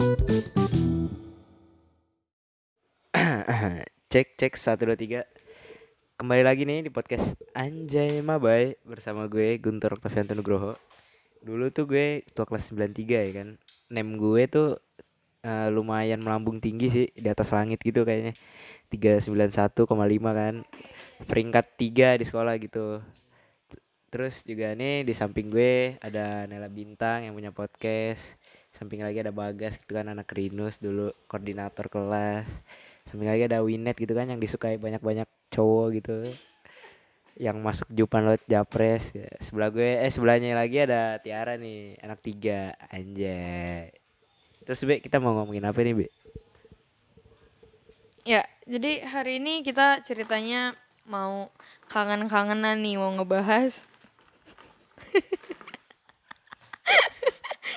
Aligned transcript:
cek 4.08 4.40
cek 4.40 4.56
satu 4.56 4.88
dua 4.88 4.96
tiga. 4.96 5.28
Kembali 6.16 6.40
lagi 6.40 6.64
nih 6.64 6.88
di 6.88 6.90
podcast 6.92 7.36
Anjay 7.52 8.24
Mabai 8.24 8.80
bersama 8.80 9.28
gue 9.28 9.60
Guntur 9.60 10.00
Oktavianto 10.00 10.32
Nugroho. 10.32 10.72
Dulu 11.44 11.68
tuh 11.68 11.84
gue 11.84 12.24
tua 12.32 12.48
kelas 12.48 12.72
93 12.72 13.12
ya 13.12 13.44
kan? 13.44 13.60
Name 13.92 14.16
gue 14.16 14.48
tuh 14.48 14.80
eh, 15.44 15.68
lumayan 15.68 16.24
melambung 16.24 16.64
tinggi 16.64 16.88
sih 16.88 17.12
di 17.12 17.28
atas 17.28 17.52
langit 17.52 17.84
gitu 17.84 18.08
kayaknya. 18.08 18.32
391,5 18.88 19.84
kan. 20.32 20.64
Peringkat 21.28 21.76
3 21.76 22.16
di 22.16 22.24
sekolah 22.24 22.56
gitu. 22.56 23.04
Terus 24.08 24.48
juga 24.48 24.72
nih 24.72 25.04
di 25.04 25.12
samping 25.12 25.52
gue 25.52 26.00
ada 26.00 26.48
Nela 26.48 26.72
Bintang 26.72 27.28
yang 27.28 27.36
punya 27.36 27.52
podcast 27.52 28.39
samping 28.74 29.02
lagi 29.02 29.22
ada 29.22 29.34
Bagas 29.34 29.78
gitu 29.78 29.98
kan 29.98 30.06
anak 30.10 30.30
Rinus 30.30 30.78
dulu 30.78 31.10
koordinator 31.26 31.90
kelas. 31.90 32.46
Samping 33.10 33.26
lagi 33.26 33.50
ada 33.50 33.62
Winet 33.64 33.98
gitu 33.98 34.14
kan 34.14 34.30
yang 34.30 34.38
disukai 34.38 34.78
banyak-banyak 34.78 35.26
cowok 35.50 35.86
gitu. 35.98 36.30
Yang 37.40 37.56
masuk 37.58 37.88
Jupan 37.90 38.28
Lot 38.28 38.42
Japres. 38.46 39.10
Ya. 39.16 39.30
sebelah 39.42 39.72
gue 39.72 40.04
eh 40.04 40.12
sebelahnya 40.12 40.54
lagi 40.54 40.82
ada 40.82 41.18
Tiara 41.18 41.58
nih 41.58 41.98
anak 42.02 42.20
tiga. 42.22 42.74
Anjay. 42.92 43.90
Terus 44.64 44.84
Be 44.86 45.02
kita 45.02 45.18
mau 45.18 45.34
ngomongin 45.34 45.66
apa 45.66 45.80
nih 45.82 45.94
Be? 45.96 46.06
Ya, 48.28 48.44
jadi 48.68 49.08
hari 49.08 49.40
ini 49.40 49.64
kita 49.64 50.04
ceritanya 50.04 50.76
mau 51.08 51.48
kangen-kangenan 51.88 52.78
nih, 52.78 53.00
mau 53.00 53.10
ngebahas. 53.16 53.80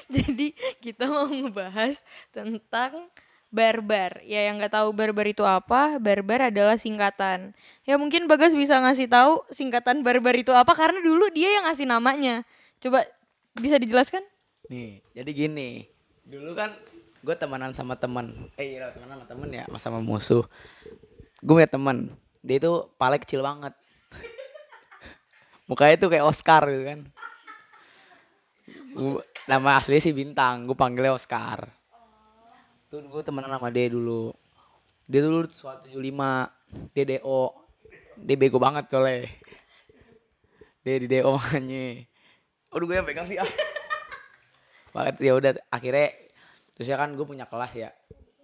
jadi 0.15 0.47
kita 0.81 1.07
mau 1.07 1.27
ngebahas 1.27 1.99
tentang 2.33 3.07
barbar. 3.53 4.25
Ya 4.25 4.49
yang 4.49 4.57
nggak 4.57 4.73
tahu 4.73 4.89
barbar 4.97 5.29
itu 5.29 5.45
apa, 5.45 6.01
barbar 6.01 6.49
adalah 6.49 6.75
singkatan. 6.75 7.53
Ya 7.85 8.01
mungkin 8.01 8.25
Bagas 8.25 8.51
bisa 8.57 8.81
ngasih 8.81 9.05
tahu 9.05 9.45
singkatan 9.53 10.01
barbar 10.01 10.33
itu 10.33 10.49
apa 10.49 10.73
karena 10.73 10.97
dulu 11.05 11.29
dia 11.29 11.61
yang 11.61 11.69
ngasih 11.69 11.85
namanya. 11.85 12.41
Coba 12.81 13.05
bisa 13.53 13.77
dijelaskan? 13.77 14.25
Nih, 14.73 15.05
jadi 15.13 15.29
gini. 15.31 15.85
Dulu 16.25 16.57
kan 16.57 16.73
gue 17.21 17.35
temenan 17.37 17.71
sama 17.77 17.93
temen. 17.93 18.49
Eh, 18.57 18.75
iya 18.75 18.89
temenan 18.89 19.21
sama 19.21 19.27
temen 19.29 19.47
ya, 19.53 19.63
sama 19.69 19.79
sama 19.79 19.99
musuh. 20.01 20.43
Gue 21.45 21.61
punya 21.61 21.69
temen. 21.69 22.09
Dia 22.41 22.57
itu 22.57 22.89
pala 22.97 23.21
kecil 23.21 23.45
banget. 23.45 23.71
Mukanya 25.69 25.95
tuh 26.01 26.09
kayak 26.09 26.25
Oscar 26.25 26.65
gitu 26.67 26.83
kan. 26.83 26.99
Gua- 28.93 29.25
nama 29.49 29.79
aslinya 29.79 30.01
sih 30.03 30.15
Bintang, 30.15 30.67
gue 30.67 30.77
panggilnya 30.77 31.15
Oscar. 31.15 31.67
Tuh 32.87 33.03
gue 33.03 33.21
temenan 33.25 33.57
sama 33.57 33.69
dia 33.73 33.89
dulu. 33.89 34.31
Dia 35.09 35.21
dulu 35.23 35.49
suatu 35.51 35.89
75, 35.89 36.93
dia 36.95 37.03
DO. 37.17 37.41
Dia 38.23 38.35
bego 38.37 38.57
banget 38.61 38.87
soalnya. 38.87 39.27
Dia 40.85 40.95
di 40.99 41.07
DO 41.07 41.29
makanya. 41.35 42.07
Aduh 42.73 42.85
gue 42.87 42.95
yang 42.95 43.07
pegang 43.07 43.27
sih 43.27 43.37
ah 43.37 43.51
banget 44.93 45.15
ya 45.25 45.33
udah 45.33 45.51
akhirnya 45.73 46.13
terus 46.77 46.87
ya 46.87 46.95
kan 47.01 47.17
gue 47.17 47.25
punya 47.25 47.49
kelas 47.49 47.73
ya 47.73 47.89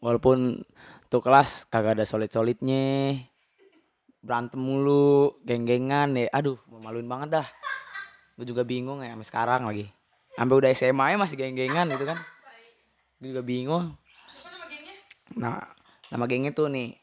walaupun 0.02 0.66
tuh 1.08 1.22
kelas 1.22 1.70
kagak 1.70 2.02
ada 2.02 2.06
solid 2.10 2.34
solidnya 2.34 3.16
berantem 4.20 4.58
mulu 4.58 5.40
geng-gengan 5.46 6.18
ya 6.18 6.26
aduh 6.34 6.58
memaluin 6.68 7.06
banget 7.06 7.30
dah 7.40 7.48
gue 8.36 8.46
juga 8.50 8.66
bingung 8.66 9.06
ya 9.06 9.14
sampai 9.14 9.30
sekarang 9.30 9.62
lagi 9.70 9.88
sampai 10.40 10.56
udah 10.56 10.72
SMA 10.72 11.06
ya 11.12 11.18
masih 11.20 11.36
geng-gengan 11.36 11.92
gitu 11.92 12.08
kan. 12.08 12.16
Gue 13.20 13.36
juga 13.36 13.44
bingung. 13.44 13.92
Nah 15.36 15.68
nama 16.08 16.24
gengnya 16.32 16.56
tuh 16.56 16.72
nih. 16.72 16.96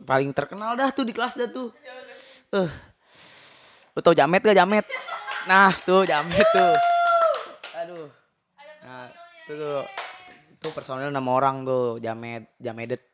Paling 0.00 0.32
terkenal 0.32 0.72
dah 0.72 0.88
tuh 0.88 1.04
di 1.04 1.12
kelas 1.12 1.36
dah 1.36 1.52
tuh. 1.52 1.68
Eh 2.56 2.70
lu 3.92 4.00
tau 4.00 4.16
jamet 4.16 4.40
gak 4.40 4.56
jamet? 4.56 4.88
Nah 5.44 5.76
tuh 5.84 6.08
jamet 6.08 6.48
tuh. 6.48 6.74
Aduh. 7.76 8.08
Nah 8.80 9.12
itu 9.44 9.52
tuh. 9.52 9.84
Tuh 10.56 10.72
personil 10.72 11.12
nama 11.12 11.30
orang 11.36 11.68
tuh 11.68 12.00
jamet 12.00 12.48
jamedet. 12.56 13.04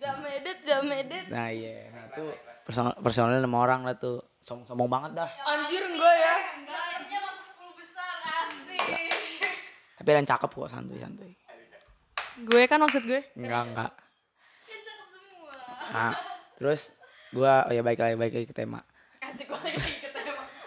Jamedet, 0.00 0.64
jamedet. 0.64 1.28
nah 1.28 1.52
iya. 1.52 1.92
Nah 1.92 2.08
tuh 2.16 2.32
personil 2.64 2.96
personil 3.04 3.44
nama 3.44 3.58
orang 3.60 3.84
lah 3.84 4.00
tuh. 4.00 4.24
Som 4.40 4.64
sombong 4.64 4.88
banget 4.88 5.20
dah. 5.20 5.28
Anjir 5.44 5.84
enggak 5.84 6.14
ya. 6.16 6.36
Tapi 10.00 10.08
ada 10.10 10.18
yang 10.18 10.30
cakep 10.30 10.48
kok 10.48 10.70
santuy 10.70 10.96
santuy 10.96 11.32
Gue 12.40 12.64
kan 12.64 12.80
maksud 12.80 13.04
gue. 13.04 13.20
enggak 13.36 13.62
enggak 13.68 13.92
nah 15.90 16.14
terus 16.54 16.88
gua 17.28 17.66
oh 17.66 17.72
ya 17.72 17.82
baik 17.82 17.98
lagi 17.98 18.16
baik 18.16 18.32
lagi 18.32 18.46
ke 18.46 18.54
tema 18.54 18.80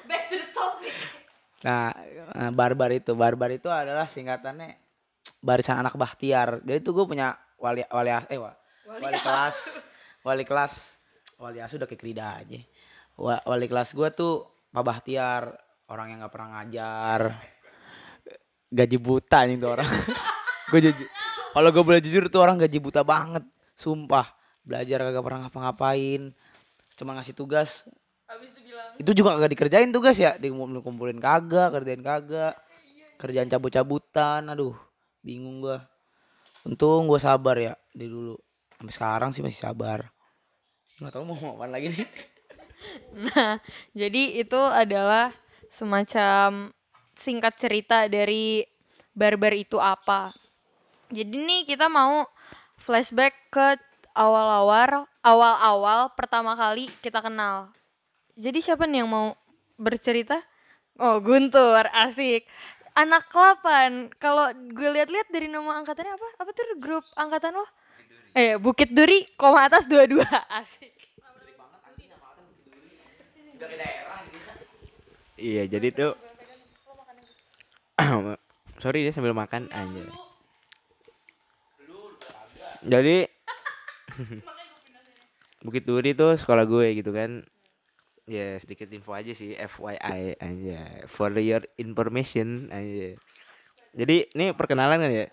Back 0.03 0.29
to 0.29 0.35
the 0.35 0.49
topic. 0.51 0.93
Nah, 1.63 1.95
eh, 2.29 2.51
barbar 2.51 2.91
itu, 2.91 3.11
barbar 3.13 3.49
itu 3.49 3.65
adalah 3.65 4.05
singkatannya 4.05 4.75
barisan 5.39 5.79
anak 5.79 5.95
Bahtiar. 5.95 6.59
Jadi 6.59 6.79
tuh 6.79 6.91
gue 6.91 7.05
punya 7.07 7.33
wali 7.55 7.81
wali 7.87 8.11
eh 8.27 8.35
wa- 8.35 8.55
wali, 8.99 9.15
kelas, 9.17 9.57
wali 10.21 10.43
kelas, 10.43 10.99
wali 11.35 11.59
asuh 11.59 11.79
udah 11.79 11.87
kayak 11.87 11.97
Krida 11.97 12.27
aja. 12.37 12.59
Wa- 13.15 13.43
wali 13.43 13.65
kelas 13.65 13.91
gue 13.91 14.09
tuh 14.11 14.43
Pak 14.69 14.83
Bahtiar, 14.83 15.55
orang 15.87 16.11
yang 16.11 16.19
nggak 16.19 16.33
pernah 16.33 16.49
ngajar, 16.59 17.21
gaji 18.73 18.97
buta 18.97 19.45
nih 19.45 19.61
tuh 19.61 19.69
orang. 19.69 19.85
gue 20.73 20.79
jujur, 20.89 21.07
kalau 21.53 21.69
gue 21.69 21.83
boleh 21.85 22.01
jujur 22.01 22.25
tuh 22.33 22.41
orang 22.41 22.57
gaji 22.57 22.81
buta 22.81 23.05
banget, 23.05 23.45
sumpah. 23.77 24.33
Belajar 24.65 25.05
kagak 25.05 25.21
pernah 25.21 25.39
ngapa-ngapain, 25.45 26.33
cuma 26.97 27.13
ngasih 27.13 27.37
tugas. 27.37 27.85
Habis 28.25 28.49
itu 28.49 28.59
bilang, 28.65 28.89
itu 28.97 29.11
juga 29.13 29.29
kagak 29.37 29.51
dikerjain 29.53 29.91
tugas 29.93 30.17
ya. 30.17 30.33
Dikumpulin 30.41 31.21
kagak 31.21 31.69
kerjain 31.69 32.01
kagak. 32.01 32.57
Kerjaan 33.21 33.47
cabut-cabutan 33.47 34.49
aduh. 34.49 34.73
Bingung 35.21 35.61
gua. 35.63 35.85
Untung 36.65 37.05
gua 37.05 37.19
sabar 37.21 37.55
ya 37.59 37.73
di 37.93 38.09
dulu. 38.09 38.39
Sampai 38.79 38.93
sekarang 38.95 39.29
sih 39.35 39.43
masih 39.45 39.61
sabar. 39.61 40.09
Nggak 40.99 41.11
tahu 41.13 41.23
mau 41.23 41.35
ngomong 41.37 41.55
apaan 41.61 41.71
lagi 41.71 41.93
nih. 41.93 42.07
Nah, 43.15 43.63
jadi 43.95 44.43
itu 44.43 44.59
adalah 44.59 45.31
semacam 45.71 46.75
singkat 47.23 47.55
cerita 47.55 48.11
dari 48.11 48.67
barbar 49.15 49.55
itu 49.55 49.79
apa. 49.79 50.35
Jadi 51.07 51.31
nih 51.31 51.63
kita 51.63 51.87
mau 51.87 52.27
flashback 52.83 53.31
ke 53.47 53.79
awal-awal 54.11 55.07
awal-awal 55.23 56.11
pertama 56.19 56.51
kali 56.59 56.91
kita 56.99 57.23
kenal. 57.23 57.71
Jadi 58.35 58.59
siapa 58.59 58.83
nih 58.83 59.07
yang 59.07 59.09
mau 59.09 59.27
bercerita? 59.79 60.43
Oh, 60.99 61.23
Guntur, 61.23 61.87
asik. 61.95 62.43
Anak 62.93 63.31
8. 63.31 64.13
Kalau 64.19 64.51
gue 64.53 64.89
lihat-lihat 64.99 65.31
dari 65.31 65.49
nama 65.49 65.79
angkatannya 65.81 66.13
apa? 66.13 66.27
Apa 66.43 66.49
tuh 66.53 66.77
grup 66.77 67.05
angkatan 67.17 67.55
lo? 67.57 67.65
Eh, 68.33 68.57
Bukit 68.57 68.93
Duri, 68.93 69.25
koma 69.37 69.65
atas 69.65 69.85
22. 69.89 70.21
Asik. 70.61 70.93
iya 75.43 75.67
jadi 75.67 75.87
tuh 75.91 76.11
sorry 78.83 79.05
dia 79.05 79.13
sambil 79.13 79.35
makan 79.35 79.69
aja 79.71 80.03
jadi 82.83 83.29
Bukit 85.63 85.87
Duri 85.87 86.11
tuh 86.11 86.35
sekolah 86.35 86.67
gue 86.67 86.99
gitu 86.99 87.15
kan. 87.15 87.47
Ya 88.27 88.59
sedikit 88.59 88.91
info 88.91 89.15
aja 89.15 89.31
sih 89.31 89.55
FYI 89.55 90.35
aja 90.39 91.07
for 91.11 91.31
your 91.39 91.63
information 91.75 92.71
aja 92.71 93.19
jadi 93.93 94.31
ini 94.31 94.55
perkenalan 94.55 94.99
kan 95.03 95.11
ya? 95.11 95.27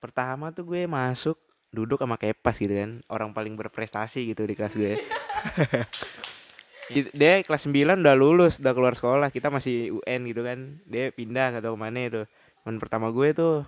Pertama 0.00 0.52
tuh 0.52 0.68
gue 0.68 0.84
masuk 0.84 1.40
duduk 1.72 2.00
sama 2.00 2.20
Kepas 2.20 2.60
gitu 2.60 2.76
kan. 2.76 3.00
Orang 3.08 3.32
paling 3.32 3.56
berprestasi 3.56 4.32
gitu 4.32 4.44
di 4.44 4.54
kelas 4.54 4.76
gue 4.76 4.96
dia 6.90 7.46
kelas 7.46 7.70
9 7.70 8.02
udah 8.02 8.16
lulus 8.18 8.58
udah 8.58 8.72
keluar 8.74 8.94
sekolah. 8.98 9.28
Kita 9.30 9.52
masih 9.52 10.02
UN 10.02 10.20
gitu 10.26 10.42
kan. 10.42 10.58
Dia 10.88 11.14
pindah 11.14 11.54
gak 11.54 11.62
tau 11.62 11.78
ke 11.78 11.80
mana 11.80 11.98
itu. 12.08 12.22
Teman 12.62 12.76
pertama 12.82 13.10
gue 13.14 13.28
tuh 13.34 13.66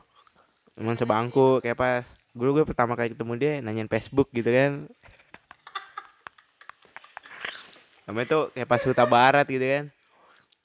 teman 0.74 0.98
sebangku 0.98 1.62
Kepas 1.62 2.02
dulu 2.34 2.58
gue 2.58 2.64
pertama 2.66 2.98
kali 2.98 3.14
ketemu 3.14 3.32
dia 3.38 3.52
nanyain 3.62 3.86
Facebook 3.86 4.28
gitu 4.34 4.50
kan. 4.50 4.90
Namanya 8.10 8.26
tuh 8.26 8.44
Kepas 8.52 8.82
Huta 8.82 9.06
Barat 9.06 9.46
gitu 9.46 9.62
kan. 9.62 9.84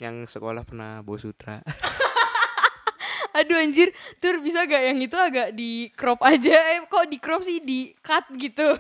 Yang 0.02 0.16
sekolah 0.34 0.66
pernah 0.66 1.06
bawa 1.06 1.20
sutra. 1.22 1.62
Aduh 3.38 3.62
anjir, 3.62 3.94
tur 4.18 4.42
bisa 4.42 4.66
gak 4.66 4.84
yang 4.90 4.98
itu 4.98 5.14
agak 5.14 5.54
di 5.54 5.94
crop 5.94 6.18
aja? 6.26 6.74
Eh 6.74 6.82
kok 6.90 7.06
di 7.06 7.22
crop 7.22 7.46
sih? 7.46 7.62
Di 7.62 7.94
cut 8.02 8.26
gitu? 8.36 8.74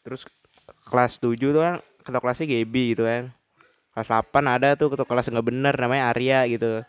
terus 0.00 0.24
kelas 0.90 1.22
7 1.22 1.38
tuh 1.38 1.62
kan 1.62 1.74
ketua 2.02 2.20
kelasnya 2.20 2.46
Gebi 2.50 2.98
gitu 2.98 3.06
kan 3.06 3.30
kelas 3.94 4.08
8 4.10 4.44
ada 4.46 4.74
tuh 4.74 4.90
ketua 4.92 5.06
kelas 5.06 5.30
nggak 5.30 5.46
bener 5.46 5.74
namanya 5.78 6.10
Arya 6.10 6.46
gitu 6.50 6.82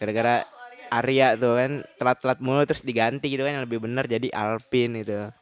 gara-gara 0.00 0.48
Arya 0.92 1.40
tuh 1.40 1.56
kan 1.56 1.72
telat-telat 1.96 2.38
mulu 2.44 2.64
terus 2.68 2.84
diganti 2.84 3.32
gitu 3.32 3.48
kan 3.48 3.56
yang 3.56 3.64
lebih 3.64 3.80
benar 3.80 4.04
jadi 4.04 4.28
Alpin 4.28 4.92
gitu. 5.00 5.32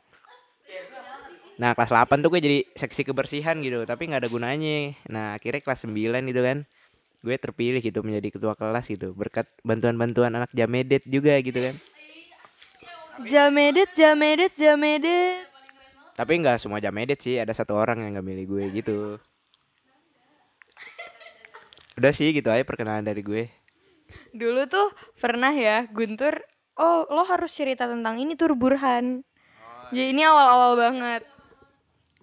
Nah 1.59 1.75
kelas 1.75 1.91
8 1.91 2.23
tuh 2.23 2.31
gue 2.31 2.41
jadi 2.41 2.59
seksi 2.79 3.03
kebersihan 3.03 3.59
gitu 3.59 3.83
tapi 3.83 4.07
nggak 4.07 4.23
ada 4.23 4.31
gunanya. 4.31 4.95
Nah 5.11 5.35
akhirnya 5.35 5.59
kelas 5.59 5.91
9 5.91 6.31
gitu 6.31 6.41
kan 6.47 6.63
gue 7.21 7.37
terpilih 7.37 7.83
gitu 7.83 8.01
menjadi 8.07 8.31
ketua 8.31 8.55
kelas 8.55 8.87
gitu 8.87 9.11
berkat 9.13 9.51
bantuan-bantuan 9.67 10.31
anak 10.39 10.55
Jamedet 10.55 11.03
juga 11.03 11.35
gitu 11.43 11.59
kan. 11.59 11.75
Jamedet, 13.27 13.91
jamedet, 13.93 14.55
jamedet. 14.57 15.50
Tapi 16.21 16.37
nggak 16.37 16.61
semua 16.61 16.85
Jamedet 16.85 17.17
sih 17.17 17.41
ada 17.41 17.49
satu 17.57 17.73
orang 17.73 18.05
yang 18.05 18.21
nggak 18.21 18.29
milih 18.29 18.45
gue 18.45 18.65
gitu. 18.77 18.99
Udah 21.97 22.13
sih 22.13 22.29
gitu 22.37 22.53
aja 22.53 22.61
perkenalan 22.61 23.09
dari 23.09 23.25
gue. 23.25 23.49
Dulu 24.37 24.69
tuh 24.69 24.93
pernah 25.17 25.49
ya 25.49 25.89
Guntur, 25.89 26.45
oh 26.77 27.09
lo 27.09 27.25
harus 27.25 27.57
cerita 27.57 27.89
tentang 27.89 28.21
ini 28.21 28.37
tur 28.37 28.53
Burhan. 28.53 29.25
Jadi 29.97 30.13
ini 30.13 30.21
awal-awal 30.21 30.77
banget. 30.77 31.25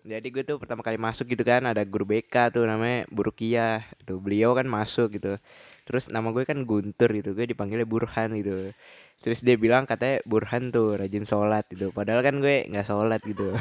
Jadi 0.06 0.28
gue 0.30 0.46
tuh 0.46 0.62
pertama 0.62 0.86
kali 0.86 1.02
masuk 1.02 1.34
gitu 1.34 1.42
kan 1.42 1.66
ada 1.66 1.82
guru 1.82 2.06
BK 2.06 2.54
tuh 2.54 2.70
namanya 2.70 3.10
Bu 3.10 3.26
Rukiah. 3.26 3.82
Tuh 4.06 4.22
beliau 4.22 4.54
kan 4.54 4.70
masuk 4.70 5.18
gitu. 5.18 5.42
Terus 5.88 6.12
nama 6.12 6.36
gue 6.36 6.44
kan 6.44 6.68
Guntur 6.68 7.08
gitu. 7.16 7.32
Gue 7.32 7.48
dipanggilnya 7.48 7.88
Burhan 7.88 8.36
gitu. 8.36 8.76
Terus 9.24 9.40
dia 9.40 9.56
bilang 9.56 9.88
katanya 9.88 10.20
Burhan 10.28 10.76
tuh 10.76 11.00
rajin 11.00 11.24
sholat 11.24 11.64
gitu. 11.72 11.96
Padahal 11.96 12.20
kan 12.28 12.44
gue 12.44 12.68
nggak 12.68 12.84
sholat 12.84 13.24
gitu. 13.24 13.56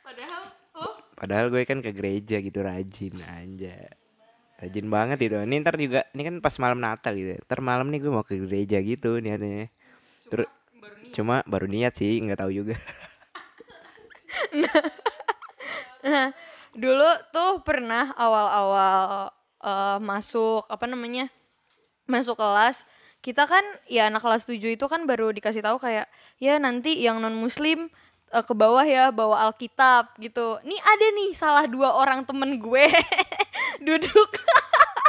Padahal 0.00 0.42
lo 0.80 0.88
Padahal 1.12 1.46
gue 1.52 1.62
kan 1.68 1.84
ke 1.84 1.92
gereja 1.92 2.40
gitu 2.40 2.64
rajin 2.64 3.20
aja. 3.20 3.92
Rajin 4.64 4.88
banget 4.88 5.28
itu. 5.28 5.36
Ini 5.36 5.56
ntar 5.60 5.76
juga 5.76 6.08
ini 6.16 6.22
kan 6.24 6.34
pas 6.40 6.56
malam 6.56 6.80
Natal 6.80 7.12
gitu. 7.12 7.36
Ntar 7.44 7.60
malam 7.60 7.92
nih 7.92 8.00
gue 8.00 8.10
mau 8.10 8.24
ke 8.24 8.40
gereja 8.40 8.80
gitu 8.80 9.20
niatnya. 9.20 9.68
Terus 10.32 10.48
cuma 11.12 11.44
baru 11.44 11.68
niat 11.68 11.92
sih 11.92 12.24
nggak 12.24 12.40
tahu 12.40 12.56
juga. 12.56 12.80
Nah, 16.04 16.36
dulu 16.76 17.08
tuh 17.32 17.64
pernah 17.64 18.12
awal-awal 18.12 19.32
eh, 19.64 19.98
masuk 20.04 20.68
apa 20.68 20.84
namanya? 20.84 21.32
Masuk 22.04 22.36
kelas, 22.36 22.84
kita 23.24 23.48
kan 23.48 23.64
ya 23.88 24.12
anak 24.12 24.20
kelas 24.20 24.44
7 24.44 24.60
itu 24.60 24.84
kan 24.84 25.08
baru 25.08 25.32
dikasih 25.32 25.64
tahu 25.64 25.80
kayak 25.80 26.04
ya 26.36 26.60
nanti 26.60 27.00
yang 27.00 27.24
non 27.24 27.32
muslim 27.32 27.88
eh, 28.28 28.44
ke 28.44 28.52
bawah 28.52 28.84
ya 28.84 29.08
bawa 29.08 29.48
Alkitab 29.48 30.20
gitu. 30.20 30.60
Nih 30.68 30.80
ada 30.84 31.06
nih 31.16 31.30
salah 31.32 31.64
dua 31.64 31.96
orang 31.96 32.28
temen 32.28 32.60
gue 32.60 32.86
duduk 33.86 34.30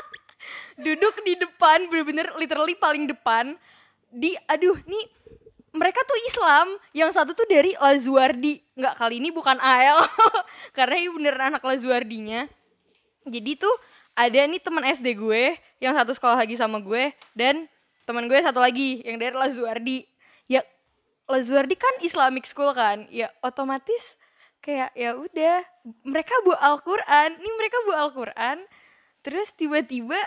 duduk 0.85 1.15
di 1.23 1.39
depan 1.39 1.87
bener-bener 1.91 2.31
literally 2.39 2.75
paling 2.75 3.07
depan 3.07 3.55
di 4.11 4.35
aduh 4.47 4.79
nih 4.87 5.05
mereka 5.75 5.99
tuh 6.07 6.19
Islam 6.31 6.67
yang 6.95 7.11
satu 7.11 7.35
tuh 7.35 7.47
dari 7.47 7.75
Lazuardi 7.75 8.63
nggak 8.79 8.95
kali 8.95 9.19
ini 9.19 9.29
bukan 9.31 9.59
AL 9.59 10.07
karena 10.77 10.95
ini 10.99 11.09
beneran 11.11 11.51
anak 11.51 11.63
Lazuardinya 11.63 12.47
jadi 13.27 13.51
tuh 13.59 13.75
ada 14.15 14.39
nih 14.47 14.63
teman 14.63 14.83
SD 14.87 15.19
gue 15.19 15.59
yang 15.83 15.91
satu 15.91 16.15
sekolah 16.15 16.39
lagi 16.39 16.55
sama 16.55 16.79
gue 16.79 17.11
dan 17.35 17.67
teman 18.07 18.31
gue 18.31 18.39
satu 18.39 18.63
lagi 18.63 19.03
yang 19.03 19.19
dari 19.19 19.35
Lazuardi. 19.35 20.07
Ya 20.47 20.63
Lazuardi 21.27 21.75
kan 21.75 21.99
Islamic 21.99 22.47
school 22.47 22.71
kan? 22.71 23.11
Ya 23.11 23.29
otomatis 23.43 24.15
kayak 24.63 24.95
ya 24.95 25.13
udah 25.19 25.61
mereka 26.07 26.33
bawa 26.47 26.57
Al-Qur'an. 26.73 27.35
Nih 27.37 27.53
mereka 27.59 27.77
bawa 27.83 27.97
Al-Qur'an 28.09 28.57
terus 29.19 29.51
tiba-tiba 29.51 30.17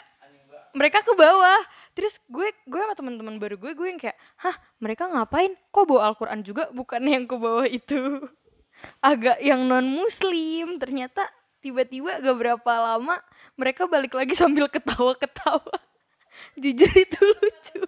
mereka 0.76 1.00
ke 1.00 1.16
bawah. 1.16 1.60
Terus 1.96 2.20
gue 2.28 2.52
gue 2.68 2.78
sama 2.78 2.94
teman-teman 2.94 3.40
baru 3.40 3.56
gue 3.56 3.72
gue 3.72 3.88
yang 3.88 3.98
kayak 3.98 4.20
hah 4.44 4.54
mereka 4.84 5.08
ngapain? 5.08 5.56
Kok 5.72 5.84
bawa 5.88 6.12
Al-Quran 6.12 6.44
juga? 6.44 6.68
Bukan 6.70 7.02
yang 7.08 7.24
ke 7.24 7.36
bawah 7.40 7.64
itu 7.64 8.20
agak 9.00 9.40
yang 9.40 9.64
non 9.64 9.88
muslim 9.88 10.76
ternyata 10.76 11.26
tiba-tiba 11.58 12.22
gak 12.22 12.36
berapa 12.38 12.72
lama 12.74 13.18
mereka 13.58 13.90
balik 13.90 14.14
lagi 14.14 14.34
sambil 14.38 14.70
ketawa-ketawa. 14.70 15.76
Jujur 16.62 16.92
itu 16.94 17.18
lucu. 17.18 17.80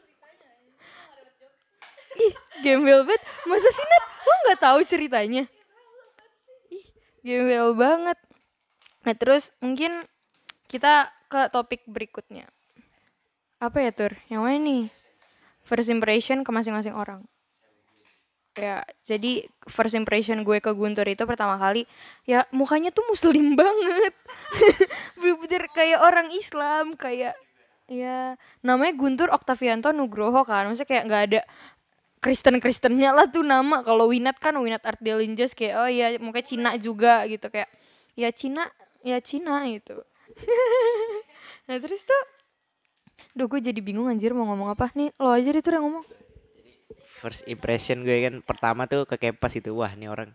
Ih 2.20 2.34
gembel 2.66 3.06
banget. 3.06 3.22
Masa 3.46 3.68
sih 3.70 3.86
Nat 3.86 4.04
lo 4.26 4.34
nggak 4.44 4.60
tahu 4.60 4.78
ceritanya? 4.82 5.44
Ih 6.74 6.86
gembel 7.22 7.72
banget. 7.78 8.18
Nah 9.06 9.14
terus 9.14 9.54
mungkin 9.62 10.04
kita 10.66 11.14
ke 11.30 11.48
topik 11.54 11.86
berikutnya. 11.86 12.50
Apa 13.62 13.86
ya 13.86 13.90
tur? 13.94 14.12
Yang 14.26 14.42
mana 14.42 14.58
nih? 14.58 14.84
First 15.62 15.92
impression 15.92 16.42
ke 16.42 16.50
masing-masing 16.50 16.98
orang 16.98 17.22
ya 18.58 18.82
jadi 19.06 19.46
first 19.70 19.94
impression 19.94 20.42
gue 20.42 20.58
ke 20.58 20.74
Guntur 20.74 21.06
itu 21.06 21.22
pertama 21.22 21.54
kali 21.54 21.86
ya 22.26 22.42
mukanya 22.50 22.90
tuh 22.90 23.06
muslim 23.06 23.54
banget. 23.60 24.14
Bener-bener 25.18 25.64
kayak 25.70 26.00
orang 26.02 26.28
Islam 26.34 26.98
kayak 26.98 27.38
ya 27.90 28.34
namanya 28.62 28.94
Guntur 28.98 29.28
Oktavianto 29.30 29.94
Nugroho 29.94 30.42
kan. 30.42 30.66
Maksudnya 30.66 30.88
kayak 30.90 31.04
nggak 31.06 31.22
ada 31.30 31.40
Kristen 32.20 32.58
Kristennya 32.58 33.14
lah 33.14 33.26
tuh 33.30 33.46
nama. 33.46 33.86
Kalau 33.86 34.10
Winat 34.10 34.36
kan 34.42 34.58
Winat 34.58 34.82
Art 34.82 35.00
Delinjas 35.00 35.54
kayak 35.54 35.74
oh 35.78 35.90
ya 35.90 36.06
mukanya 36.18 36.46
Cina 36.46 36.70
juga 36.76 37.24
gitu. 37.30 37.46
Kayak 37.48 37.70
ya 38.18 38.28
Cina 38.34 38.64
ya 39.06 39.18
Cina 39.22 39.66
gitu. 39.66 40.02
Nah 41.70 41.78
terus 41.78 42.02
tuh 42.02 42.22
Duh 43.30 43.46
gue 43.46 43.62
jadi 43.62 43.78
bingung 43.78 44.10
anjir 44.10 44.34
mau 44.34 44.42
ngomong 44.42 44.74
apa. 44.74 44.90
Nih 44.98 45.14
Lo 45.22 45.30
aja 45.30 45.54
deh 45.54 45.62
tuh 45.62 45.70
yang 45.70 45.86
ngomong 45.86 46.02
First 47.20 47.44
impression 47.44 48.00
gue 48.00 48.16
kan 48.24 48.40
pertama 48.40 48.88
tuh 48.88 49.04
ke 49.04 49.20
Kepas 49.20 49.52
itu 49.52 49.76
wah 49.76 49.92
ini 49.92 50.08
orang. 50.08 50.32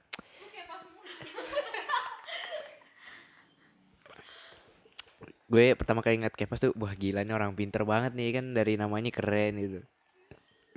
Gue 5.49 5.73
pertama 5.73 6.05
kali 6.05 6.21
ngeliat 6.21 6.37
Kepas 6.37 6.61
tuh 6.61 6.77
wah 6.77 6.93
gila 6.93 7.25
nih 7.25 7.33
orang 7.33 7.57
pinter 7.57 7.81
banget 7.89 8.13
nih 8.13 8.37
kan 8.37 8.45
dari 8.53 8.77
namanya 8.77 9.09
keren 9.09 9.53
gitu. 9.57 9.79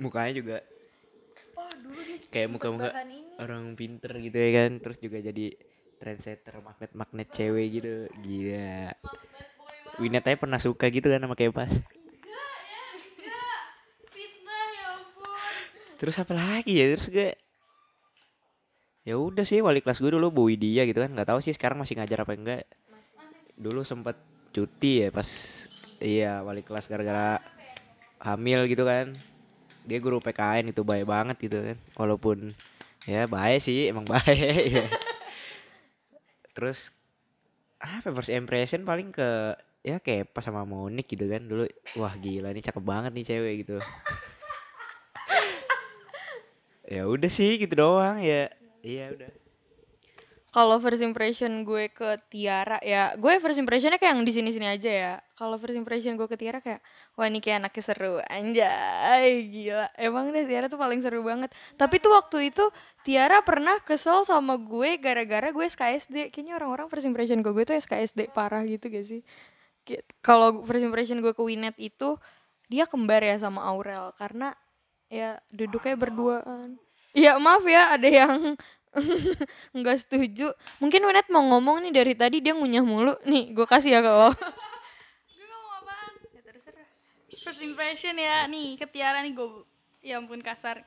Mukanya 0.01 0.33
juga 0.33 0.57
kayak 2.33 2.49
muka-muka 2.49 2.89
orang 3.37 3.77
pinter 3.77 4.17
gitu 4.17 4.37
ya 4.37 4.49
kan 4.65 4.81
terus 4.81 4.97
juga 4.97 5.21
jadi 5.21 5.53
trendsetter 6.01 6.57
magnet-magnet 6.57 7.29
cewek 7.37 7.67
gitu. 7.69 7.93
Gila. 8.25 8.97
Winnet 10.01 10.25
aja 10.25 10.41
pernah 10.41 10.57
suka 10.57 10.89
gitu 10.89 11.13
kan 11.13 11.21
sama 11.21 11.37
Kepas 11.37 11.98
terus 15.99 16.15
apa 16.15 16.31
lagi 16.31 16.79
ya? 16.79 16.95
Terus 16.95 17.07
gue 17.11 17.29
ya 19.03 19.15
udah 19.19 19.43
sih 19.43 19.59
wali 19.59 19.83
kelas 19.83 19.99
gue 19.99 20.11
dulu 20.15 20.31
Bu 20.31 20.47
Widya 20.47 20.87
gitu 20.87 21.03
kan. 21.03 21.11
Nggak 21.11 21.29
tahu 21.35 21.39
sih 21.43 21.51
sekarang 21.51 21.83
masih 21.83 21.99
ngajar 21.99 22.23
apa 22.23 22.33
enggak. 22.33 22.63
Dulu 23.59 23.83
sempet 23.83 24.15
cuti 24.55 25.05
ya 25.05 25.09
pas 25.11 25.27
iya 25.99 26.39
wali 26.41 26.63
kelas 26.63 26.87
gara-gara 26.87 27.43
hamil 28.23 28.63
gitu 28.71 28.87
kan. 28.87 29.11
Dia 29.83 29.99
guru 29.99 30.23
PKN 30.23 30.71
itu 30.71 30.81
baik 30.87 31.03
banget 31.03 31.37
gitu 31.43 31.59
kan. 31.59 31.77
Walaupun 31.99 32.55
ya 33.03 33.27
baik 33.27 33.59
sih 33.59 33.91
emang 33.91 34.07
baik. 34.07 34.63
Ya. 34.71 34.87
terus 36.55 36.91
apa 37.79 38.11
first 38.11 38.31
impression 38.31 38.83
paling 38.83 39.15
ke 39.15 39.55
ya 39.79 39.95
kayak 40.03 40.31
pas 40.31 40.43
sama 40.47 40.63
Monik 40.63 41.11
gitu 41.11 41.27
kan. 41.27 41.43
Dulu 41.43 41.67
wah 41.99 42.15
gila 42.15 42.55
nih 42.55 42.63
cakep 42.63 42.83
banget 42.83 43.11
nih 43.11 43.27
cewek 43.27 43.53
gitu 43.67 43.83
ya 46.89 47.05
udah 47.05 47.29
sih 47.29 47.61
gitu 47.61 47.77
doang 47.77 48.17
ya. 48.25 48.49
Iya 48.81 49.13
udah. 49.13 49.31
Kalau 50.49 50.81
first 50.81 51.05
impression 51.05 51.61
gue 51.61 51.93
ke 51.93 52.17
Tiara 52.33 52.81
ya 52.81 53.13
Gue 53.21 53.37
first 53.37 53.61
impressionnya 53.61 54.01
kayak 54.01 54.17
yang 54.17 54.25
di 54.25 54.33
sini 54.33 54.49
sini 54.49 54.65
aja 54.65 54.89
ya. 54.89 55.13
Kalau 55.37 55.61
first 55.61 55.77
impression 55.77 56.17
gue 56.17 56.25
ke 56.25 56.41
Tiara 56.41 56.57
kayak 56.57 56.81
Wah 57.13 57.29
ini 57.29 57.37
kayak 57.37 57.61
anaknya 57.61 57.83
seru. 57.85 58.17
Anjay 58.25 59.45
gila. 59.53 59.93
Emang 59.93 60.33
deh 60.33 60.49
Tiara 60.49 60.65
tuh 60.65 60.81
paling 60.81 61.05
seru 61.05 61.21
banget. 61.21 61.53
Tapi 61.77 62.01
tuh 62.01 62.17
waktu 62.17 62.49
itu 62.49 62.65
Tiara 63.05 63.45
pernah 63.45 63.77
kesel 63.77 64.25
sama 64.25 64.57
gue 64.57 64.97
Gara-gara 64.97 65.53
gue 65.53 65.65
SKSD 65.69 66.33
Kayaknya 66.33 66.57
orang-orang 66.57 66.89
first 66.89 67.05
impression 67.05 67.45
ke 67.45 67.49
gue 67.53 67.63
tuh 67.69 67.77
SKSD 67.77 68.33
Parah 68.33 68.65
gitu 68.65 68.89
gak 68.89 69.05
sih? 69.05 69.21
Kalau 70.25 70.65
first 70.65 70.81
impression 70.81 71.21
gue 71.21 71.37
ke 71.37 71.45
Winet 71.45 71.77
itu 71.77 72.17
Dia 72.73 72.89
kembar 72.89 73.21
ya 73.21 73.37
sama 73.37 73.69
Aurel. 73.69 74.17
Karena 74.17 74.57
ya 75.09 75.41
duduknya 75.49 75.97
berduaan. 75.97 76.77
Iya 77.17 77.41
maaf 77.41 77.65
ya 77.65 77.97
ada 77.97 78.05
yang 78.05 78.53
nggak 79.77 79.97
setuju. 80.05 80.53
Mungkin 80.77 81.01
Winet 81.05 81.27
mau 81.33 81.41
ngomong 81.45 81.81
nih 81.85 81.93
dari 81.93 82.13
tadi 82.13 82.37
dia 82.41 82.53
ngunyah 82.53 82.85
mulu. 82.85 83.17
Nih 83.25 83.53
gue 83.53 83.65
kasih 83.65 83.97
ya 83.97 83.99
ke 84.05 84.09
lo. 84.09 84.29
Gue 84.33 85.45
ngomong 85.45 85.73
apaan? 85.81 86.11
Ya 86.33 86.41
terserah. 86.45 86.87
First 87.33 87.61
impression 87.65 88.15
ya. 88.17 88.45
Nih 88.45 88.77
ke 88.77 88.85
Tiara 88.85 89.25
nih 89.25 89.33
gue 89.33 89.65
ya 90.05 90.21
ampun 90.21 90.41
kasar. 90.45 90.85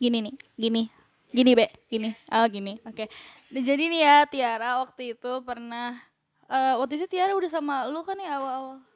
Gini 0.00 0.18
nih 0.24 0.34
gini. 0.56 0.82
Gini 1.32 1.50
be. 1.56 1.68
Gini. 1.92 2.10
Oh 2.32 2.48
gini. 2.48 2.80
Oke. 2.88 3.08
Nah, 3.52 3.62
jadi 3.64 3.84
nih 3.88 4.00
ya 4.00 4.16
Tiara 4.28 4.80
waktu 4.80 5.16
itu 5.16 5.32
pernah 5.44 6.00
eh, 6.48 6.74
waktu 6.80 7.00
itu 7.00 7.06
Tiara 7.12 7.36
udah 7.36 7.48
sama 7.52 7.84
lu 7.88 8.00
kan 8.04 8.16
ya 8.16 8.40
awal-awal 8.40 8.91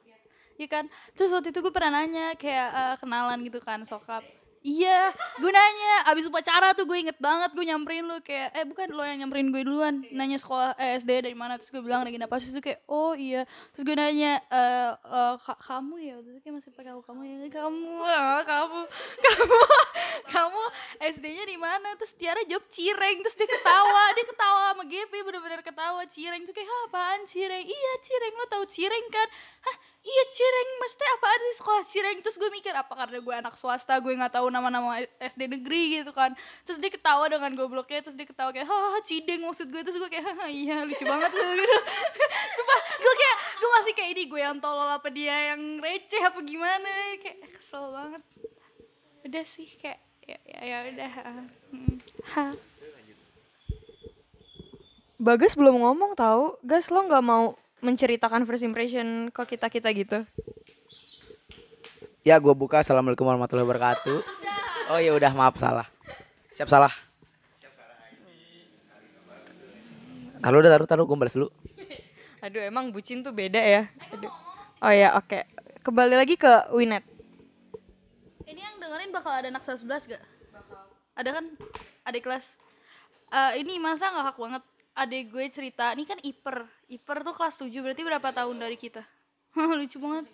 Iya 0.57 0.67
kan? 0.67 0.85
Terus 1.13 1.29
waktu 1.33 1.53
itu 1.53 1.59
gue 1.61 1.73
pernah 1.73 2.01
nanya 2.01 2.33
kayak 2.33 2.69
eh, 2.73 2.95
kenalan 3.01 3.39
gitu 3.45 3.61
kan 3.61 3.85
sokap. 3.85 4.25
Iya, 4.67 5.15
gue 5.39 5.47
nanya, 5.47 6.11
abis 6.11 6.27
upacara 6.27 6.75
tuh 6.75 6.83
gue 6.83 6.97
inget 6.99 7.15
banget 7.23 7.55
gue 7.55 7.63
nyamperin 7.63 8.03
lu 8.03 8.19
kayak, 8.19 8.51
eh 8.51 8.65
bukan 8.67 8.91
lo 8.91 9.05
yang 9.05 9.23
nyamperin 9.23 9.53
gue 9.53 9.63
duluan, 9.63 10.03
nanya 10.11 10.35
sekolah 10.35 10.75
eh, 10.75 10.99
SD 10.99 11.23
dari 11.23 11.37
mana, 11.37 11.55
terus 11.55 11.71
gue 11.71 11.79
bilang 11.79 12.03
Regina 12.03 12.27
Pasus 12.27 12.51
tuh 12.51 12.59
kayak, 12.59 12.83
oh 12.89 13.15
iya, 13.15 13.47
terus 13.71 13.87
gue 13.87 13.95
nanya, 13.95 14.43
eh, 14.43 14.91
ka- 15.39 15.61
kamu 15.61 15.95
ya, 16.03 16.13
waktu 16.19 16.29
itu 16.35 16.39
kayak 16.43 16.55
masih 16.59 16.71
pakai 16.73 16.91
aku 16.91 17.03
kamu 17.05 17.21
ya, 17.23 17.37
kamu, 17.47 17.91
ah, 18.11 18.41
kamu, 18.43 18.79
kamu, 19.29 19.59
kamu 20.35 20.63
SD-nya 21.15 21.43
di 21.47 21.55
mana, 21.55 21.89
terus 21.95 22.11
Tiara 22.17 22.41
jawab 22.43 22.65
Cireng, 22.67 23.17
terus 23.23 23.37
dia 23.39 23.47
ketawa, 23.47 24.03
dia 24.19 24.25
ketawa 24.25 24.61
sama 24.73 24.83
GP, 24.83 25.13
bener-bener 25.21 25.61
ketawa 25.63 26.01
Cireng, 26.11 26.43
tuh 26.43 26.51
kayak, 26.51 26.67
"Hah, 26.67 26.81
apaan 26.91 27.21
Cireng, 27.23 27.63
iya 27.63 27.93
Cireng, 28.03 28.33
lo 28.35 28.45
tahu 28.51 28.65
Cireng 28.67 29.05
kan, 29.13 29.27
hah 29.63 29.75
iya 30.07 30.23
Cireng, 30.31 30.69
maksudnya 30.79 31.09
apaan 31.19 31.41
sih? 31.43 31.55
Sekolah 31.59 31.83
Cireng, 31.83 32.17
terus 32.23 32.39
gue 32.39 32.47
mikir 32.47 32.71
apa 32.71 32.93
karena 32.95 33.19
gue 33.19 33.35
anak 33.35 33.59
swasta, 33.59 33.99
gue 33.99 34.15
nggak 34.15 34.39
tahu 34.39 34.47
nama-nama 34.47 35.03
SD 35.19 35.51
negeri 35.51 35.99
gitu 35.99 36.15
kan, 36.15 36.31
terus 36.63 36.79
dia 36.79 36.87
ketawa 36.87 37.27
dengan 37.27 37.51
gobloknya, 37.59 37.99
terus 37.99 38.15
dia 38.15 38.23
ketawa 38.23 38.55
kayak 38.55 38.71
hahaha 38.71 39.03
Cideng 39.03 39.43
maksud 39.43 39.67
gue, 39.67 39.81
terus 39.83 39.99
gue 39.99 40.07
kayak 40.07 40.31
hahaha 40.31 40.47
iya 40.47 40.87
lucu 40.87 41.03
banget 41.03 41.31
lu 41.35 41.43
gitu, 41.59 41.77
sumpah 42.55 42.79
gue 43.03 43.13
kayak 43.19 43.37
gue 43.59 43.69
masih 43.75 43.93
kayak 43.99 44.09
ini 44.15 44.23
gue 44.31 44.41
yang 44.41 44.57
tolol 44.63 44.87
apa 44.87 45.09
dia 45.11 45.35
yang 45.51 45.61
receh 45.83 46.23
apa 46.23 46.39
gimana, 46.39 46.89
kayak 47.19 47.37
kesel 47.59 47.91
banget, 47.91 48.23
udah 49.27 49.43
sih 49.43 49.67
kayak 49.75 49.99
ya 50.23 50.39
ya, 50.47 50.59
ya 50.63 50.77
udah, 50.87 51.11
hmm. 51.75 51.95
ha. 52.31 52.55
Bagas 55.17 55.57
belum 55.57 55.81
ngomong 55.81 56.13
tahu. 56.13 56.61
Gas 56.61 56.93
lo 56.93 57.01
nggak 57.01 57.25
mau 57.25 57.57
menceritakan 57.87 58.43
first 58.43 58.67
impression 58.67 59.31
ke 59.31 59.55
kita 59.55 59.71
kita 59.71 59.87
gitu. 59.95 60.19
Ya 62.27 62.35
gue 62.35 62.51
buka 62.51 62.83
Assalamualaikum 62.83 63.23
warahmatullahi 63.23 63.63
wabarakatuh. 63.63 64.19
Oh 64.91 64.99
ya 64.99 65.15
udah 65.15 65.31
maaf 65.31 65.55
salah. 65.55 65.87
Siap 66.51 66.67
salah. 66.67 66.91
Taruh 70.43 70.59
udah 70.59 70.71
taruh 70.75 70.87
taruh 70.87 71.05
gue 71.07 71.15
balas 71.15 71.31
dulu. 71.31 71.47
Aduh 72.45 72.59
emang 72.67 72.91
bucin 72.91 73.23
tuh 73.23 73.31
beda 73.31 73.63
ya. 73.63 73.87
Aduh. 74.11 74.31
Oh 74.83 74.91
ya 74.91 75.15
oke. 75.15 75.47
Kembali 75.87 76.19
lagi 76.19 76.35
ke 76.35 76.67
Winet. 76.75 77.07
Ini 78.43 78.59
yang 78.59 78.75
dengerin 78.83 79.15
bakal 79.15 79.31
ada 79.31 79.47
anak 79.47 79.63
11 79.63 79.87
gak? 79.87 80.23
Ada 81.15 81.29
kan? 81.31 81.45
Adik 82.03 82.27
kelas. 82.27 82.43
Eh 83.31 83.63
ini 83.63 83.79
masa 83.79 84.11
ngakak 84.11 84.35
banget. 84.35 84.63
Adik 84.97 85.29
gue 85.29 85.45
cerita, 85.53 85.93
ini 85.93 86.09
kan 86.09 86.17
Iper. 86.17 86.65
Iper 86.89 87.17
tuh 87.21 87.33
kelas 87.37 87.55
7, 87.61 87.69
berarti 87.85 88.01
berapa 88.01 88.29
tahun 88.33 88.57
dari 88.57 88.73
kita? 88.73 89.05
Lucu 89.77 90.01
banget. 90.01 90.25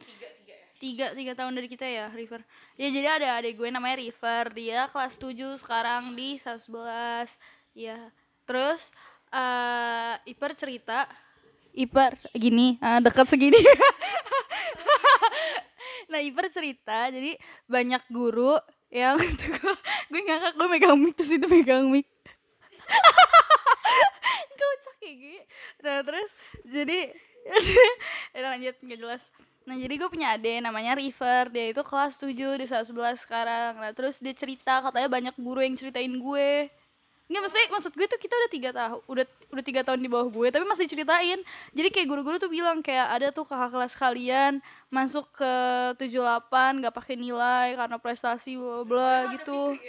Tiga, 0.79 1.11
tiga 1.11 1.35
tahun 1.35 1.59
dari 1.59 1.67
kita 1.67 1.83
ya, 1.83 2.07
River. 2.15 2.41
Ya 2.79 2.87
jadi 2.87 3.07
ada 3.19 3.27
adik 3.43 3.59
gue 3.59 3.67
namanya 3.67 3.99
River. 3.99 4.55
Dia 4.55 4.87
kelas 4.87 5.19
7 5.19 5.59
sekarang 5.59 6.15
di 6.15 6.39
111. 6.39 7.35
Ya. 7.75 8.07
Terus 8.47 8.95
eh 9.35 10.31
Iper 10.31 10.55
cerita, 10.55 11.11
Iper 11.75 12.15
gini, 12.31 12.79
ah, 12.79 13.03
dekat 13.03 13.27
segini. 13.27 13.59
nah 16.11 16.21
Iper 16.21 16.45
cerita 16.53 17.09
jadi 17.09 17.35
banyak 17.65 18.05
guru 18.13 18.53
yang 18.93 19.17
gue 20.13 20.21
ngakak 20.21 20.53
gue 20.53 20.67
megang 20.69 20.97
mic 21.01 21.17
terus 21.17 21.33
itu 21.33 21.47
megang 21.49 21.89
mic 21.89 22.05
kayak 25.03 25.17
gini. 25.19 25.41
Nah 25.83 25.97
terus 26.07 26.29
jadi 26.63 26.99
ya 28.33 28.39
lanjut 28.39 28.75
nggak 28.79 28.99
jelas. 28.99 29.23
Nah 29.63 29.75
jadi 29.79 29.93
gue 29.95 30.09
punya 30.11 30.35
adik 30.35 30.59
namanya 30.63 30.95
River. 30.95 31.51
Dia 31.51 31.65
itu 31.75 31.81
kelas 31.83 32.15
7 32.19 32.31
di 32.31 32.65
11 32.67 33.23
sekarang. 33.23 33.79
Nah 33.79 33.91
terus 33.91 34.19
dia 34.19 34.35
cerita 34.35 34.79
katanya 34.83 35.09
banyak 35.11 35.35
guru 35.39 35.59
yang 35.63 35.75
ceritain 35.75 36.11
gue. 36.11 36.71
Nggak 37.31 37.41
maksudnya 37.47 37.67
maksud 37.71 37.91
gue 37.95 38.07
tuh 38.11 38.19
kita 38.19 38.33
udah 38.35 38.51
tiga 38.51 38.69
tahun 38.75 38.99
udah 39.07 39.25
udah 39.55 39.63
tiga 39.63 39.81
tahun 39.87 39.99
di 40.03 40.09
bawah 40.11 40.27
gue 40.27 40.47
tapi 40.51 40.63
masih 40.67 40.83
diceritain. 40.87 41.39
Jadi 41.71 41.87
kayak 41.91 42.07
guru-guru 42.11 42.35
tuh 42.39 42.51
bilang 42.51 42.83
kayak 42.83 43.07
ada 43.07 43.27
tuh 43.31 43.47
kakak 43.47 43.71
kelas 43.71 43.93
kalian 43.95 44.53
masuk 44.91 45.31
ke 45.31 45.53
78 45.99 46.83
nggak 46.83 46.93
pakai 46.93 47.15
nilai 47.15 47.79
karena 47.79 47.97
prestasi 47.99 48.59
bla 48.59 48.83
bla 48.83 48.85
bla 48.87 49.13
gitu. 49.39 49.79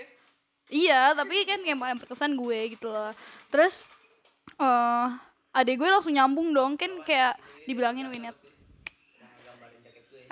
iya. 0.71 1.11
Tapi 1.19 1.35
kan 1.43 1.61
yang 1.67 1.79
paling 1.83 1.99
berkesan 1.99 2.39
gue 2.39 2.79
gitu 2.79 2.87
loh. 2.95 3.11
Terus 3.51 3.83
eh 4.61 5.07
adek 5.55 5.79
gue 5.79 5.89
langsung 5.89 6.15
nyambung 6.15 6.51
dong 6.51 6.75
kan 6.75 6.91
kayak 7.07 7.39
dibilangin 7.65 8.11
Winet 8.11 8.35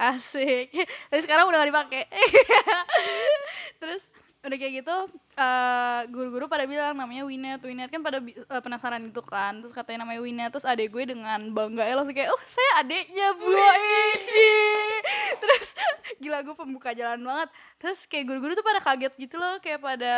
asik. 0.03 0.73
Tapi 1.09 1.21
sekarang 1.23 1.47
udah 1.49 1.63
gak 1.63 1.71
dipakai. 1.71 2.03
Terus 3.81 4.03
udah 4.43 4.59
kayak 4.59 4.83
gitu 4.83 4.97
eh, 5.39 6.01
guru-guru 6.11 6.51
pada 6.51 6.67
bilang 6.67 6.99
namanya 6.99 7.23
Winet 7.23 7.63
Winet 7.63 7.95
kan 7.95 8.03
pada 8.03 8.19
eh, 8.19 8.63
penasaran 8.63 8.99
gitu 9.07 9.23
kan. 9.23 9.63
Terus 9.63 9.71
katanya 9.71 10.03
namanya 10.03 10.21
Winet 10.23 10.51
terus 10.51 10.67
adek 10.67 10.91
gue 10.91 11.15
dengan 11.15 11.39
bangga 11.55 11.87
ya 11.87 11.95
langsung 11.95 12.15
kayak 12.15 12.35
oh 12.35 12.43
saya 12.51 12.83
adeknya 12.83 13.39
bu. 13.39 13.47
Ini 13.55 14.51
terus 15.43 15.67
gila 16.19 16.43
gue 16.43 16.55
pembuka 16.59 16.91
jalan 16.91 17.23
banget. 17.23 17.49
Terus 17.79 17.99
kayak 18.11 18.25
guru-guru 18.27 18.53
tuh 18.59 18.67
pada 18.67 18.83
kaget 18.83 19.15
gitu 19.15 19.39
loh. 19.39 19.63
Kayak 19.63 19.79
pada 19.79 20.15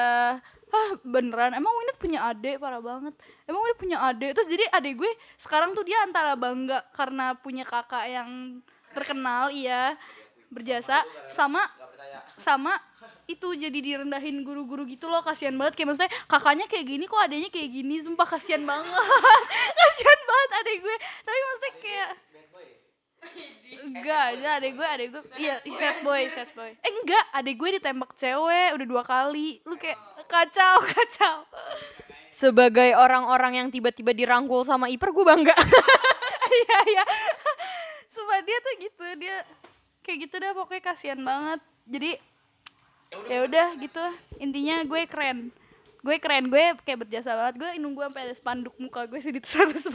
ah 0.72 0.90
beneran? 1.04 1.52
Emang 1.52 1.76
Winet 1.84 2.00
punya 2.00 2.24
adek? 2.32 2.56
Parah 2.56 2.80
banget. 2.80 3.12
Emang 3.44 3.60
Winet 3.60 3.76
punya 3.76 4.00
adek? 4.08 4.40
Terus 4.40 4.48
jadi 4.48 4.64
adek 4.72 5.04
gue 5.04 5.10
sekarang 5.36 5.76
tuh 5.76 5.84
dia 5.84 6.00
antara 6.00 6.32
bangga 6.32 6.80
karena 6.96 7.36
punya 7.36 7.68
kakak 7.68 8.08
yang 8.08 8.64
terkenal 8.96 9.50
iya 9.50 9.98
berjasa 10.54 11.02
sama 11.34 11.66
sama 12.38 12.78
itu 13.24 13.48
jadi 13.56 13.78
direndahin 13.80 14.44
guru-guru 14.44 14.84
gitu 14.84 15.08
loh 15.08 15.24
kasihan 15.24 15.56
banget. 15.56 15.80
Kayak 15.80 15.88
maksudnya 15.94 16.12
kakaknya 16.28 16.66
kayak 16.68 16.84
gini 16.84 17.04
kok 17.08 17.20
adanya 17.20 17.48
kayak 17.48 17.70
gini 17.72 17.94
sumpah 18.04 18.28
kasihan 18.28 18.62
banget. 18.64 18.92
Kasihan 19.80 20.20
banget 20.28 20.50
adek 20.60 20.76
gue. 20.84 20.96
Tapi 21.24 21.38
maksudnya 21.40 21.74
kayak 21.80 22.10
enggak 23.84 24.22
aja 24.36 24.48
adek 24.60 24.72
gue 24.76 24.86
adek 24.86 25.08
gue 25.16 25.22
iya 25.40 25.56
sad 25.64 26.04
boy 26.04 26.22
sad 26.28 26.50
boy. 26.58 26.70
Eh 26.76 26.92
enggak 26.92 27.24
adek 27.32 27.54
gue 27.56 27.68
ditembak 27.80 28.10
cewek 28.20 28.68
udah 28.76 28.86
dua 28.86 29.02
kali. 29.04 29.60
Lu 29.64 29.76
kayak 29.80 29.96
kacau 30.28 30.84
kacau. 30.92 31.36
Sebagai 32.34 32.98
orang-orang 32.98 33.64
yang 33.64 33.68
tiba-tiba 33.70 34.10
dirangkul 34.10 34.66
sama 34.66 34.90
Iper 34.90 35.14
gue 35.14 35.24
bangga. 35.24 35.56
iya 36.64 36.78
iya. 36.90 37.04
Sumpah 38.10 38.40
dia 38.42 38.58
tuh 38.60 38.74
gitu 38.82 39.06
dia 39.16 39.36
kayak 40.04 40.28
gitu 40.28 40.34
dah 40.42 40.52
pokoknya 40.52 40.82
kasihan 40.84 41.20
banget. 41.22 41.60
Jadi 41.88 42.10
ya 43.30 43.38
udah. 43.46 43.68
Gitu. 43.78 44.04
Intinya 44.40 44.82
gue 44.84 45.02
keren. 45.06 45.54
Gue 46.04 46.16
keren. 46.20 46.50
Gue 46.50 46.74
kayak 46.82 47.06
berjasa 47.06 47.34
banget. 47.34 47.54
Gue 47.60 47.70
nunggu 47.78 48.04
sampai 48.04 48.22
ada 48.28 48.34
spanduk 48.34 48.74
muka 48.76 49.06
gue 49.06 49.18
sih 49.22 49.32
di 49.32 49.40
111 49.40 49.88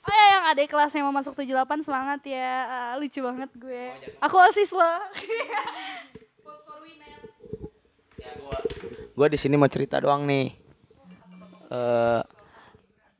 Oh 0.00 0.14
ya 0.16 0.26
yang 0.32 0.44
adik 0.48 0.72
kelas 0.72 0.96
yang 0.96 1.04
mau 1.04 1.14
masuk 1.14 1.36
78 1.36 1.84
semangat 1.84 2.24
ya. 2.24 2.52
Ah, 2.64 2.92
lucu 2.96 3.20
banget 3.20 3.52
gue. 3.52 3.84
Aku 4.24 4.36
osis 4.48 4.72
loh. 4.72 5.00
Gue 9.10 9.28
di 9.28 9.36
sini 9.36 9.60
mau 9.60 9.68
cerita 9.68 10.00
doang 10.00 10.24
nih. 10.24 10.56
Eh 11.68 12.22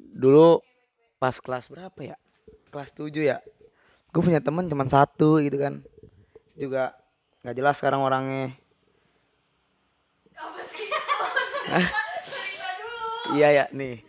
dulu 0.00 0.64
pas 1.20 1.36
kelas 1.36 1.68
berapa 1.68 2.00
ya? 2.00 2.16
Kelas 2.72 2.96
7 2.96 3.12
ya. 3.20 3.44
Gue 4.08 4.22
punya 4.24 4.40
teman 4.40 4.64
cuman 4.64 4.88
satu 4.88 5.44
gitu 5.44 5.60
kan. 5.60 5.84
Juga 6.56 6.96
nggak 7.42 7.56
jelas 7.56 7.76
sekarang 7.78 8.00
orangnya. 8.02 8.54
Iya 13.30 13.46
ya 13.54 13.64
nih. 13.70 14.02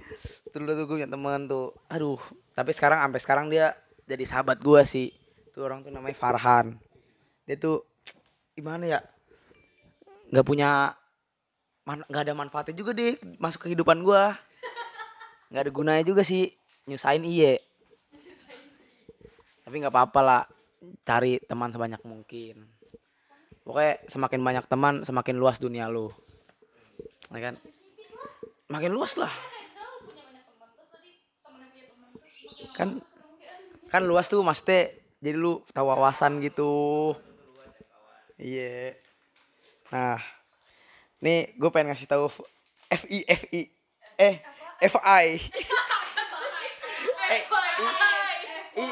Dulu 0.50 0.74
tuh 0.74 0.90
gue 0.90 0.98
punya 0.98 1.06
teman 1.06 1.46
tuh. 1.46 1.78
Aduh, 1.94 2.18
tapi 2.58 2.74
sekarang 2.74 3.06
sampai 3.06 3.22
sekarang 3.22 3.46
dia 3.54 3.78
jadi 4.10 4.26
sahabat 4.26 4.58
gua 4.66 4.82
sih. 4.82 5.14
Tuh 5.54 5.62
orang 5.62 5.86
tuh 5.86 5.94
namanya 5.94 6.18
Farhan. 6.18 6.82
Dia 7.46 7.54
tuh 7.54 7.86
gimana 8.58 8.90
ya? 8.90 9.00
nggak 10.32 10.48
punya 10.48 10.96
nggak 11.84 12.24
ada 12.24 12.36
manfaatnya 12.36 12.72
juga 12.72 12.96
deh 12.96 13.20
masuk 13.36 13.68
kehidupan 13.68 14.00
gua 14.00 14.40
nggak 15.52 15.64
ada 15.68 15.72
gunanya 15.76 16.04
juga 16.08 16.24
sih 16.24 16.56
nyusahin 16.88 17.28
iye 17.28 17.60
tapi 19.68 19.76
nggak 19.76 19.92
apa-apa 19.92 20.20
lah 20.24 20.44
cari 21.04 21.36
teman 21.44 21.68
sebanyak 21.76 22.00
mungkin 22.08 22.64
pokoknya 23.62 24.02
semakin 24.10 24.42
banyak 24.42 24.66
teman 24.66 24.96
semakin 25.06 25.36
luas 25.38 25.62
dunia 25.62 25.86
lu 25.88 26.10
ya 27.32 27.40
kan 27.52 27.56
makin 28.68 28.92
luas 28.92 29.14
lah 29.20 29.32
kan 32.74 32.98
kan 33.92 34.02
luas 34.08 34.32
tuh 34.32 34.42
maksudnya 34.42 34.92
jadi 35.22 35.38
lu 35.38 35.62
tahu 35.76 35.86
wawasan 35.92 36.42
gitu 36.42 37.14
iya 38.42 38.98
Nah, 39.92 40.24
nih 41.20 41.52
gue 41.60 41.68
pengen 41.68 41.92
ngasih 41.92 42.08
tahu 42.08 42.32
FI 42.88 43.28
FI 43.28 43.60
eh 44.16 44.36
FI. 44.88 45.36
eh, 47.28 47.44
I, 48.72 48.80
I, 48.80 48.84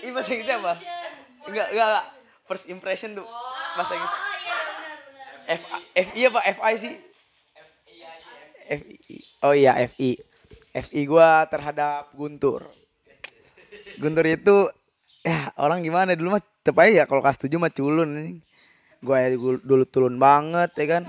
I 0.00 0.08
bahasa 0.16 0.32
Inggrisnya 0.32 0.64
apa? 0.64 0.80
enggak 1.44 1.68
enggak 1.76 1.86
enggak 1.92 2.06
first 2.48 2.66
impression 2.72 3.12
tuh 3.12 3.28
bahasa 3.76 3.92
Inggris. 3.96 4.14
F 5.50 5.62
F 5.94 6.08
I 6.14 6.22
apa? 6.30 6.40
F 6.46 6.58
I 6.62 6.74
sih? 6.78 6.94
F 8.70 8.82
I 8.86 8.96
oh 9.42 9.54
iya 9.54 9.72
F 9.82 9.98
I. 9.98 10.14
F 10.70 10.86
I 10.94 11.02
gua 11.06 11.46
terhadap 11.50 12.14
Guntur. 12.14 12.62
Guntur 13.98 14.24
itu 14.26 14.70
ya 15.26 15.50
orang 15.58 15.82
gimana? 15.82 16.14
Dulu 16.14 16.38
mah 16.38 16.42
tetep 16.42 16.78
aja 16.78 17.02
ya 17.02 17.04
kalau 17.10 17.20
kelas 17.24 17.40
7 17.42 17.50
mah 17.58 17.72
culun 17.72 18.08
anjing. 18.14 18.40
gua 19.00 19.16
ya 19.16 19.32
dulu, 19.32 19.58
dulu 19.64 19.84
tulun 19.88 20.16
banget 20.20 20.70
ya 20.76 20.86
kan? 20.98 21.04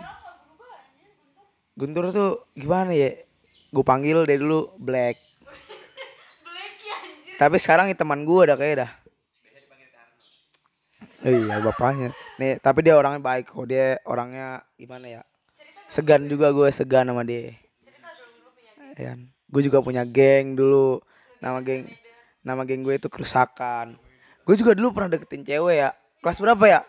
Guntur 1.76 2.10
tuh 2.16 2.48
gimana 2.56 2.96
ya? 2.96 3.20
Gue 3.72 3.84
panggil 3.88 4.28
dia 4.28 4.36
dulu 4.36 4.76
Black. 4.76 5.16
Tapi 7.40 7.58
sekarang 7.58 7.90
nih 7.90 7.98
teman 7.98 8.28
gue 8.28 8.40
udah 8.44 8.60
kayak 8.60 8.76
dah. 8.86 8.92
Iya 11.22 11.62
bapaknya 11.62 12.10
nih 12.42 12.58
tapi 12.58 12.82
dia 12.82 12.98
orangnya 12.98 13.22
baik 13.22 13.54
kok. 13.54 13.70
Dia 13.70 14.02
orangnya 14.10 14.66
gimana 14.74 15.06
ya? 15.06 15.22
Segan 15.86 16.26
juga 16.26 16.50
gue 16.50 16.68
segan 16.74 17.06
sama 17.06 17.22
dia. 17.22 17.54
Ya 18.98 19.14
gue 19.22 19.62
juga 19.62 19.86
punya 19.86 20.02
geng 20.02 20.58
dulu. 20.58 20.98
Nama 21.38 21.62
geng 21.62 21.86
nama 22.42 22.66
geng 22.66 22.82
gue 22.82 22.98
itu 22.98 23.06
kerusakan. 23.06 24.02
Gue 24.42 24.58
juga 24.58 24.74
dulu 24.74 24.98
pernah 24.98 25.14
deketin 25.14 25.46
cewek 25.46 25.76
ya. 25.78 25.90
Kelas 26.26 26.42
berapa 26.42 26.66
ya? 26.66 26.82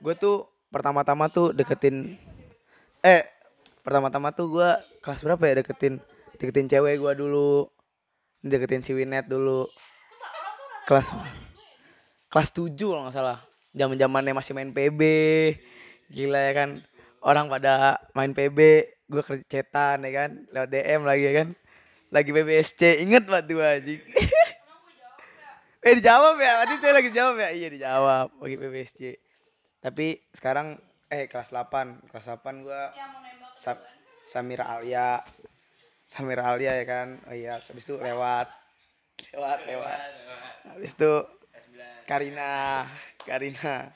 Gue 0.00 0.16
tuh 0.16 0.48
pertama-tama 0.72 1.28
tuh 1.28 1.52
deketin 1.52 2.16
eh 3.04 3.22
pertama-tama 3.84 4.32
tuh 4.32 4.50
gue 4.50 4.70
kelas 5.04 5.20
berapa 5.22 5.42
ya 5.46 5.54
deketin 5.60 6.00
deketin 6.40 6.66
cewek 6.72 6.96
gue 6.96 7.12
dulu. 7.12 7.68
Deketin 8.40 8.80
si 8.80 8.96
Winet 8.96 9.28
dulu. 9.28 9.68
Kelas 10.88 11.12
kelas 12.30 12.50
7 12.54 12.74
kalau 12.78 13.06
nggak 13.06 13.16
salah 13.16 13.55
zaman 13.76 14.00
zamannya 14.00 14.32
masih 14.32 14.56
main 14.56 14.72
PB 14.72 15.00
gila 16.08 16.40
ya 16.40 16.52
kan. 16.56 16.70
Orang 17.20 17.52
pada 17.52 18.00
main 18.16 18.32
PB 18.32 18.58
gue 19.06 19.22
kerja 19.22 19.44
cetan 19.46 20.02
ya 20.02 20.12
kan 20.14 20.30
lewat 20.50 20.68
DM 20.72 21.02
lagi 21.04 21.22
ya 21.28 21.34
kan. 21.44 21.48
Lagi 22.08 22.30
PBSC 22.32 23.02
inget 23.04 23.28
banget 23.28 23.52
gue 23.52 23.66
anjing. 23.66 24.02
Eh 25.86 25.94
dijawab 25.94 26.34
ya 26.40 26.64
tadi 26.64 26.74
tuh 26.80 26.90
lagi 26.90 27.10
jawab 27.12 27.36
ya. 27.38 27.50
Iya 27.52 27.68
dijawab 27.70 28.28
lagi 28.40 28.56
PBSC 28.56 29.00
tapi 29.78 30.18
sekarang 30.34 30.82
eh 31.06 31.30
kelas 31.30 31.54
8 31.54 32.10
kelas 32.10 32.26
8 32.26 32.66
gue 32.66 32.82
Sa- 33.56 33.86
Samira 34.26 34.66
Alia. 34.66 35.22
Samira 36.02 36.46
Alia 36.50 36.74
ya 36.74 36.84
kan. 36.86 37.22
Oh 37.26 37.34
iya 37.34 37.58
habis 37.58 37.86
itu 37.86 37.94
lewat. 37.98 38.50
Lewat 39.34 39.58
lewat. 39.66 39.98
Habis 40.66 40.90
itu 40.94 41.12
Karina 42.06 42.86
Karina. 43.26 43.90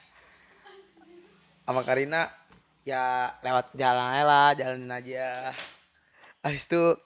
Sama 1.62 1.87
Karina 1.87 2.26
ya 2.83 3.31
lewat 3.38 3.71
jalan 3.79 4.07
aja 4.11 4.25
lah 4.26 4.49
jalanin 4.59 4.90
aja. 4.90 5.55
Habis 6.43 6.67
itu 6.67 6.99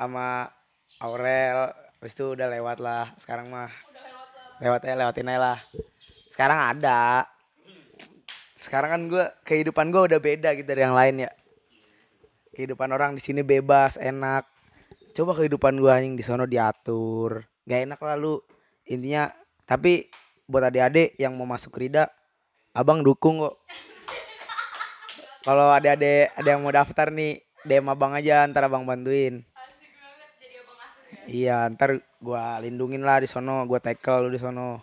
sama 0.00 0.48
Aurel 1.04 1.76
habis 2.00 2.16
itu 2.16 2.32
udah 2.32 2.48
lewat 2.48 2.80
lah 2.80 3.12
sekarang 3.20 3.52
mah. 3.52 3.68
Lewat 4.64 4.88
aja 4.88 4.96
lewatin 4.96 5.28
aja 5.28 5.40
lah. 5.52 5.58
Sekarang 6.32 6.58
ada. 6.72 7.28
Sekarang 8.56 8.90
kan 8.90 9.02
gue 9.12 9.24
kehidupan 9.44 9.92
gue 9.92 10.08
udah 10.08 10.20
beda 10.24 10.56
gitu 10.56 10.66
dari 10.72 10.88
yang 10.88 10.96
lain 10.96 11.28
ya. 11.28 11.30
Kehidupan 12.56 12.88
orang 12.96 13.12
di 13.12 13.20
sini 13.20 13.44
bebas 13.44 14.00
enak. 14.00 14.48
Coba 15.12 15.36
kehidupan 15.36 15.76
gue 15.76 15.92
anjing 15.92 16.16
di 16.16 16.24
sono 16.24 16.48
diatur. 16.48 17.44
Gak 17.68 17.84
enak 17.84 18.00
lalu 18.00 18.40
intinya 18.88 19.28
tapi 19.68 20.08
buat 20.48 20.64
adik-adik 20.64 21.20
yang 21.20 21.36
mau 21.36 21.44
masuk 21.44 21.76
Rida 21.76 22.08
abang 22.72 23.04
dukung 23.04 23.44
kok. 23.44 23.60
Kalau 25.44 25.68
adik-adik 25.76 26.32
ada 26.32 26.48
yang 26.48 26.64
mau 26.64 26.72
daftar 26.72 27.12
nih 27.12 27.44
DM 27.68 27.84
abang 27.92 28.16
aja 28.16 28.48
ntar 28.48 28.64
abang 28.64 28.88
bantuin. 28.88 29.44
Iya 31.28 31.68
ntar 31.76 32.00
gua 32.16 32.56
lindungin 32.64 33.04
lah 33.04 33.20
di 33.20 33.28
sono 33.28 33.68
gua 33.68 33.76
tackle 33.76 34.24
lu 34.24 34.32
di 34.32 34.40
sono. 34.40 34.80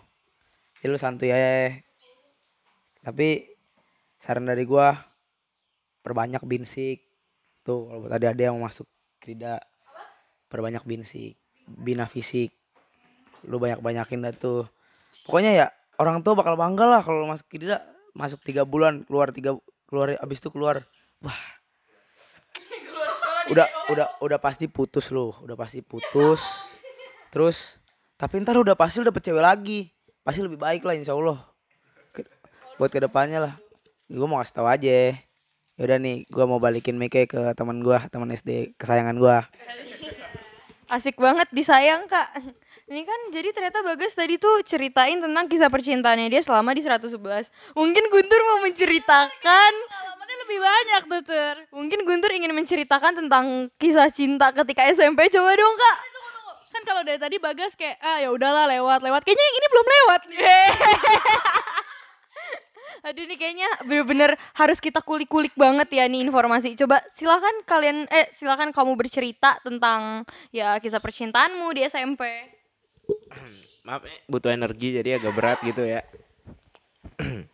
Ya 0.78 0.86
lu 0.86 0.98
santuy 1.02 1.34
aja 1.34 1.74
tapi 3.02 3.50
saran 4.22 4.46
dari 4.46 4.62
gua 4.62 4.94
perbanyak 6.06 6.46
binsik. 6.46 7.02
Tuh 7.66 7.90
kalau 7.90 8.06
buat 8.06 8.14
adik-adik 8.14 8.46
yang 8.46 8.54
mau 8.54 8.70
masuk 8.70 8.86
Rida 9.18 9.58
perbanyak 10.46 10.86
binsik 10.86 11.34
bina 11.66 12.06
fisik 12.06 12.54
lu 13.46 13.56
banyak 13.62 13.80
banyakin 13.80 14.26
dah 14.26 14.34
tuh. 14.34 14.66
Pokoknya 15.24 15.52
ya 15.54 15.66
orang 15.96 16.20
tua 16.20 16.36
bakal 16.36 16.58
bangga 16.58 16.84
lah 16.84 17.00
kalau 17.00 17.24
masuk 17.24 17.46
Rida 17.56 17.82
masuk 18.12 18.40
tiga 18.44 18.64
bulan 18.64 19.04
keluar 19.04 19.32
tiga 19.32 19.56
keluar 19.88 20.18
abis 20.18 20.38
itu 20.42 20.50
keluar. 20.50 20.82
Wah. 21.22 21.40
Udah 23.46 23.66
udah 23.88 24.06
udah 24.18 24.38
pasti 24.42 24.66
putus 24.66 25.14
lu 25.14 25.30
udah 25.42 25.54
pasti 25.54 25.80
putus. 25.80 26.42
Terus 27.30 27.78
tapi 28.18 28.42
ntar 28.42 28.58
udah 28.58 28.74
pasti 28.74 29.00
dapet 29.00 29.22
cewek 29.22 29.44
lagi. 29.44 29.80
Pasti 30.26 30.42
lebih 30.42 30.58
baik 30.58 30.82
lah 30.82 30.98
insya 30.98 31.14
Allah. 31.14 31.46
Ke- 32.10 32.26
buat 32.76 32.90
ke 32.90 32.98
depannya 32.98 33.38
lah. 33.38 33.54
Gue 34.10 34.26
mau 34.26 34.42
kasih 34.42 34.54
tahu 34.58 34.66
aja. 34.66 35.14
Yaudah 35.76 35.98
nih 36.00 36.26
gue 36.26 36.44
mau 36.48 36.58
balikin 36.58 36.96
Mike 36.96 37.28
ke 37.30 37.40
teman 37.52 37.84
gue 37.84 37.98
teman 38.08 38.32
SD 38.32 38.74
kesayangan 38.80 39.20
gue 39.20 39.36
Asik 40.86 41.18
banget 41.18 41.50
disayang 41.50 42.06
kak. 42.06 42.30
Ini 42.86 43.02
kan 43.02 43.20
jadi 43.34 43.50
ternyata 43.50 43.82
Bagas 43.82 44.14
tadi 44.14 44.38
tuh 44.38 44.62
ceritain 44.62 45.18
tentang 45.18 45.50
kisah 45.50 45.66
percintaannya 45.66 46.30
dia 46.30 46.38
selama 46.38 46.70
di 46.70 46.86
111. 46.86 47.18
Mungkin 47.74 48.04
Guntur 48.14 48.40
mau 48.46 48.62
menceritakan 48.62 49.72
Pengalamannya 49.90 50.36
lebih 50.46 50.58
banyak 50.62 51.02
tuh, 51.10 51.22
Tur. 51.26 51.56
Mungkin 51.74 52.06
Guntur 52.06 52.30
ingin 52.30 52.54
menceritakan 52.54 53.26
tentang 53.26 53.74
kisah 53.74 54.06
cinta 54.14 54.54
ketika 54.54 54.86
SMP. 54.94 55.26
Coba 55.34 55.58
dong 55.58 55.74
kak. 55.74 55.98
Kan 56.70 56.82
kalau 56.86 57.02
dari 57.02 57.18
tadi 57.18 57.42
Bagas 57.42 57.74
kayak 57.74 57.98
ah 57.98 58.22
ya 58.22 58.30
udahlah 58.30 58.70
lewat 58.70 59.02
lewat. 59.02 59.26
Kayaknya 59.26 59.44
yang 59.50 59.56
ini 59.58 59.66
belum 59.66 59.86
lewat. 59.90 60.20
Aduh 63.10 63.22
ini 63.26 63.34
kayaknya 63.34 63.70
bener-bener 63.82 64.38
harus 64.54 64.78
kita 64.78 65.02
kulik-kulik 65.02 65.54
banget 65.58 65.90
ya 65.90 66.06
nih 66.06 66.22
informasi. 66.22 66.78
Coba 66.78 67.02
silakan 67.10 67.66
kalian 67.66 68.06
eh 68.14 68.30
silakan 68.30 68.70
kamu 68.70 68.94
bercerita 68.94 69.58
tentang 69.66 70.22
ya 70.54 70.78
kisah 70.78 71.02
percintaanmu 71.02 71.66
di 71.74 71.82
SMP. 71.82 72.55
Maaf 73.86 74.02
eh, 74.06 74.18
butuh 74.26 74.50
energi 74.50 74.98
jadi 74.98 75.18
agak 75.18 75.32
berat 75.34 75.58
gitu 75.62 75.82
ya. 75.86 76.02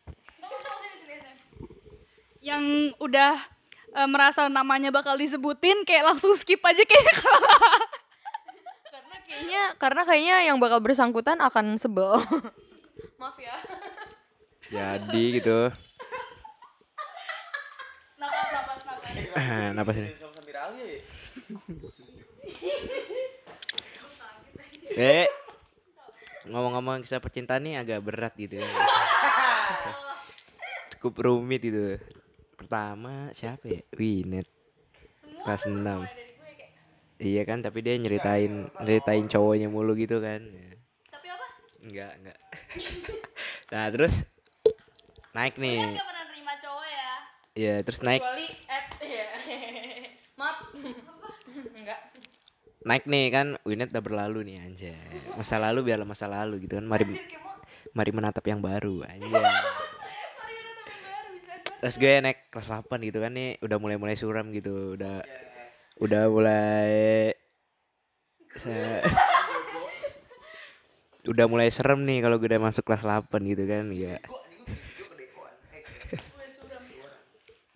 Yang 2.43 2.65
udah 2.99 3.39
eh, 3.95 4.09
merasa 4.09 4.49
namanya 4.49 4.91
bakal 4.91 5.15
disebutin 5.17 5.85
kayak 5.87 6.15
langsung 6.15 6.35
skip 6.35 6.61
aja 6.65 6.83
kayak 6.83 7.05
Karena 8.93 9.17
kayaknya 9.25 9.63
karena 9.79 10.03
kayaknya 10.05 10.37
yang 10.53 10.59
bakal 10.61 10.81
bersangkutan 10.83 11.39
akan 11.41 11.79
sebel. 11.81 12.21
Maaf 13.21 13.39
ya. 13.39 13.57
Jadi 14.73 15.41
gitu. 15.41 15.69
napas 18.19 18.49
napas 18.51 18.81
napas. 18.87 19.11
Napas 19.77 19.97
ini. 19.97 20.11
Eh, 24.93 25.25
ngomong-ngomong 26.49 27.07
kisah 27.07 27.23
percintaan 27.23 27.63
nih 27.63 27.75
agak 27.79 28.03
berat 28.03 28.35
gitu 28.35 28.59
ya. 28.59 28.67
Cukup 30.97 31.15
rumit 31.23 31.63
itu. 31.63 31.99
Pertama 32.59 33.31
siapa 33.35 33.67
ya? 33.67 33.83
Winet. 33.95 34.47
Kelas 35.43 35.67
6. 35.67 36.07
Iya 37.23 37.43
kan, 37.47 37.63
tapi 37.63 37.87
dia 37.87 37.95
nyeritain 37.95 38.67
nyeritain 38.83 39.27
cowoknya 39.31 39.71
mulu 39.71 39.95
gitu 39.95 40.19
kan. 40.19 40.43
Tapi 41.07 41.27
apa? 41.31 41.47
Enggak, 41.87 42.13
enggak. 42.19 42.39
nah, 43.73 43.87
terus 43.95 44.15
naik 45.31 45.55
nih. 45.55 45.95
Nerima 45.95 46.55
cowok 46.59 46.87
ya. 46.87 47.11
Iya, 47.55 47.75
terus 47.87 48.01
naik 48.03 48.23
Kecuali 48.23 48.47
at 48.67 48.87
ya. 48.99 49.27
Naik 52.83 53.07
nih 53.07 53.31
kan 53.31 53.47
Winet 53.63 53.95
udah 53.95 54.03
berlalu 54.03 54.43
nih 54.43 54.57
anjay. 54.59 54.99
Masa 55.39 55.63
lalu 55.63 55.87
biarlah 55.87 56.09
masa 56.09 56.27
lalu 56.27 56.67
gitu 56.67 56.83
kan. 56.83 56.87
Mari 56.87 57.15
mari 57.95 58.11
menatap 58.11 58.43
yang 58.49 58.59
baru 58.59 59.07
anjay. 59.07 59.31
Terus 61.83 61.99
gue 61.99 62.15
naik 62.23 62.47
kelas 62.51 62.71
8 62.71 63.03
gitu 63.03 63.19
kan 63.19 63.35
nih 63.35 63.59
udah 63.59 63.75
mulai-mulai 63.83 64.15
suram 64.15 64.55
gitu, 64.55 64.95
udah 64.95 65.19
udah 65.99 66.23
mulai 66.31 67.35
se- 68.55 69.03
udah 71.33 71.47
mulai 71.51 71.75
serem 71.75 72.07
nih 72.07 72.23
kalau 72.23 72.39
gue 72.39 72.47
udah 72.47 72.63
masuk 72.63 72.87
kelas 72.87 73.03
8 73.03 73.43
gitu 73.51 73.67
kan 73.67 73.91
ya. 73.91 74.23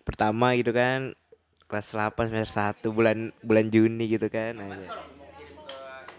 Pertama 0.07 0.55
gitu 0.55 0.71
kan 0.71 1.11
kelas 1.67 1.87
8 1.91 2.31
semester 2.31 2.51
1 2.81 2.95
bulan 2.95 3.17
bulan 3.43 3.67
Juni 3.67 4.07
gitu 4.07 4.27
kan. 4.31 4.55
anjay. 4.55 4.87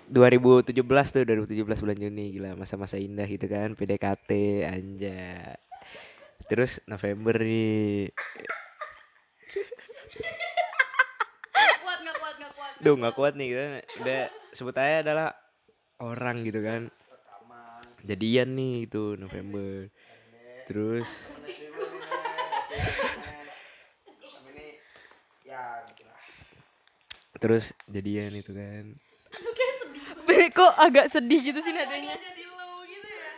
2017 0.09 0.73
tuh 1.13 1.23
2017 1.25 1.85
bulan 1.85 1.99
Juni 2.01 2.33
gila 2.33 2.57
masa-masa 2.57 2.97
indah 2.97 3.29
gitu 3.29 3.45
kan 3.45 3.77
PDKT 3.77 4.65
anja 4.65 5.53
terus 6.49 6.81
November 6.89 7.37
nih 7.37 8.09
kuat 11.85 11.99
nggak 12.01 12.17
kuat 12.17 12.35
nggak 12.41 12.53
kuat 12.57 12.73
Duh 12.81 12.95
nggak 12.97 13.15
kuat 13.17 13.35
nih 13.37 13.47
gitu. 13.53 13.65
Udah 14.01 14.21
sebut 14.55 14.77
aja 14.81 15.03
adalah 15.05 15.29
orang 15.99 16.47
gitu 16.47 16.63
kan. 16.63 16.89
Jadian 18.07 18.55
nih 18.55 18.87
itu 18.87 19.19
November. 19.19 19.91
Terus 20.71 21.05
terus 27.39 27.71
jadian 27.87 28.35
itu 28.35 28.51
kan. 28.51 28.85
Kok 30.59 30.75
agak 30.75 31.07
sedih 31.07 31.41
gitu 31.45 31.63
sih 31.63 31.71
nadanya? 31.71 32.19
gitu 32.19 33.07
ya 33.07 33.31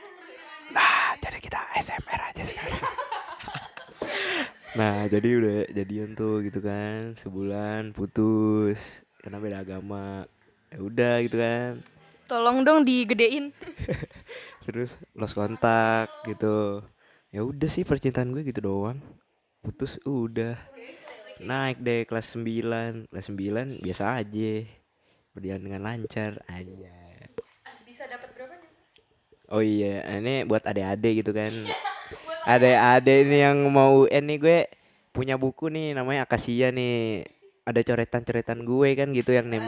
Nah, 0.72 1.18
jadi 1.20 1.38
kita 1.42 1.60
SMR 1.76 2.20
aja 2.32 2.42
sekarang. 2.46 2.80
nah, 4.80 5.04
jadi 5.04 5.28
udah 5.36 5.58
jadian 5.74 6.16
tuh 6.16 6.40
gitu 6.46 6.64
kan. 6.64 7.12
Sebulan 7.20 7.92
putus 7.92 8.80
karena 9.20 9.36
beda 9.36 9.60
agama. 9.60 10.24
Ya 10.72 10.78
udah 10.80 11.14
gitu 11.26 11.36
kan. 11.36 11.84
Tolong 12.24 12.64
dong 12.64 12.88
digedein. 12.88 13.52
terus 14.70 14.94
lost 15.18 15.34
kontak 15.34 16.12
gitu 16.28 16.84
ya 17.34 17.42
udah 17.42 17.66
sih 17.66 17.82
percintaan 17.82 18.30
gue 18.30 18.46
gitu 18.46 18.62
doang 18.62 19.02
putus 19.66 19.98
udah 20.06 20.54
naik 21.40 21.80
deh 21.80 22.04
kelas 22.04 22.36
9 22.36 23.08
kelas 23.08 23.26
9 23.32 23.80
biasa 23.80 24.04
aja. 24.20 24.52
Berjalan 25.32 25.62
dengan 25.62 25.82
lancar. 25.86 26.42
Aja 26.50 26.92
Bisa 27.86 28.06
dapat 28.06 28.30
berapa 28.36 28.54
nih? 28.54 28.70
oh 29.50 29.62
iya 29.64 30.06
ini 30.22 30.46
buat 30.46 30.62
adik-adik 30.62 31.26
gitu 31.26 31.34
kan. 31.34 31.50
Adik-adik 32.46 33.26
ini 33.26 33.38
yang 33.42 33.58
mau 33.66 34.06
UN 34.06 34.24
nih 34.30 34.38
gue 34.38 34.58
punya 35.10 35.34
buku 35.34 35.68
nih 35.72 35.96
namanya 35.96 36.28
Akasia 36.28 36.70
nih. 36.70 37.26
Ada 37.66 37.82
coretan-coretan 37.82 38.62
gue 38.62 38.88
kan 38.94 39.08
gitu 39.10 39.34
yang 39.34 39.46
nem 39.50 39.66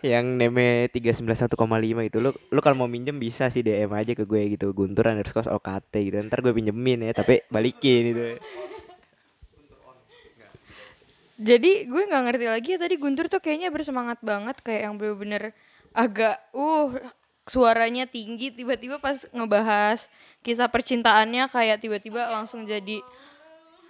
yang 0.00 0.24
neme 0.24 0.88
391,5 0.96 2.08
itu 2.08 2.18
lu 2.24 2.32
lu 2.32 2.60
kalau 2.64 2.76
mau 2.84 2.88
minjem 2.88 3.20
bisa 3.20 3.52
sih 3.52 3.60
DM 3.60 3.92
aja 3.92 4.16
ke 4.16 4.24
gue 4.24 4.56
gitu. 4.56 4.72
Guntur 4.72 5.12
underscore 5.12 5.52
OKT 5.52 5.92
gitu. 6.08 6.16
Ntar 6.24 6.40
gue 6.40 6.52
pinjemin 6.56 7.04
ya 7.08 7.12
tapi 7.12 7.44
balikin 7.52 8.02
gitu 8.16 8.24
Jadi 11.40 11.88
gue 11.88 12.02
nggak 12.04 12.22
ngerti 12.28 12.46
lagi 12.52 12.68
ya 12.76 12.78
tadi 12.84 13.00
Guntur 13.00 13.32
tuh 13.32 13.40
kayaknya 13.40 13.72
bersemangat 13.72 14.20
banget 14.20 14.60
kayak 14.60 14.84
yang 14.84 15.00
bener-bener 15.00 15.56
agak 15.96 16.36
uh 16.52 16.92
suaranya 17.48 18.04
tinggi 18.04 18.52
tiba-tiba 18.52 19.00
pas 19.00 19.24
ngebahas 19.32 20.04
kisah 20.44 20.68
percintaannya 20.68 21.48
kayak 21.48 21.80
tiba-tiba 21.80 22.28
langsung 22.28 22.68
jadi 22.68 23.00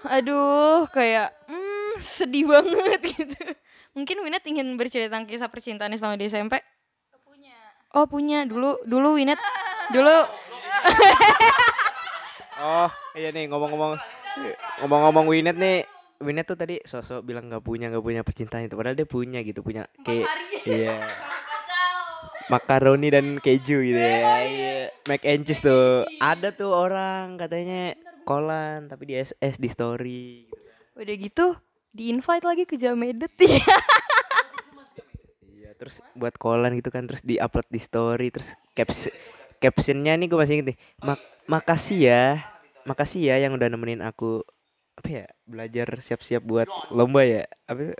aduh 0.06 0.86
kayak 0.94 1.34
hmm, 1.50 1.98
sedih 1.98 2.46
banget 2.46 3.02
gitu. 3.18 3.42
Mungkin 3.98 4.22
Winet 4.22 4.46
ingin 4.46 4.70
bercerita 4.78 5.10
tentang 5.10 5.26
kisah 5.26 5.50
percintaannya 5.50 5.98
selama 5.98 6.14
di 6.14 6.30
SMP? 6.30 6.62
punya 7.26 7.58
Oh 7.98 8.06
punya 8.06 8.46
dulu 8.46 8.78
dulu 8.86 9.18
Winet 9.18 9.42
dulu 9.90 10.14
oh 12.62 12.90
iya 13.18 13.34
nih 13.34 13.50
ngomong-ngomong 13.50 13.98
ngomong-ngomong 14.86 15.26
Winet 15.26 15.58
nih 15.58 15.82
Winet 16.20 16.44
tuh 16.44 16.56
tadi 16.60 16.76
sosok 16.84 17.24
bilang 17.24 17.48
nggak 17.48 17.64
punya 17.64 17.88
nggak 17.88 18.04
punya 18.04 18.20
percintaan 18.20 18.68
itu. 18.68 18.76
Padahal 18.76 18.96
dia 18.96 19.08
punya 19.08 19.40
gitu 19.40 19.64
punya 19.64 19.88
kayak 20.04 20.28
iya. 20.68 21.00
Makaroni 22.52 23.08
dan 23.08 23.40
keju 23.40 23.78
gitu 23.80 23.96
ya. 23.96 24.20
Iya 24.44 24.70
mac 25.08 25.22
and 25.24 25.42
cheese 25.48 25.64
tuh. 25.64 26.04
Ada 26.20 26.52
tuh 26.52 26.70
orang 26.70 27.40
katanya 27.40 27.96
kolan 28.28 28.86
tapi 28.86 29.10
di 29.10 29.14
SS 29.16 29.56
di 29.56 29.68
story 29.72 30.46
udah 30.92 31.16
gitu 31.16 31.56
di 31.90 32.12
invite 32.12 32.44
lagi 32.44 32.64
ke 32.68 32.76
Jamedet. 32.76 33.32
Ya. 33.40 33.64
Iya, 35.40 35.70
terus 35.80 36.04
buat 36.12 36.36
kolan 36.36 36.76
gitu 36.76 36.92
kan, 36.92 37.08
terus 37.08 37.24
di-upload 37.24 37.64
di 37.72 37.80
story, 37.80 38.28
terus 38.28 38.52
caps 38.76 39.08
captionnya 39.56 40.12
nih 40.14 40.28
gue 40.28 40.38
masih 40.38 40.54
inget 40.60 40.68
nih. 40.74 40.78
"Mak- 41.00 41.26
makasih 41.48 41.98
ya, 42.04 42.24
makasih 42.84 43.32
ya 43.32 43.36
yang 43.40 43.56
udah 43.56 43.68
nemenin 43.72 44.04
aku 44.04 44.44
apa 45.00 45.08
ya 45.08 45.26
belajar 45.48 45.88
siap-siap 46.04 46.44
buat 46.44 46.68
lomba 46.92 47.24
ya 47.24 47.44
apa 47.64 47.96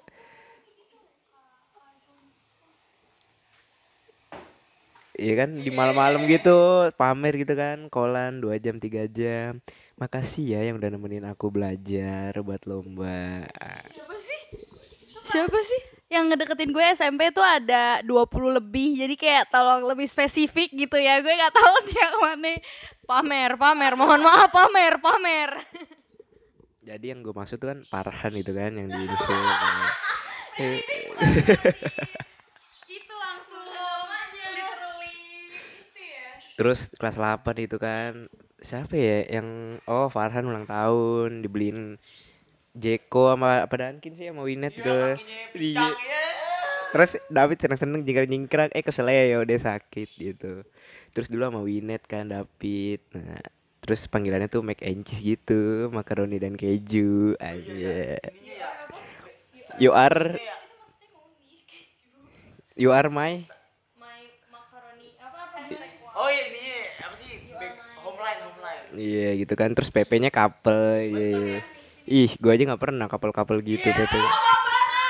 Iya 5.21 5.37
kan 5.37 5.53
di 5.53 5.69
malam-malam 5.69 6.25
gitu 6.33 6.89
pamer 6.97 7.45
gitu 7.45 7.53
kan 7.53 7.93
kolan 7.93 8.41
dua 8.41 8.57
jam 8.57 8.81
tiga 8.81 9.05
jam 9.05 9.61
makasih 10.01 10.57
ya 10.57 10.61
yang 10.65 10.81
udah 10.81 10.89
nemenin 10.97 11.29
aku 11.29 11.53
belajar 11.53 12.33
buat 12.41 12.65
lomba 12.65 13.45
Siapa 15.29 15.61
sih? 15.61 15.81
yang 16.11 16.27
ngedeketin 16.27 16.73
gue 16.75 16.83
SMP 16.97 17.31
tuh 17.31 17.45
ada 17.45 18.03
20 18.03 18.59
lebih 18.59 18.99
jadi 18.99 19.15
kayak 19.15 19.45
tolong 19.55 19.87
lebih 19.87 20.09
spesifik 20.11 20.73
gitu 20.75 20.99
ya 20.99 21.21
gue 21.23 21.31
nggak 21.31 21.55
tahu 21.55 21.75
dia 21.93 22.07
ke 22.11 22.19
mana 22.19 22.53
Pamer, 23.11 23.59
pamer. 23.59 23.99
Mohon 23.99 24.23
maaf, 24.23 24.55
pamer, 24.55 24.95
pamer. 25.03 25.51
Jadi 26.81 27.13
yang 27.13 27.21
gue 27.21 27.37
maksud 27.37 27.61
tuh 27.61 27.77
kan 27.77 27.85
Parhan 27.93 28.33
itu 28.41 28.53
kan 28.57 28.73
yang 28.73 28.89
di 28.89 29.05
info. 29.09 29.37
itu 32.89 33.15
langsung 33.15 33.65
ya 33.69 33.89
Terus 36.57 36.89
kelas 36.97 37.17
8 37.21 37.45
itu 37.61 37.77
kan 37.77 38.29
siapa 38.61 38.93
ya 38.97 39.41
yang 39.41 39.81
oh 39.89 40.09
Farhan 40.09 40.49
ulang 40.49 40.69
tahun 40.69 41.45
dibeliin 41.45 41.97
Jeko 42.77 43.35
sama 43.35 43.67
apa 43.67 43.75
Dankin 43.77 44.15
sih 44.17 44.33
sama 44.33 44.47
Winet 44.49 44.73
gitu. 44.73 45.17
Iya. 45.57 45.91
Terus 46.91 47.21
David 47.31 47.59
seneng-seneng 47.61 48.03
jingkrak-jingkrak 48.03 48.73
eh 48.75 48.83
kesel 48.83 49.11
ya 49.11 49.39
udah 49.43 49.59
sakit 49.59 50.09
gitu. 50.17 50.65
Terus 51.13 51.29
dulu 51.29 51.43
sama 51.45 51.61
Winet 51.61 52.07
kan 52.07 52.31
David. 52.31 53.03
Nah, 53.15 53.43
terus 53.91 54.07
panggilannya 54.07 54.47
tuh 54.47 54.63
mac 54.63 54.79
and 54.87 55.03
cheese 55.03 55.35
gitu, 55.35 55.91
makaroni 55.91 56.39
dan 56.39 56.55
keju 56.55 57.35
aja. 57.43 58.23
You 59.83 59.91
are 59.91 60.39
You 62.79 62.95
are 62.95 63.11
my 63.11 63.43
My 63.99 64.31
macaroni 64.47 65.19
apa 65.19 65.59
Oh 66.15 66.31
iya 66.31 66.55
ini 66.55 66.63
apa 67.03 67.15
sih? 67.19 67.51
Homeline, 67.99 68.41
homeline. 68.47 68.85
Iya 68.95 69.29
gitu 69.43 69.59
kan 69.59 69.75
terus 69.75 69.91
PP-nya 69.91 70.31
couple 70.31 71.11
iya, 71.11 71.27
iya. 71.35 71.59
Ih, 72.07 72.31
gua 72.39 72.55
aja 72.55 72.71
nggak 72.71 72.79
pernah 72.79 73.11
couple-couple 73.11 73.59
gitu 73.67 73.91
PP. 73.91 74.15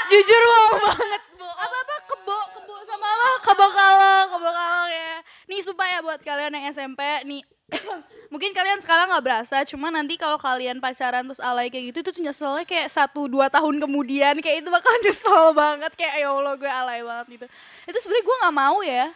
Jujur 0.09 0.43
wow 0.49 0.89
banget. 0.89 1.23
apa 1.37 1.77
apa 1.85 1.97
kebo 2.09 2.39
kebo 2.57 2.75
sama 2.89 3.09
apa 3.13 3.29
kebo 3.45 3.67
kalau 3.77 4.21
kebo 4.33 4.49
kalau 4.49 4.89
ya 4.89 5.21
nih 5.53 5.61
supaya 5.61 6.01
buat 6.01 6.25
kalian 6.25 6.57
yang 6.57 6.73
SMP 6.73 7.01
nih 7.29 7.45
mungkin 8.33 8.55
kalian 8.55 8.79
sekarang 8.79 9.11
nggak 9.11 9.25
berasa 9.25 9.63
cuma 9.67 9.91
nanti 9.91 10.15
kalau 10.15 10.39
kalian 10.39 10.79
pacaran 10.79 11.27
terus 11.27 11.43
alay 11.43 11.67
kayak 11.67 11.91
gitu 11.91 11.99
itu 12.07 12.23
nyeselnya 12.23 12.63
kayak 12.63 12.89
satu 12.91 13.27
dua 13.27 13.51
tahun 13.51 13.83
kemudian 13.83 14.39
kayak 14.39 14.63
itu 14.63 14.69
bakal 14.71 14.93
nyesel 15.05 15.51
banget 15.55 15.93
kayak 15.99 16.15
ya 16.23 16.29
allah 16.31 16.55
gue 16.55 16.71
alay 16.71 17.01
banget 17.03 17.27
gitu. 17.41 17.47
Itu 17.91 17.99
sebenarnya 18.03 18.25
gue 18.27 18.37
nggak 18.43 18.57
mau 18.57 18.79
ya. 18.83 19.07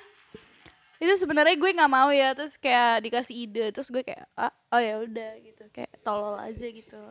Itu 0.98 1.12
sebenarnya 1.20 1.56
gue 1.58 1.70
nggak 1.74 1.92
mau 1.92 2.10
ya 2.10 2.28
terus 2.34 2.54
kayak 2.58 3.04
dikasih 3.06 3.34
ide 3.34 3.64
terus 3.74 3.90
gue 3.90 4.02
kayak 4.02 4.26
ah, 4.34 4.52
oh 4.74 4.80
ya 4.80 4.94
udah 5.02 5.32
gitu. 5.42 5.64
Kayak 5.70 5.92
tolol 6.02 6.38
aja 6.38 6.66
gitu. 6.66 7.02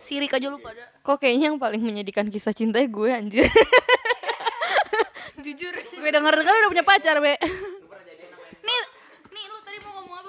Sirik 0.00 0.32
aja 0.32 0.48
lu 0.48 0.56
pada. 0.58 0.80
Kok 1.04 1.20
kayaknya 1.20 1.52
yang 1.52 1.60
paling 1.60 1.80
menyedihkan 1.84 2.32
kisah 2.32 2.56
cinta 2.56 2.80
gue 2.80 3.10
anjir. 3.12 3.44
Jujur, 5.40 5.72
gue 5.72 6.10
denger 6.12 6.34
dengar 6.36 6.52
udah 6.52 6.68
punya 6.68 6.84
pacar, 6.84 7.16
Be. 7.16 7.32
nih, 8.60 8.80
nih 9.32 9.44
lu 9.48 9.58
tadi 9.64 9.80
mau 9.80 10.04
ngomong 10.04 10.20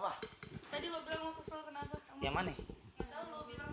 apa? 0.00 0.16
Tadi 0.72 0.86
lo 0.88 1.04
bilang 1.04 1.22
lo 1.28 1.32
kesel 1.36 1.60
kenapa? 1.68 1.94
Kamu 2.00 2.20
Yang 2.24 2.34
mana? 2.40 2.50
nggak 2.56 3.08
tahu 3.12 3.24
lo 3.28 3.40
bilang 3.44 3.70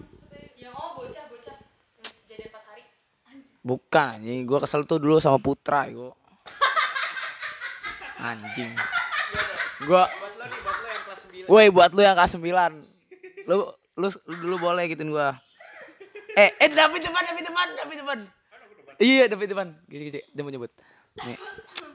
Yang 0.60 0.74
oh 0.76 0.90
bocah 1.00 1.26
bocah. 1.32 1.58
Jadi 2.28 2.44
empat 2.52 2.64
hari. 2.68 2.84
Bukan 3.64 4.08
anjing, 4.20 4.44
gua 4.44 4.60
kesel 4.60 4.84
tuh 4.84 5.00
dulu 5.00 5.24
sama 5.24 5.40
Putra 5.40 5.88
gua. 5.88 6.12
Anjing. 8.28 8.76
Gua 9.88 10.12
Woi, 11.48 11.72
buat 11.72 11.96
lu 11.96 12.04
yang 12.04 12.20
kelas 12.20 12.36
9. 12.36 12.44
Lu 13.48 13.72
lu, 13.96 14.08
lu 14.12 14.36
dulu 14.36 14.56
boleh 14.68 14.84
gituin 14.92 15.08
gua. 15.08 15.40
Eh, 16.36 16.52
eh 16.60 16.68
David 16.68 17.08
depan, 17.08 17.24
David 17.24 17.46
depan, 17.48 17.68
David 17.72 17.98
depan. 18.04 18.20
Iya, 19.00 19.24
David 19.32 19.48
depan. 19.56 19.68
Gitu 19.88 20.04
gitu, 20.12 20.20
dia 20.28 20.42
mau 20.44 20.52
nyebut. 20.52 20.76
Nih. 21.24 21.40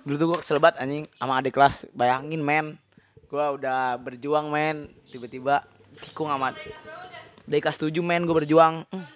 Dulu 0.08 0.16
tuh 0.16 0.26
gua 0.32 0.38
kesel 0.40 0.56
banget 0.56 0.80
anjing 0.80 1.04
sama 1.20 1.36
adik 1.36 1.52
kelas. 1.52 1.84
Bayangin, 1.92 2.40
men. 2.40 2.80
Gua 3.32 3.56
udah 3.56 3.96
berjuang, 3.96 4.52
men. 4.52 4.92
Tiba-tiba 5.08 5.64
tikung 6.04 6.28
amat. 6.36 6.60
Dari 7.48 7.64
kelas 7.64 7.80
7, 7.80 8.04
men, 8.04 8.28
gua 8.28 8.44
berjuang. 8.44 8.84
Hmm. 8.92 9.08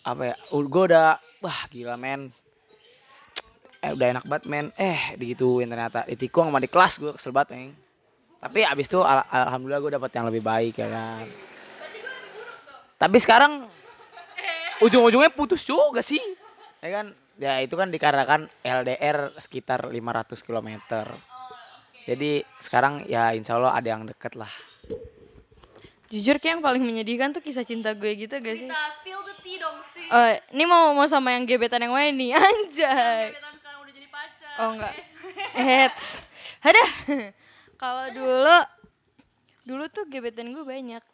apa 0.00 0.32
ya 0.32 0.36
gue 0.48 0.84
udah 0.90 1.20
wah 1.44 1.60
gila 1.68 2.00
men 2.00 2.32
eh 3.84 3.92
udah 3.92 4.06
enak 4.16 4.24
banget 4.24 4.44
men 4.48 4.66
eh 4.80 5.12
digituin 5.16 5.68
ternyata 5.68 6.08
ditikung 6.08 6.48
sama 6.48 6.56
di 6.56 6.68
kelas 6.72 6.96
gue 6.96 7.12
kesel 7.12 7.36
banget 7.36 7.60
eng 7.60 7.70
tapi 8.40 8.64
abis 8.64 8.88
itu 8.88 9.04
al- 9.04 9.28
alhamdulillah 9.28 9.80
gue 9.84 9.92
dapet 10.00 10.10
yang 10.16 10.26
lebih 10.32 10.40
baik 10.40 10.74
ya 10.80 10.88
kan 10.88 11.26
tapi 12.96 13.16
sekarang 13.20 13.68
ujung-ujungnya 14.88 15.32
putus 15.36 15.68
juga 15.68 16.00
sih 16.00 16.20
ya 16.80 16.88
kan 16.88 17.06
ya 17.36 17.60
itu 17.60 17.76
kan 17.76 17.92
dikarenakan 17.92 18.48
LDR 18.64 19.36
sekitar 19.36 19.84
500 19.88 20.44
km 20.44 20.68
jadi 22.08 22.44
sekarang 22.62 23.04
ya 23.08 23.32
insya 23.36 23.56
Allah 23.60 23.76
ada 23.76 23.88
yang 23.88 24.04
deket 24.08 24.36
lah 24.38 24.50
Jujur 26.10 26.42
kayak 26.42 26.58
yang 26.58 26.62
paling 26.66 26.82
menyedihkan 26.82 27.30
tuh 27.30 27.38
kisah 27.38 27.62
cinta 27.62 27.94
gue 27.94 28.10
gitu 28.18 28.34
gak 28.34 28.56
sih? 28.58 28.66
Kita 28.66 28.82
spill 28.98 29.22
the 29.22 29.34
tea 29.46 29.62
dong 29.62 29.78
sih. 29.94 30.10
Oh, 30.10 30.30
ini 30.50 30.64
mau 30.66 30.90
mau 30.90 31.06
sama 31.06 31.30
yang 31.38 31.46
gebetan 31.46 31.86
yang 31.86 31.94
mana 31.94 32.10
nih? 32.10 32.34
Anjay. 32.50 33.30
Gebetan 33.30 33.54
sekarang 33.62 33.78
udah 33.86 33.92
jadi 33.94 34.08
pacar. 34.10 34.54
Oh 34.58 34.68
enggak. 34.74 34.94
Eits. 35.54 36.06
Ada. 36.66 36.84
Kalau 37.78 38.04
dulu 38.10 38.58
dulu 39.70 39.84
tuh 39.86 40.04
gebetan 40.10 40.50
gue 40.50 40.66
banyak. 40.66 41.04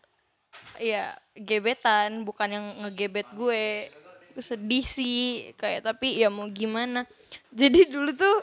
Iya, 0.80 1.12
gebetan 1.36 2.24
bukan 2.24 2.48
yang 2.48 2.66
ngegebet 2.80 3.28
gue. 3.36 3.92
Sedih 4.40 4.84
sih 4.88 5.52
kayak 5.60 5.92
tapi 5.92 6.24
ya 6.24 6.32
mau 6.32 6.48
gimana. 6.48 7.04
Jadi 7.52 7.92
dulu 7.92 8.16
tuh 8.16 8.40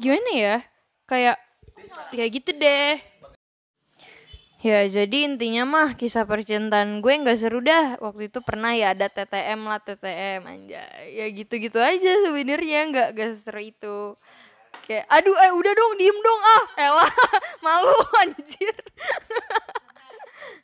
gimana 0.00 0.30
ya? 0.32 0.56
Kayak 1.06 1.36
ya 2.12 2.24
gitu 2.28 2.50
deh. 2.56 2.98
Ya 4.64 4.82
jadi 4.90 5.30
intinya 5.30 5.62
mah 5.62 5.88
kisah 5.94 6.26
percintaan 6.26 6.98
gue 6.98 7.12
nggak 7.12 7.38
seru 7.38 7.62
dah. 7.62 8.00
Waktu 8.02 8.32
itu 8.32 8.42
pernah 8.42 8.74
ya 8.74 8.96
ada 8.96 9.06
TTM 9.06 9.60
lah 9.62 9.78
TTM 9.78 10.42
anjay. 10.42 11.14
Ya 11.14 11.26
gitu-gitu 11.30 11.78
aja 11.78 12.10
sebenarnya 12.26 12.90
nggak 12.90 13.08
nggak 13.14 13.30
seru 13.36 13.62
itu. 13.62 13.98
Kayak 14.90 15.06
aduh 15.06 15.36
eh 15.38 15.52
udah 15.54 15.72
dong 15.76 15.92
diem 16.00 16.18
dong 16.18 16.40
ah. 16.42 16.64
Elah 16.82 17.12
malu 17.64 17.94
anjir. 18.26 18.76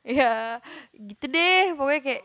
Ya 0.03 0.59
gitu 0.99 1.25
deh 1.31 1.79
pokoknya 1.79 2.03
kayak 2.03 2.23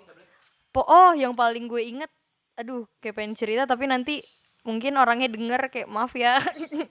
po 0.73 0.81
Oh 0.81 1.13
yang 1.13 1.37
paling 1.37 1.69
gue 1.69 1.83
inget 1.83 2.11
Aduh 2.57 2.89
kayak 2.97 3.21
pengen 3.21 3.37
cerita 3.37 3.69
tapi 3.69 3.85
nanti 3.85 4.25
mungkin 4.65 4.97
orangnya 4.97 5.29
denger 5.29 5.69
kayak 5.69 5.87
maaf 5.87 6.11
ya 6.17 6.41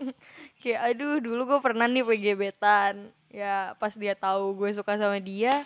kayak 0.66 0.98
aduh 0.98 1.22
dulu 1.22 1.55
gue 1.55 1.61
pernah 1.62 1.87
nih 1.87 2.02
punya 2.02 2.35
gebetan. 2.35 3.14
Ya 3.31 3.79
pas 3.79 3.94
dia 3.94 4.18
tahu 4.18 4.59
gue 4.59 4.74
suka 4.74 4.98
sama 4.98 5.22
dia 5.22 5.62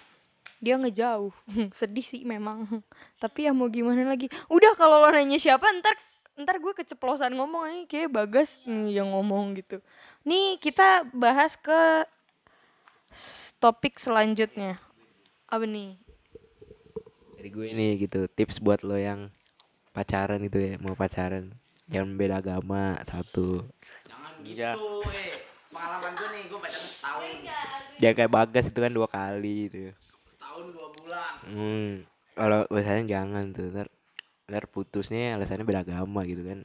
dia 0.60 0.76
ngejauh. 0.76 1.32
Sedih 1.80 2.04
sih 2.04 2.20
memang. 2.28 2.68
Tapi 3.16 3.48
ya 3.48 3.56
mau 3.56 3.72
gimana 3.72 4.04
lagi? 4.04 4.28
Udah 4.52 4.76
kalau 4.76 5.00
lo 5.00 5.08
nanya 5.08 5.40
siapa 5.40 5.64
ntar 5.80 5.96
ntar 6.36 6.60
gue 6.60 6.72
keceplosan 6.76 7.32
ngomong 7.32 7.64
aja 7.64 7.80
kayak 7.88 8.12
bagas 8.12 8.60
nih 8.68 9.00
yang 9.00 9.08
ngomong 9.16 9.56
gitu. 9.56 9.80
Nih 10.28 10.60
kita 10.60 11.08
bahas 11.16 11.56
ke 11.56 12.04
topik 13.56 13.96
selanjutnya. 13.96 14.76
Apa 15.48 15.64
nih? 15.64 15.96
Dari 17.40 17.48
gue 17.48 17.68
nih 17.72 18.04
gitu 18.04 18.28
tips 18.28 18.60
buat 18.60 18.84
lo 18.84 19.00
yang 19.00 19.32
pacaran 19.96 20.44
itu 20.44 20.60
ya 20.60 20.72
mau 20.76 20.92
pacaran. 20.92 21.56
Jangan 21.88 22.20
beda 22.20 22.44
agama 22.44 23.00
satu 23.08 23.64
jangan 24.44 24.56
Iya. 24.56 24.70
eh 25.12 25.30
pengalaman 25.70 26.12
gue 26.18 26.28
nih 26.34 26.42
gue 26.50 26.58
pacaran 26.64 26.88
setahun 26.90 27.26
jangan 28.00 28.14
kayak 28.16 28.32
bagas 28.32 28.64
itu 28.70 28.78
kan 28.80 28.92
dua 28.96 29.08
kali 29.08 29.56
itu 29.68 29.78
setahun 30.30 30.64
dua 30.74 30.88
bulan. 30.96 31.32
Hmm 31.46 31.88
kalau 32.38 32.60
biasanya 32.72 33.02
jangan 33.12 33.44
tuh 33.52 33.66
ntar 33.74 33.86
ntar 34.50 34.64
putusnya 34.74 35.36
alasannya 35.36 35.66
beda 35.68 35.82
agama 35.84 36.20
gitu 36.30 36.42
kan. 36.46 36.60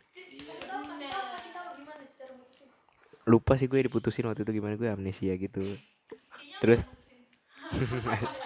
Lupa 3.32 3.54
sih 3.60 3.68
gue 3.72 3.82
diputusin 3.86 4.26
waktu 4.30 4.42
itu 4.46 4.52
gimana 4.62 4.78
gue 4.80 4.90
amnesia 4.96 5.34
gitu. 5.44 5.64
Terus? 6.62 6.80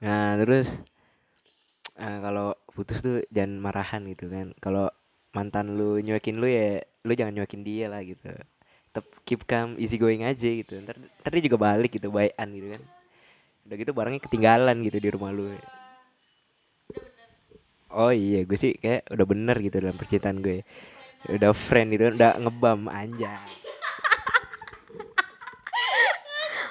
Nah 0.00 0.36
terus? 0.38 0.68
Eh, 2.04 2.18
kalau 2.24 2.48
putus 2.74 2.98
tuh 3.06 3.16
jangan 3.36 3.52
marahan 3.66 4.02
gitu 4.12 4.24
kan. 4.34 4.46
Kalau 4.64 4.86
mantan 5.38 5.78
lu 5.78 6.02
nyuekin 6.02 6.42
lu 6.42 6.50
ya 6.50 6.82
lu 7.06 7.14
jangan 7.14 7.38
nyuekin 7.38 7.62
dia 7.62 7.86
lah 7.86 8.02
gitu. 8.02 8.26
Tetap 8.90 9.06
keep 9.22 9.46
calm 9.46 9.78
easy 9.78 9.94
going 9.94 10.26
aja 10.26 10.50
gitu. 10.50 10.82
Ntar 10.82 10.98
ntar 10.98 11.30
dia 11.30 11.46
juga 11.46 11.58
balik 11.62 11.94
gitu 11.94 12.10
baikan 12.10 12.50
gitu 12.50 12.74
kan. 12.74 12.82
Udah 13.70 13.76
gitu 13.78 13.90
barangnya 13.94 14.22
ketinggalan 14.26 14.76
gitu 14.82 14.98
di 14.98 15.08
rumah 15.14 15.30
lu. 15.30 15.54
Oh 17.94 18.10
iya 18.10 18.42
gue 18.42 18.58
sih 18.58 18.74
kayak 18.74 19.06
udah 19.14 19.26
bener 19.30 19.56
gitu 19.62 19.78
dalam 19.78 19.96
percintaan 19.96 20.42
gue 20.42 20.66
udah 21.30 21.54
friend 21.54 21.94
gitu 21.94 22.10
udah 22.10 22.34
ngebam 22.42 22.90
anjay. 22.90 23.38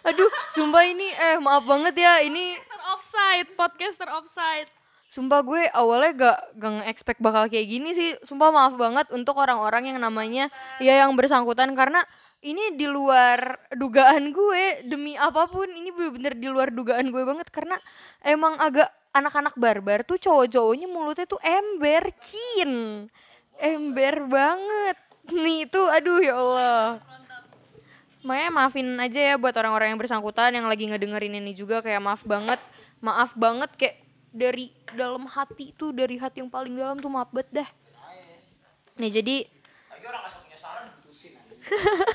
Aduh 0.03 0.31
sumpah 0.51 0.83
ini 0.83 1.07
eh 1.15 1.39
maaf 1.39 1.63
banget 1.63 1.95
ya. 1.95 2.21
Ini 2.21 2.67
Podcaster 2.77 2.93
offside, 2.93 3.47
podcaster 3.57 4.09
offside. 4.13 4.76
Sumpah 5.07 5.39
gue 5.39 5.71
awalnya 5.71 6.11
gak, 6.11 6.37
gak 6.59 6.71
nge-expect 6.83 7.19
bakal 7.23 7.47
kayak 7.47 7.67
gini 7.71 7.95
sih. 7.95 8.19
Sumpah 8.27 8.51
maaf 8.51 8.75
banget 8.75 9.07
untuk 9.15 9.39
orang-orang 9.39 9.95
yang 9.95 9.99
namanya 10.03 10.51
ya 10.83 11.07
yang 11.07 11.15
bersangkutan. 11.15 11.71
Karena 11.79 12.03
ini 12.43 12.75
di 12.75 12.85
luar 12.85 13.55
dugaan 13.73 14.29
gue 14.35 14.85
Demi 14.85 15.15
apa 15.17 15.47
pun 15.47 15.65
ini 15.65 15.89
bener-bener 15.95 16.35
di 16.35 16.47
luar 16.51 16.75
dugaan 16.75 17.07
gue 17.07 17.23
banget. 17.23 17.47
Karena 17.47 17.79
emang 18.19 18.59
agak 18.59 18.91
anak-anak 19.15 19.55
barbar 19.55 20.03
tuh 20.03 20.19
cowok-cowoknya 20.19 20.87
mulutnya 20.91 21.23
tuh 21.23 21.39
ember 21.39 22.11
cin. 22.19 23.07
Ember 23.57 24.27
banget. 24.27 24.97
Nih 25.31 25.71
itu 25.71 25.81
aduh 25.87 26.19
ya 26.19 26.35
Allah. 26.35 26.99
Makanya 28.27 28.51
maafin 28.51 28.87
aja 28.99 29.19
ya 29.23 29.35
buat 29.39 29.55
orang-orang 29.55 29.95
yang 29.95 29.99
bersangkutan 30.03 30.51
yang 30.51 30.67
lagi 30.67 30.83
ngedengerin 30.83 31.39
ini 31.39 31.55
juga. 31.55 31.79
Kayak 31.79 32.03
maaf 32.03 32.27
banget 32.27 32.59
maaf 32.99 33.31
banget. 33.39 33.71
Kayak 33.79 33.95
dari 34.37 34.69
dalam 34.93 35.25
hati 35.25 35.73
tuh 35.73 35.89
dari 35.89 36.21
hati 36.21 36.45
yang 36.45 36.53
paling 36.53 36.77
dalam 36.77 37.01
tuh 37.01 37.09
maaf 37.09 37.33
banget 37.33 37.65
dah. 37.65 37.69
Nih 39.01 39.09
jadi 39.09 39.35
lagi 39.89 40.05
orang 40.05 40.23
asal 40.29 40.39
punya 40.45 40.57
saran 40.61 40.85
putusin 41.01 41.33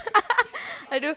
aduh 0.95 1.15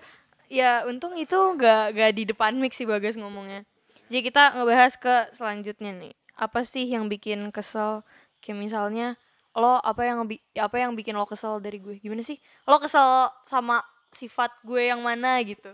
ya 0.50 0.84
untung 0.89 1.13
itu 1.15 1.38
gak 1.58 1.94
gak 1.94 2.12
di 2.18 2.24
depan 2.26 2.58
mic 2.58 2.74
sih 2.74 2.89
bagas 2.89 3.15
ngomongnya. 3.15 3.62
Jadi 4.10 4.22
kita 4.26 4.58
ngebahas 4.58 4.94
ke 4.98 5.15
selanjutnya 5.38 5.94
nih. 5.94 6.13
Apa 6.36 6.65
sih 6.65 6.86
yang 6.86 7.10
bikin 7.10 7.50
kesel? 7.54 8.06
Kayak 8.41 8.58
misalnya 8.62 9.08
lo 9.56 9.80
apa 9.82 10.04
yang 10.04 10.28
apa 10.60 10.76
yang 10.78 10.94
bikin 10.94 11.15
lo 11.18 11.26
kesel 11.26 11.62
dari 11.63 11.82
gue? 11.82 11.98
Gimana 12.02 12.22
sih? 12.22 12.38
Lo 12.70 12.78
kesel 12.78 13.34
sama 13.50 13.82
sifat 14.13 14.54
gue 14.62 14.89
yang 14.89 15.02
mana 15.02 15.41
gitu? 15.41 15.74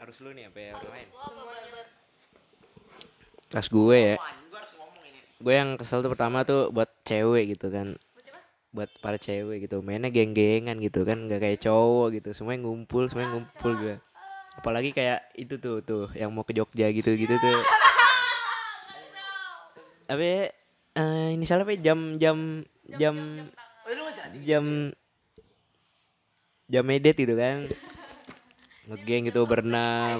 Harus 0.00 0.16
lu 0.24 0.32
nih 0.32 0.48
apa 0.48 0.58
ya 0.60 0.70
orang 0.78 0.92
lain? 0.94 1.08
pas 3.48 3.64
gue 3.64 3.96
ya 3.96 4.14
gue 5.38 5.54
yang 5.54 5.78
kesel 5.78 6.02
tuh 6.02 6.10
pertama 6.10 6.42
tuh 6.42 6.74
buat 6.74 6.90
cewek 7.06 7.54
gitu 7.54 7.70
kan 7.70 7.94
buat 8.74 8.90
para 8.98 9.16
cewek 9.16 9.70
gitu 9.70 9.80
mainnya 9.80 10.10
geng-gengan 10.10 10.76
gitu 10.82 11.06
kan 11.06 11.30
nggak 11.30 11.40
kayak 11.40 11.62
cowok 11.62 12.18
gitu 12.18 12.34
semuanya 12.34 12.66
ngumpul 12.66 13.06
semuanya 13.06 13.38
ngumpul 13.38 13.72
gue 13.78 13.96
apalagi 14.58 14.90
kayak 14.90 15.30
itu 15.38 15.54
tuh 15.62 15.78
tuh 15.86 16.10
yang 16.18 16.34
mau 16.34 16.42
ke 16.42 16.52
Jogja 16.52 16.90
gitu 16.90 17.14
gitu 17.14 17.38
tuh 17.38 17.58
ya, 20.08 20.50
eh, 20.98 21.28
ini 21.36 21.44
salah 21.46 21.62
apa 21.62 21.78
ya? 21.78 21.92
jam 21.92 22.18
jam 22.18 22.66
jam 22.98 23.14
oh, 23.86 24.10
jam 24.42 24.64
jam 26.66 26.84
medet 26.84 27.14
gitu 27.14 27.38
kan 27.38 27.70
ngegeng 28.90 29.30
gitu 29.30 29.46
Eh, 29.46 30.18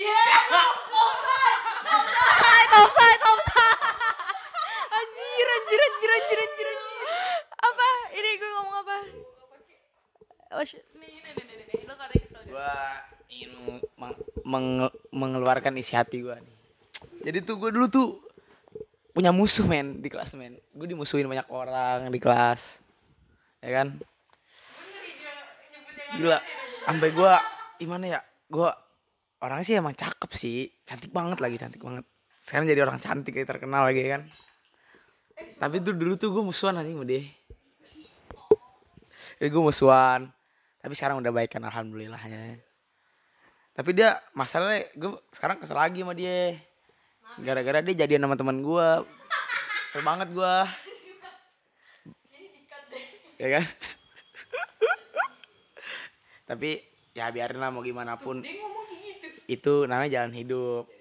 ya 0.00 0.18
ini 0.48 0.89
offside 2.80 3.22
offside 3.22 3.80
anjir 4.90 5.46
anjir 5.50 5.80
anjir 5.80 6.10
anjir 6.10 6.38
anjir 6.40 6.66
anjir 6.66 6.98
Apa? 7.60 7.88
Ini 8.10 8.30
gue 8.40 8.50
ngomong 8.56 8.76
apa? 8.80 8.96
Oh 10.50 10.64
shit. 10.64 10.82
Nih, 10.96 11.20
nih, 11.20 11.32
nih, 11.36 11.44
nih, 11.44 11.66
nih. 11.68 11.80
Lo 11.84 11.94
katanya 11.94 12.24
kesel. 12.24 12.42
gue 12.48 12.72
ingin 13.30 13.50
meng- 13.94 14.20
meng- 14.42 14.96
mengeluarkan 15.14 15.78
isi 15.78 15.94
hati 15.94 16.18
gue 16.24 16.34
nih 16.34 16.56
jadi 17.20 17.38
tuh 17.44 17.56
gue 17.62 17.70
dulu 17.70 17.86
tuh 17.86 18.08
punya 19.14 19.30
musuh 19.30 19.62
men 19.62 20.02
di 20.02 20.10
kelas 20.10 20.34
men 20.34 20.58
gue 20.74 20.86
dimusuhin 20.88 21.30
banyak 21.30 21.46
orang 21.46 22.10
di 22.10 22.18
kelas 22.18 22.82
ya 23.62 23.70
kan 23.70 23.88
gila 26.18 26.42
sampai 26.82 27.08
gue 27.14 27.32
gimana 27.78 28.04
ya 28.18 28.20
gue 28.50 28.70
orangnya 29.38 29.64
sih 29.64 29.78
emang 29.78 29.94
cakep 29.94 30.30
sih 30.34 30.74
cantik 30.82 31.14
banget 31.14 31.38
lagi 31.38 31.54
cantik 31.54 31.78
banget 31.78 32.02
sekarang 32.40 32.66
jadi 32.72 32.80
orang 32.88 32.96
cantik 32.98 33.36
kayak 33.36 33.48
terkenal 33.52 33.84
lagi 33.84 34.00
ya 34.00 34.16
kan. 34.16 34.22
Tapi 35.60 35.84
tuh 35.84 35.92
dulu 35.92 36.16
tuh 36.16 36.32
gue 36.32 36.40
musuhan 36.40 36.80
anjing 36.80 36.96
sama 36.96 37.04
dia. 37.04 37.28
Jadi 39.36 39.48
gue 39.52 39.62
musuhan. 39.62 40.32
Tapi 40.80 40.92
sekarang 40.96 41.20
udah 41.20 41.32
baik 41.32 41.52
kan 41.52 41.64
alhamdulillahnya. 41.68 42.56
Tapi 43.76 43.90
dia 43.92 44.16
masalahnya 44.32 44.88
gue 44.96 45.20
sekarang 45.36 45.60
kesel 45.60 45.76
lagi 45.76 46.00
sama 46.00 46.16
dia. 46.16 46.56
Gara-gara 47.38 47.84
dia 47.84 47.94
jadian 48.04 48.24
sama 48.26 48.34
teman 48.34 48.64
gua. 48.64 49.06
Kesel 49.86 50.02
banget 50.02 50.34
gua. 50.34 50.66
Ya 53.38 53.48
kan? 53.60 53.64
Tapi 56.50 56.82
ya 57.14 57.30
biarin 57.30 57.62
lah 57.62 57.70
mau 57.70 57.84
gimana 57.84 58.18
pun. 58.18 58.42
Itu 59.46 59.86
namanya 59.86 60.20
jalan 60.20 60.34
hidup 60.34 60.99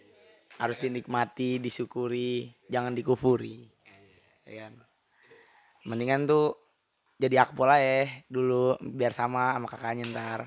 harus 0.60 0.76
dinikmati 0.76 1.56
disyukuri 1.64 2.52
jangan 2.68 2.92
dikufuri 2.92 3.64
ya 4.44 4.68
kan 4.68 4.74
mendingan 5.88 6.28
tuh 6.28 6.60
jadi 7.16 7.48
akpol 7.48 7.72
aja 7.72 8.12
dulu 8.28 8.76
biar 8.84 9.16
sama 9.16 9.56
sama 9.56 9.68
kakaknya 9.72 10.12
ntar 10.12 10.42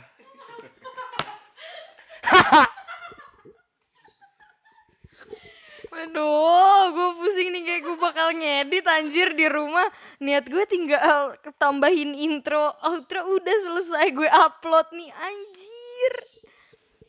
Aduh, 6.03 6.90
gue 6.90 7.09
pusing 7.20 7.55
nih 7.55 7.62
kayak 7.62 7.83
gue 7.87 7.96
bakal 8.01 8.29
ngedit 8.35 8.83
anjir 8.90 9.38
di 9.38 9.46
rumah. 9.46 9.87
Niat 10.18 10.51
gue 10.51 10.64
tinggal 10.66 11.37
tambahin 11.62 12.18
intro, 12.18 12.75
outro 12.83 13.22
udah 13.38 13.57
selesai 13.62 14.11
gue 14.11 14.27
upload 14.27 14.90
nih 14.98 15.14
anjir. 15.14 16.14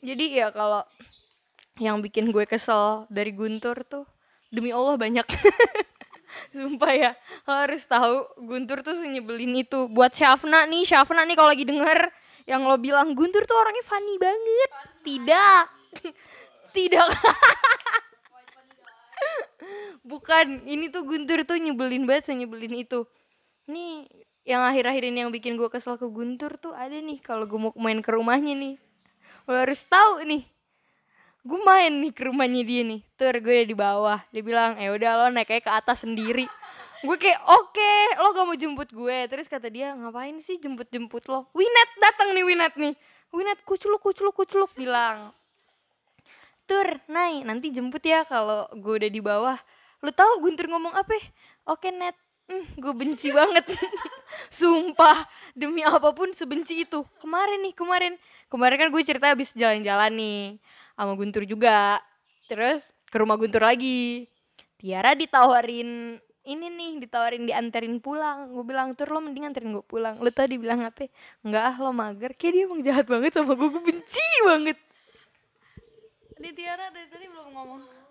Jadi 0.03 0.25
ya 0.37 0.53
kalau 0.53 0.85
yang 1.81 2.05
bikin 2.05 2.29
gue 2.29 2.45
kesel 2.45 3.09
dari 3.09 3.33
Guntur 3.33 3.81
tuh 3.85 4.05
demi 4.53 4.69
Allah 4.69 4.97
banyak. 4.97 5.25
Sumpah 6.53 6.93
ya, 6.93 7.11
lo 7.45 7.53
harus 7.65 7.85
tahu 7.85 8.25
Guntur 8.41 8.85
tuh 8.85 8.97
senyebelin 8.97 9.65
itu. 9.65 9.89
Buat 9.89 10.17
Syafna 10.17 10.65
nih, 10.69 10.85
Syafna 10.85 11.25
nih 11.25 11.35
kalau 11.37 11.49
lagi 11.49 11.65
denger 11.65 12.09
yang 12.45 12.65
lo 12.65 12.77
bilang 12.77 13.17
Guntur 13.17 13.45
tuh 13.49 13.57
orangnya 13.57 13.85
funny 13.85 14.17
banget. 14.21 14.69
Tidak. 15.01 15.63
Tidak. 16.77 17.05
Bukan, 20.09 20.67
ini 20.67 20.91
tuh 20.91 21.07
Guntur 21.07 21.47
tuh 21.47 21.57
nyebelin 21.57 22.03
banget, 22.03 22.33
nyebelin 22.33 22.83
itu. 22.83 23.07
Nih, 23.69 24.09
yang 24.43 24.65
akhir-akhir 24.65 25.07
ini 25.07 25.23
yang 25.23 25.31
bikin 25.31 25.55
gue 25.55 25.71
kesel 25.71 25.95
ke 25.95 26.03
Guntur 26.09 26.59
tuh 26.59 26.75
ada 26.75 26.99
nih 26.99 27.23
kalau 27.23 27.47
gue 27.47 27.55
mau 27.55 27.71
main 27.79 28.03
ke 28.03 28.11
rumahnya 28.11 28.51
nih. 28.57 28.75
Lo 29.47 29.55
harus 29.55 29.79
tahu 29.87 30.19
nih. 30.27 30.43
Gue 31.43 31.59
main 31.59 31.91
nih 31.91 32.15
ke 32.15 32.23
rumahnya 32.23 32.63
dia 32.63 32.81
nih. 32.87 33.03
Tur 33.19 33.35
gue 33.43 33.67
di 33.67 33.75
bawah. 33.75 34.23
Dia 34.31 34.39
bilang, 34.39 34.79
"Eh 34.79 34.87
udah 34.87 35.11
lo 35.19 35.25
naik 35.35 35.51
kayak 35.51 35.67
ke 35.67 35.71
atas 35.71 36.07
sendiri." 36.07 36.47
Gue 37.03 37.19
kayak, 37.19 37.43
"Oke, 37.51 37.93
lo 38.15 38.31
gak 38.31 38.47
mau 38.47 38.55
jemput 38.55 38.87
gue." 38.95 39.17
Terus 39.27 39.51
kata 39.51 39.67
dia, 39.67 39.91
"Ngapain 39.91 40.39
sih 40.39 40.55
jemput-jemput 40.55 41.27
lo?" 41.27 41.51
Winet 41.51 41.89
datang 41.99 42.31
nih 42.31 42.47
Winet 42.47 42.73
nih. 42.79 42.95
Winet 43.35 43.59
kuculuk 43.67 43.99
kuculuk 43.99 44.39
kuculuk 44.39 44.71
bilang, 44.71 45.35
Tur, 46.63 47.03
Nay, 47.11 47.43
nanti 47.43 47.75
jemput 47.75 47.99
ya 48.07 48.23
kalau 48.23 48.71
gue 48.71 49.03
udah 49.03 49.11
di 49.11 49.19
bawah. 49.19 49.59
Lu 49.99 50.15
tahu 50.15 50.47
Guntur 50.47 50.71
ngomong 50.71 50.95
apa? 50.95 51.11
Oke, 51.67 51.91
Net. 51.91 52.15
Hmm, 52.49 52.65
gue 52.75 52.93
benci 52.93 53.31
banget. 53.31 53.65
Sumpah, 54.59 55.23
demi 55.55 55.81
apa 55.83 56.11
pun 56.11 56.31
sebenci 56.35 56.83
itu. 56.83 57.01
Kemarin 57.23 57.63
nih, 57.63 57.73
kemarin. 57.75 58.13
Kemarin 58.51 58.77
kan 58.77 58.89
gue 58.91 59.03
cerita 59.03 59.31
habis 59.31 59.55
jalan-jalan 59.55 60.11
nih. 60.13 60.41
Sama 60.93 61.13
Guntur 61.15 61.43
juga. 61.47 62.03
Terus 62.51 62.91
ke 63.07 63.15
rumah 63.17 63.39
Guntur 63.39 63.63
lagi. 63.63 64.27
Tiara 64.75 65.15
ditawarin 65.15 66.19
ini 66.43 66.67
nih 66.67 67.07
ditawarin 67.07 67.47
dianterin 67.47 68.03
pulang 68.03 68.51
gue 68.51 68.67
bilang 68.67 68.91
tur 68.99 69.15
lo 69.15 69.23
mending 69.23 69.47
anterin 69.47 69.71
gue 69.71 69.85
pulang 69.87 70.19
lo 70.19 70.27
tadi 70.27 70.59
bilang 70.59 70.83
apa 70.83 71.07
enggak 71.39 71.63
ah 71.71 71.75
lo 71.79 71.95
mager 71.95 72.35
kayak 72.35 72.51
dia 72.51 72.63
emang 72.67 72.83
jahat 72.83 73.07
banget 73.07 73.31
sama 73.31 73.55
gue 73.55 73.71
gue 73.71 73.79
benci 73.79 74.27
banget 74.43 74.75
Tadi 76.43 76.59
Tiara 76.59 76.91
dari 76.91 77.07
tadi 77.07 77.25
belum 77.31 77.55
ngomong. 77.55 78.02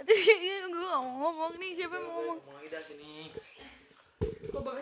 Tadi 0.00 0.16
gue 0.16 0.72
gak 0.72 1.00
mau 1.04 1.28
ngomong 1.28 1.60
nih, 1.60 1.76
siapa 1.76 2.00
yang 2.00 2.08
mau 2.08 2.16
ngomong? 2.16 2.40
Kok 2.40 2.56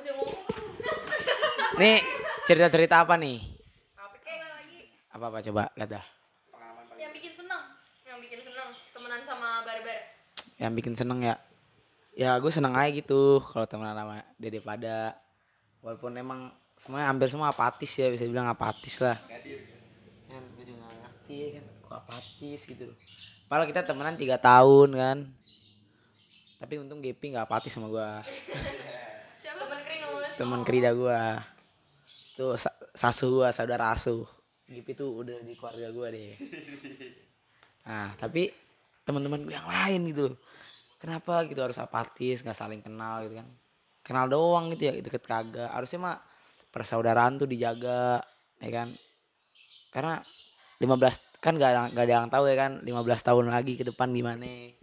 yang 0.07 0.16
ngomong? 0.22 0.46
nih 1.78 2.02
cerita-cerita 2.42 3.07
apa 3.07 3.14
nih 3.14 3.38
apa 5.14 5.24
apa 5.31 5.38
coba 5.46 5.70
lihat 5.78 5.90
dah 5.94 6.04
Yang 6.98 7.12
bikin 7.14 7.33
seneng. 7.38 7.62
Yang 8.02 8.18
bikin 8.26 8.40
seneng. 8.42 8.68
Temenan 8.90 9.22
sama 9.22 9.62
barbar. 9.62 9.98
yang 10.59 10.74
bikin 10.74 10.98
seneng 10.98 11.22
ya 11.22 11.38
ya 12.18 12.35
gue 12.42 12.50
seneng 12.50 12.74
aja 12.74 12.90
gitu 12.90 13.38
kalau 13.46 13.62
temenan 13.70 13.94
sama 13.94 14.26
dede 14.35 14.59
pada 14.59 15.14
walaupun 15.78 16.18
emang 16.18 16.50
semuanya 16.83 17.14
hampir 17.14 17.31
semua 17.31 17.54
apatis 17.54 17.94
ya 17.94 18.11
bisa 18.11 18.26
dibilang 18.26 18.50
apatis 18.50 18.98
lah 18.98 19.22
kan 20.26 20.42
gue 20.59 20.64
juga 20.66 20.90
ngerti 20.98 21.35
ya 21.38 21.48
kan 21.62 21.64
kok 21.78 21.94
apatis 21.94 22.61
gitu 22.66 22.90
loh 22.90 22.98
padahal 23.48 23.66
kita 23.66 23.82
temenan 23.82 24.14
tiga 24.14 24.37
tahun 24.37 24.88
kan. 24.92 25.18
Tapi 26.58 26.74
untung 26.76 26.98
Gepi 26.98 27.32
nggak 27.32 27.46
apatis 27.46 27.70
sama 27.70 27.87
gue 27.87 28.08
Siapa? 29.40 29.62
Temen 29.62 29.80
Krinus. 29.80 30.34
teman 30.34 30.61
kerida 30.62 30.90
gue 30.90 31.20
tuh 32.34 32.54
sa- 32.54 32.74
sasu 32.92 33.40
gue 33.40 33.48
saudara 33.50 33.90
asuh 33.90 34.26
Gepi 34.66 34.92
tuh 34.92 35.22
udah 35.22 35.38
di 35.40 35.54
keluarga 35.54 35.88
gue 35.88 36.08
deh. 36.11 36.34
Nah 37.87 38.12
tapi 38.18 38.50
teman-teman 39.02 39.40
gue 39.40 39.54
yang 39.54 39.64
lain 39.64 40.00
gitu 40.11 40.22
loh. 40.28 40.37
Kenapa 40.98 41.46
gitu 41.46 41.62
harus 41.62 41.78
apatis 41.78 42.42
nggak 42.42 42.58
saling 42.58 42.82
kenal 42.82 43.22
gitu 43.22 43.38
kan? 43.38 43.48
Kenal 44.02 44.26
doang 44.26 44.68
gitu 44.74 44.90
ya 44.90 44.98
deket 44.98 45.22
kagak. 45.22 45.70
Harusnya 45.70 45.98
mah 46.02 46.16
persaudaraan 46.68 47.38
tuh 47.38 47.46
dijaga 47.46 48.18
ya 48.58 48.70
kan? 48.74 48.88
Karena 49.88 50.18
15 50.82 51.22
kan 51.38 51.55
gak, 51.55 51.70
ada- 51.70 51.90
gak 51.94 52.05
ada 52.05 52.14
yang 52.22 52.29
tahu 52.31 52.44
ya 52.51 52.57
kan 52.59 52.72
15 52.83 53.22
tahun 53.22 53.46
lagi 53.51 53.79
ke 53.79 53.85
depan 53.87 54.11
gimana. 54.11 54.74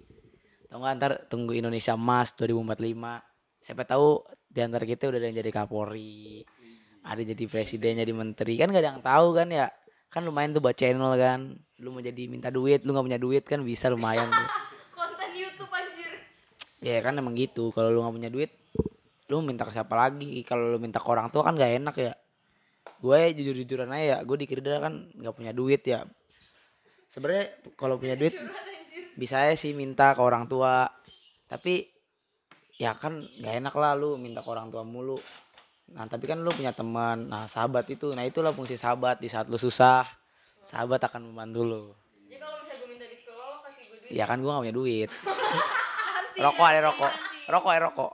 Tau 0.72 0.80
nggak 0.80 0.94
ntar 1.00 1.12
tunggu 1.28 1.56
Indonesia 1.56 1.96
emas 1.96 2.36
2045 2.36 3.24
siapa 3.66 3.84
tahu 3.88 4.22
di 4.46 4.60
antara 4.62 4.86
kita 4.86 5.10
udah 5.10 5.18
ada 5.20 5.28
yang 5.28 5.38
jadi 5.42 5.52
Kapolri 5.52 6.46
ada 7.06 7.22
jadi 7.22 7.44
presiden 7.46 8.02
jadi 8.02 8.14
menteri. 8.16 8.58
Kan 8.58 8.74
gak 8.74 8.82
ada 8.82 8.90
yang 8.98 9.04
tahu 9.04 9.28
kan 9.38 9.48
ya. 9.52 9.68
Kan 10.10 10.26
lumayan 10.26 10.56
tuh 10.56 10.64
buat 10.64 10.74
channel 10.74 11.14
kan. 11.20 11.54
Lu 11.84 11.94
mau 11.94 12.02
jadi 12.02 12.24
minta 12.26 12.50
duit 12.50 12.82
lu 12.82 12.96
nggak 12.96 13.06
punya 13.06 13.20
duit 13.22 13.44
kan 13.46 13.62
bisa 13.62 13.92
lumayan 13.94 14.32
tuh. 14.32 14.48
Konten 14.98 15.30
YouTube 15.38 15.70
anjir. 15.70 16.12
ya 16.82 17.02
kan 17.04 17.14
emang 17.18 17.38
gitu 17.38 17.70
kalau 17.76 17.94
lu 17.94 18.00
nggak 18.02 18.16
punya 18.16 18.32
duit 18.32 18.52
lu 19.26 19.42
minta 19.42 19.66
ke 19.68 19.74
siapa 19.76 19.94
lagi? 19.94 20.42
Kalau 20.48 20.74
lu 20.74 20.78
minta 20.82 20.98
ke 20.98 21.08
orang 21.10 21.30
tua 21.30 21.46
kan 21.46 21.54
gak 21.58 21.78
enak 21.78 21.96
ya. 22.00 22.14
Gue 23.02 23.38
jujur 23.38 23.54
jujuran 23.54 23.92
aja 23.94 24.04
ya 24.06 24.18
gue 24.26 24.38
di 24.40 24.46
Kirida 24.50 24.82
kan 24.82 25.14
nggak 25.14 25.34
punya 25.36 25.52
duit 25.54 25.84
ya 25.86 26.02
sebenarnya 27.16 27.64
kalau 27.80 27.96
punya 27.96 28.20
duit 28.20 28.36
bisa 29.16 29.40
aja 29.48 29.56
sih 29.56 29.72
minta 29.72 30.12
ke 30.12 30.20
orang 30.20 30.52
tua. 30.52 30.92
Tapi 31.48 31.88
ya 32.76 32.92
kan 33.00 33.24
gak 33.24 33.56
enak 33.64 33.76
lah 33.80 33.96
lu 33.96 34.20
minta 34.20 34.44
ke 34.44 34.50
orang 34.52 34.68
tua 34.68 34.84
mulu. 34.84 35.16
Nah 35.96 36.04
tapi 36.12 36.28
kan 36.28 36.44
lu 36.44 36.52
punya 36.52 36.76
teman. 36.76 37.32
Nah 37.32 37.48
sahabat 37.48 37.88
itu. 37.88 38.12
Nah 38.12 38.28
itulah 38.28 38.52
fungsi 38.52 38.76
sahabat 38.76 39.24
di 39.24 39.32
saat 39.32 39.48
lu 39.48 39.56
susah 39.56 40.04
sahabat 40.68 41.00
akan 41.08 41.32
membantu 41.32 41.62
lu. 41.64 41.84
Jadi 42.28 42.36
kalau 42.42 42.58
misalnya 42.60 42.84
gue 42.84 42.90
minta 42.92 43.06
lo 43.08 43.48
kasih 43.64 43.84
gue 43.88 43.98
duit. 44.04 44.12
ya 44.12 44.24
kan 44.28 44.38
gua 44.44 44.52
gak 44.60 44.64
punya 44.68 44.76
duit. 44.76 45.10
Rokok 46.44 46.68
ada 46.68 46.80
rokok. 46.92 47.14
Rokok 47.48 47.72
ada 47.72 47.82
rokok. 47.88 48.12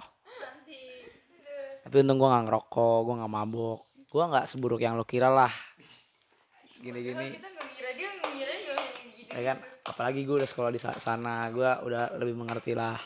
Tapi 1.82 1.96
untung 2.06 2.22
gua 2.22 2.30
nggak 2.38 2.46
ngerokok 2.46 2.98
gua 3.02 3.14
nggak 3.18 3.34
mabok. 3.34 3.80
Gua 4.14 4.24
nggak 4.30 4.46
seburuk 4.46 4.78
yang 4.78 4.94
lo 4.94 5.08
kira 5.08 5.34
lah. 5.34 5.50
Gini-gini. 6.78 7.34
Kita 7.34 7.50
gak 7.50 7.66
ngira 7.74 7.92
dia 7.98 8.10
ngira 8.14 8.54
gak. 8.54 8.61
Ya 9.36 9.42
kan? 9.54 9.58
Apalagi 9.88 10.24
gue 10.24 10.36
udah 10.42 10.50
sekolah 10.50 10.72
di 10.72 10.80
sa- 10.80 10.98
sana 11.02 11.50
gue 11.50 11.72
udah 11.88 12.16
lebih 12.20 12.36
mengerti 12.38 12.76
lah 12.78 12.98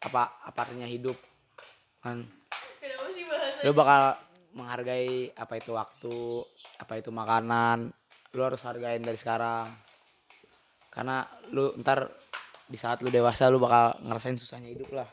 apa 0.00 0.42
apa 0.44 0.58
artinya 0.64 0.88
hidup 0.88 1.16
kan? 2.00 2.24
Kenapa 2.80 3.08
sih 3.12 3.24
bahasa? 3.28 3.60
lu 3.64 3.72
bakal 3.76 4.02
menghargai 4.50 5.30
apa 5.36 5.54
itu 5.60 5.70
waktu 5.76 6.16
apa 6.80 6.92
itu 6.98 7.10
makanan 7.14 7.94
lu 8.34 8.40
harus 8.42 8.60
hargain 8.62 9.02
dari 9.02 9.18
sekarang. 9.18 9.68
Karena 10.90 11.22
lu 11.54 11.70
ntar 11.80 12.10
di 12.70 12.78
saat 12.78 13.02
lu 13.02 13.10
dewasa 13.10 13.50
lu 13.50 13.58
bakal 13.62 13.98
ngerasain 14.02 14.38
susahnya 14.38 14.70
hidup 14.70 14.90
lah. 14.94 15.08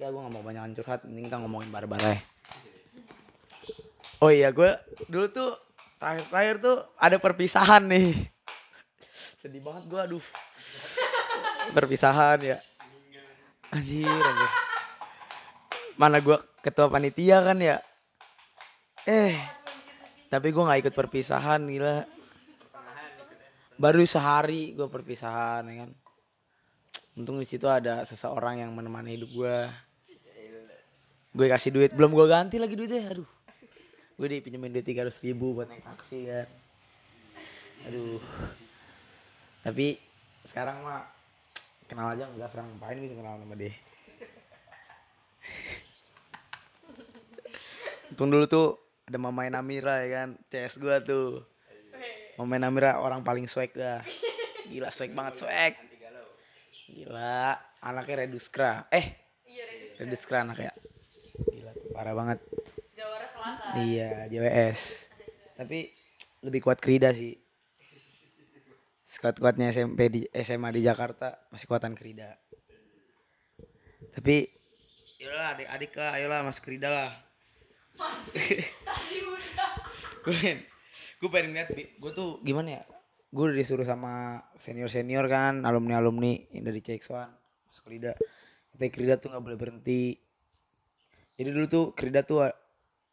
Ya 0.00 0.10
gue 0.10 0.18
gak 0.18 0.34
mau 0.34 0.42
banyak 0.42 0.74
curhat 0.82 1.06
ini 1.06 1.30
kita 1.30 1.38
ngomongin 1.38 1.70
barbar 1.70 2.00
ya 2.02 2.18
oh 4.22 4.30
iya 4.30 4.54
gue 4.54 4.70
dulu 5.10 5.26
tuh 5.34 5.50
terakhir-terakhir 5.98 6.56
tuh 6.62 6.76
ada 6.94 7.16
perpisahan 7.18 7.82
nih 7.90 8.14
sedih 9.42 9.58
banget 9.58 9.90
gue 9.90 9.98
aduh. 9.98 10.24
Perpisahan 11.74 12.38
ya. 12.46 12.62
Anjir 13.74 14.06
anjir. 14.06 14.50
Mana 15.98 16.22
gua 16.22 16.46
ketua 16.62 16.86
panitia 16.86 17.42
kan 17.42 17.58
ya? 17.58 17.82
Eh 19.02 19.34
tapi 20.30 20.54
gua 20.54 20.70
nggak 20.70 20.86
ikut 20.86 20.94
perpisahan 20.94 21.58
gila. 21.66 22.06
Baru 23.82 24.06
sehari 24.06 24.78
gua 24.78 24.86
perpisahan 24.86 25.66
ya 25.66 25.74
kan? 25.82 25.90
Untung 27.18 27.42
di 27.42 27.46
situ 27.50 27.66
ada 27.66 28.06
seseorang 28.06 28.62
yang 28.62 28.70
menemani 28.78 29.18
hidup 29.18 29.30
gua. 29.34 29.66
Gue 31.34 31.46
kasih 31.50 31.74
duit. 31.74 31.90
Belum 31.90 32.14
gua 32.14 32.30
ganti 32.30 32.62
lagi 32.62 32.78
duitnya 32.78 33.10
aduh. 33.10 33.26
Gue 34.14 34.38
dipinjemin 34.38 34.70
duit 34.70 34.86
tiga 34.86 35.02
ribu 35.02 35.58
buat 35.58 35.66
naik 35.66 35.82
taksi 35.82 36.30
kan? 36.30 36.46
Aduh 37.90 38.22
tapi 39.62 39.98
sekarang 40.50 40.82
mah 40.82 41.06
kenal 41.86 42.10
aja 42.10 42.26
enggak 42.26 42.50
sekarang 42.50 42.68
ngapain 42.74 42.98
gitu 42.98 43.14
kenal 43.14 43.38
sama 43.38 43.54
dia. 43.54 43.74
Untung 48.12 48.28
dulu 48.28 48.44
tuh 48.44 48.76
ada 49.08 49.16
Mamain 49.16 49.54
Amira 49.56 50.04
ya 50.04 50.08
kan 50.22 50.28
CS 50.50 50.76
gua 50.82 50.98
tuh. 51.00 51.46
Mamain 52.36 52.66
Amira 52.66 52.98
orang 52.98 53.22
paling 53.22 53.46
swag 53.46 53.70
dah. 53.72 54.02
Gila 54.66 54.90
swag 54.90 55.14
banget 55.14 55.46
swag. 55.46 55.74
Gila. 56.92 57.56
Anaknya 57.82 58.26
Reduskra 58.26 58.86
Eh 58.92 59.22
Reduskra 59.96 60.42
anaknya. 60.42 60.74
Gila 61.54 61.70
tuh 61.72 61.88
parah 61.94 62.14
banget. 62.16 62.38
Jawara 62.98 63.26
Selatan. 63.30 63.72
Iya, 63.86 64.10
JWS. 64.26 64.80
Tapi 65.54 65.78
lebih 66.42 66.60
kuat 66.64 66.82
Krida 66.82 67.14
sih. 67.14 67.38
Sekuat-kuatnya 69.12 69.68
SMP 69.68 70.08
di 70.08 70.20
SMA 70.32 70.72
di 70.72 70.80
Jakarta 70.80 71.36
masih 71.52 71.68
kuatan 71.68 71.92
Krida. 71.92 72.32
Tapi 74.16 74.48
yolah 75.20 75.52
adik-adik 75.52 75.92
lah, 76.00 76.16
ayolah 76.16 76.40
masuk 76.48 76.64
Krida 76.64 76.88
lah. 76.88 77.12
gue 80.24 80.64
gue 81.20 81.28
pengen 81.28 81.52
lihat 81.52 81.68
gue 81.76 82.12
tuh 82.16 82.40
gimana 82.40 82.80
ya? 82.80 82.82
Gue 83.28 83.52
udah 83.52 83.56
disuruh 83.60 83.84
sama 83.84 84.40
senior 84.56 84.88
senior 84.88 85.28
kan 85.28 85.60
alumni 85.68 86.00
alumni 86.00 86.32
yang 86.48 86.64
dari 86.64 86.80
CX1 86.80 87.28
masuk 87.68 87.84
Krida 87.84 88.16
tapi 88.72 88.88
Krida 88.88 89.20
tuh 89.20 89.28
nggak 89.28 89.44
boleh 89.44 89.58
berhenti. 89.60 90.16
Jadi 91.36 91.48
dulu 91.52 91.66
tuh 91.68 91.84
Krida 91.92 92.24
tuh 92.24 92.48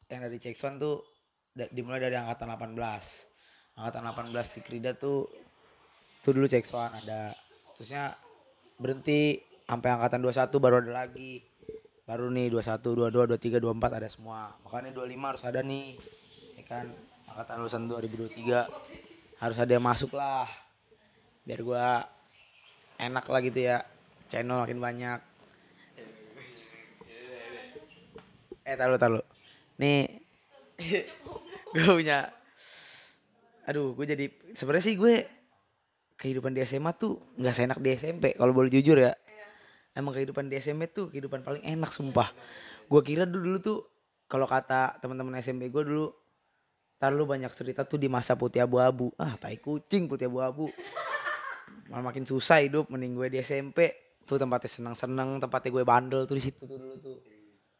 yang 0.07 0.23
dari 0.23 0.39
CX1 0.39 0.79
tuh 0.79 1.03
da- 1.51 1.67
dimulai 1.75 1.99
dari 1.99 2.15
angkatan 2.15 2.55
18 2.55 2.79
angkatan 3.79 4.31
18 4.31 4.55
di 4.55 4.61
Krida 4.63 4.91
tuh 4.95 5.27
tuh 6.23 6.31
dulu 6.35 6.45
CX1 6.47 7.03
ada. 7.03 7.31
Terusnya 7.75 8.11
berhenti 8.79 9.39
sampai 9.63 9.89
angkatan 9.95 10.23
21 10.23 10.63
baru 10.63 10.75
ada 10.83 11.05
lagi. 11.05 11.43
Baru 12.09 12.33
nih 12.33 12.49
21 12.49 13.13
22 13.13 13.37
23 13.37 13.61
24 13.61 13.99
ada 14.01 14.09
semua. 14.09 14.51
Makanya 14.65 14.91
25 14.97 15.29
harus 15.29 15.43
ada 15.45 15.59
nih. 15.61 15.87
Ya 16.57 16.63
kan? 16.65 16.85
Angkatan 17.29 17.55
lulusan 17.61 17.81
2023 17.85 19.39
harus 19.39 19.57
ada 19.61 19.71
yang 19.71 19.85
masuk 19.85 20.11
lah. 20.17 20.49
Biar 21.45 21.61
gua 21.61 22.03
enak 22.97 23.25
lah 23.29 23.39
gitu 23.45 23.59
ya. 23.61 23.85
Channel 24.27 24.65
makin 24.65 24.81
banyak. 24.81 25.19
Eh 28.65 28.75
taruh 28.77 28.97
taruh. 28.97 29.25
Nih. 29.77 30.21
Gue 31.73 31.85
punya. 32.01 32.33
Aduh 33.69 33.93
gue 33.93 34.05
jadi 34.09 34.25
sebenarnya 34.57 34.85
sih 34.89 34.97
gue 34.97 35.38
kehidupan 36.19 36.51
di 36.51 36.59
SMA 36.67 36.91
tuh 36.99 37.15
nggak 37.39 37.55
seenak 37.55 37.79
di 37.79 37.95
SMP 37.95 38.35
kalau 38.35 38.51
boleh 38.51 38.67
jujur 38.67 38.99
ya. 38.99 39.15
Emang 39.95 40.11
kehidupan 40.11 40.51
di 40.51 40.59
SMP 40.59 40.91
tuh 40.91 41.07
kehidupan 41.07 41.41
paling 41.41 41.63
enak 41.63 41.95
sumpah. 41.95 42.35
Gue 42.91 43.01
kira 43.01 43.23
dulu, 43.23 43.55
dulu 43.55 43.57
tuh 43.63 43.79
kalau 44.27 44.45
kata 44.45 44.99
teman-teman 44.99 45.39
SMP 45.39 45.71
gue 45.71 45.81
dulu 45.81 46.11
tar 46.99 47.15
lu 47.15 47.23
banyak 47.23 47.49
cerita 47.55 47.87
tuh 47.87 47.95
di 47.95 48.11
masa 48.11 48.35
putih 48.35 48.67
abu-abu. 48.67 49.15
Ah 49.15 49.39
tai 49.39 49.57
kucing 49.63 50.11
putih 50.11 50.27
abu-abu. 50.27 50.67
Malah 51.87 52.11
makin 52.11 52.27
susah 52.27 52.61
hidup 52.61 52.91
mending 52.91 53.15
gue 53.15 53.27
di 53.31 53.39
SMP 53.39 53.95
tuh 54.27 54.35
tempatnya 54.35 54.69
seneng-seneng 54.69 55.39
tempatnya 55.39 55.71
gue 55.71 55.83
bandel 55.87 56.21
tuh 56.27 56.35
di 56.35 56.43
situ 56.43 56.67
tuh 56.67 56.77
dulu 56.77 56.95
tuh. 56.99 57.17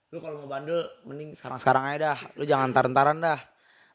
Lu 0.09 0.17
kalau 0.23 0.47
mau 0.47 0.49
bandel 0.49 0.87
mending 1.03 1.35
sekarang-sekarang 1.35 1.83
aja 1.91 1.97
dah. 2.15 2.19
Lu 2.39 2.47
jangan 2.47 2.71
ntar-ntaran 2.71 3.19
dah. 3.19 3.39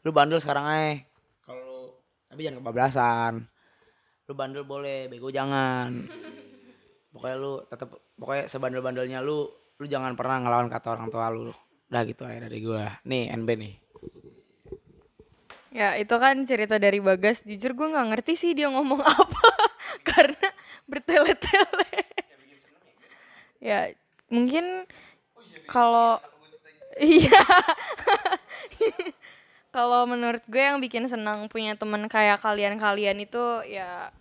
Lu 0.05 0.13
bandel 0.13 0.39
sekarang 0.39 0.65
aja. 0.69 1.01
Kalau 1.43 1.97
tapi 2.29 2.41
jangan 2.45 2.61
kebablasan 2.61 3.35
lu 4.25 4.33
bandel 4.33 4.65
boleh 4.65 5.07
bego 5.13 5.29
jangan. 5.29 6.09
Pokoknya 7.13 7.37
lu 7.37 7.53
tetap 7.69 7.89
pokoknya 8.17 8.45
sebandel-bandelnya 8.49 9.21
lu 9.21 9.47
lu 9.53 9.85
jangan 9.85 10.17
pernah 10.17 10.41
ngelawan 10.41 10.69
kata 10.73 10.97
orang 10.97 11.09
tua 11.13 11.29
lu. 11.29 11.53
Udah 11.93 12.03
gitu 12.09 12.25
aja 12.25 12.49
dari 12.49 12.59
gua. 12.65 12.99
Nih 13.05 13.29
NB 13.31 13.49
nih. 13.61 13.75
Ya 15.75 15.99
itu 15.99 16.15
kan 16.17 16.39
cerita 16.47 16.79
dari 16.79 17.03
Bagas. 17.03 17.43
Jujur 17.43 17.75
gue 17.75 17.91
nggak 17.91 18.15
ngerti 18.15 18.33
sih 18.39 18.51
dia 18.55 18.71
ngomong 18.71 19.03
apa. 19.23 19.47
Karena 20.07 20.49
bertele-tele. 20.87 21.91
ya 23.65 23.91
mungkin 24.31 24.85
kalau 25.65 26.21
iya 27.01 27.43
kalau 29.75 30.07
menurut 30.07 30.47
gue 30.47 30.63
yang 30.63 30.79
bikin 30.79 31.11
senang 31.11 31.51
punya 31.51 31.75
teman 31.75 32.07
kayak 32.07 32.39
kalian-kalian 32.39 33.19
itu 33.27 33.43
ya 33.67 34.15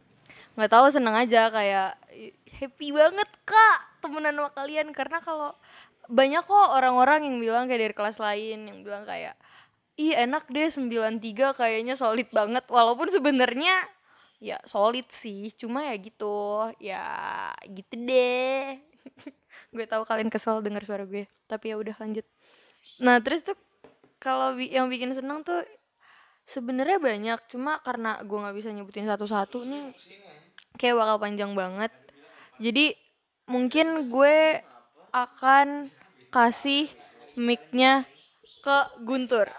nggak 0.57 0.71
tahu 0.73 0.89
seneng 0.89 1.13
aja 1.13 1.53
kayak 1.53 1.93
"Ih, 2.09 2.33
happy 2.57 2.89
banget 2.89 3.29
kak 3.45 3.79
temenan 4.01 4.35
sama 4.37 4.49
kalian. 4.53 4.87
Karena 4.95 5.19
kalau 5.21 5.51
banyak 6.09 6.43
kok 6.43 6.69
orang-orang 6.73 7.27
yang 7.27 7.37
bilang 7.39 7.65
kayak 7.69 7.81
dari 7.89 7.95
kelas 7.95 8.17
lain 8.19 8.59
yang 8.69 8.79
bilang 8.81 9.03
kayak 9.07 9.35
ih 9.99 10.17
enak 10.17 10.49
deh 10.49 10.69
93 10.73 11.53
kayaknya 11.53 11.95
solid 11.99 12.27
banget. 12.33 12.65
Walaupun 12.67 13.13
sebenarnya 13.13 13.85
ya 14.43 14.59
solid 14.67 15.07
sih 15.13 15.53
cuma 15.55 15.87
ya 15.87 15.95
gitu 16.01 16.67
ya 16.81 17.05
gitu 17.67 17.93
deh. 17.95 18.81
Gue 19.75 19.85
tahu 19.89 20.03
kalian 20.05 20.29
kesel 20.29 20.61
dengar 20.61 20.85
suara 20.85 21.05
gue 21.07 21.25
tapi 21.49 21.73
ya 21.73 21.75
udah 21.81 21.95
lanjut. 21.97 22.25
Nah 23.01 23.17
terus 23.23 23.41
tuh 23.41 23.57
kalau 24.23 24.55
bi- 24.55 24.71
yang 24.71 24.87
bikin 24.87 25.11
seneng 25.11 25.43
tuh 25.43 25.67
sebenarnya 26.47 26.95
banyak 27.03 27.39
cuma 27.51 27.83
karena 27.83 28.23
gue 28.23 28.37
nggak 28.39 28.55
bisa 28.55 28.71
nyebutin 28.71 29.03
satu-satu 29.03 29.67
nih 29.67 29.91
kayak 30.79 30.95
bakal 30.95 31.17
panjang 31.19 31.51
banget. 31.51 31.91
Jadi 32.63 32.95
mungkin 33.51 34.07
gue 34.07 34.63
akan 35.11 35.91
kasih 36.31 36.87
mic-nya 37.35 38.07
ke 38.63 38.77
Guntur. 39.03 39.51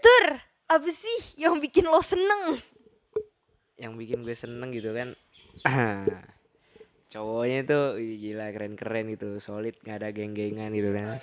Tur 0.00 0.24
apa 0.66 0.88
sih 0.88 1.36
yang 1.36 1.60
bikin 1.60 1.84
lo 1.86 2.00
seneng? 2.00 2.56
Yang 3.76 3.92
bikin 4.00 4.18
gue 4.24 4.32
seneng 4.32 4.72
gitu 4.72 4.96
kan 4.96 5.12
cowoknya 7.12 7.60
tuh 7.68 8.00
gila 8.00 8.48
keren-keren 8.52 9.12
gitu 9.12 9.36
solid 9.40 9.76
nggak 9.84 9.96
ada 10.00 10.08
geng-gengan 10.12 10.72
gitu 10.72 10.90
kan 10.96 11.20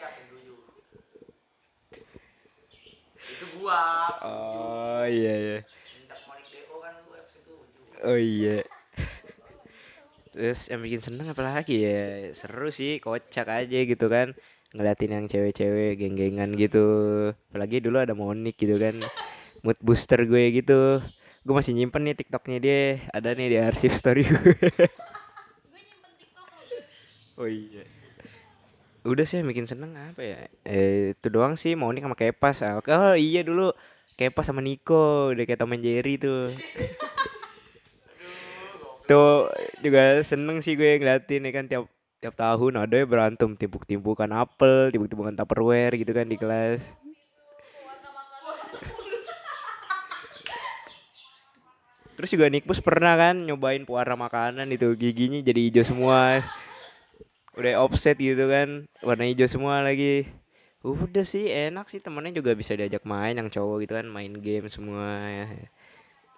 itu 3.28 3.46
gua. 3.60 3.84
Oh 4.24 5.04
iya 5.08 5.34
iya. 5.40 5.60
Oh 8.04 8.20
iya. 8.20 8.68
Terus 10.34 10.68
yang 10.68 10.82
bikin 10.82 11.02
seneng 11.02 11.32
apalagi 11.32 11.86
ya? 11.86 12.34
Seru 12.36 12.74
sih 12.74 13.00
kocak 13.00 13.48
aja 13.48 13.80
gitu 13.86 14.06
kan. 14.12 14.36
Ngeliatin 14.74 15.14
yang 15.14 15.26
cewek-cewek 15.30 16.02
geng-gengan 16.02 16.58
gitu. 16.58 16.86
Apalagi 17.54 17.80
dulu 17.80 18.02
ada 18.02 18.18
Monik 18.18 18.58
gitu 18.58 18.76
kan. 18.82 19.00
Mood 19.64 19.78
booster 19.80 20.26
gue 20.26 20.44
gitu. 20.52 21.00
Gue 21.44 21.54
masih 21.54 21.78
nyimpen 21.78 22.04
nih 22.10 22.18
tiktoknya 22.18 22.58
dia. 22.60 22.82
Ada 23.14 23.38
nih 23.38 23.48
di 23.54 23.58
arsip 23.62 23.94
story 23.96 24.26
gue. 24.26 24.58
Oh 27.40 27.50
iya 27.50 28.03
udah 29.04 29.26
sih 29.28 29.44
yang 29.44 29.52
bikin 29.52 29.68
seneng 29.68 29.96
apa 30.00 30.22
ya? 30.24 30.40
Eh 30.64 31.12
itu 31.12 31.28
doang 31.28 31.60
sih 31.60 31.76
Monik 31.76 32.08
sama 32.08 32.16
Kepas. 32.16 32.64
Ah, 32.64 32.80
oh 32.80 33.16
iya 33.20 33.44
dulu. 33.44 33.76
Kepas 34.16 34.48
sama 34.48 34.64
Niko 34.64 35.36
udah 35.36 35.44
kayak 35.44 35.60
Tom 35.60 35.76
and 35.76 35.84
Jerry 35.84 36.16
tuh. 36.16 36.54
Tuh 39.04 39.52
juga 39.84 40.24
seneng 40.24 40.64
sih 40.64 40.80
gue 40.80 40.96
ngeliatin 40.96 41.44
ya 41.44 41.52
kan 41.52 41.66
tiap 41.68 41.86
tiap 42.24 42.40
tahun 42.40 42.80
ada 42.80 42.96
ya 42.96 43.04
berantem 43.04 43.52
timpuk-timpukan 43.60 44.32
apel 44.32 44.96
timpuk-timpukan 44.96 45.36
tupperware 45.36 46.00
gitu 46.00 46.16
kan 46.16 46.24
di 46.24 46.40
kelas. 46.40 46.80
Terus 52.16 52.30
juga 52.40 52.48
Nikbus 52.48 52.80
pernah 52.80 53.20
kan 53.20 53.44
nyobain 53.44 53.84
pewarna 53.84 54.16
makanan 54.16 54.72
itu 54.72 54.96
giginya 54.96 55.44
jadi 55.44 55.60
hijau 55.68 55.84
semua 55.84 56.40
udah 57.54 57.86
offset 57.86 58.18
gitu 58.18 58.50
kan 58.50 58.90
warna 59.06 59.30
hijau 59.30 59.46
semua 59.46 59.82
lagi. 59.86 60.26
Udah 60.84 61.24
sih 61.24 61.48
enak 61.48 61.88
sih. 61.88 62.02
Temennya 62.04 62.36
juga 62.42 62.52
bisa 62.58 62.76
diajak 62.76 63.06
main 63.08 63.38
yang 63.38 63.48
cowok 63.48 63.86
gitu 63.88 63.94
kan 63.96 64.06
main 64.10 64.34
game 64.42 64.68
semua 64.68 65.30
ya. 65.30 65.48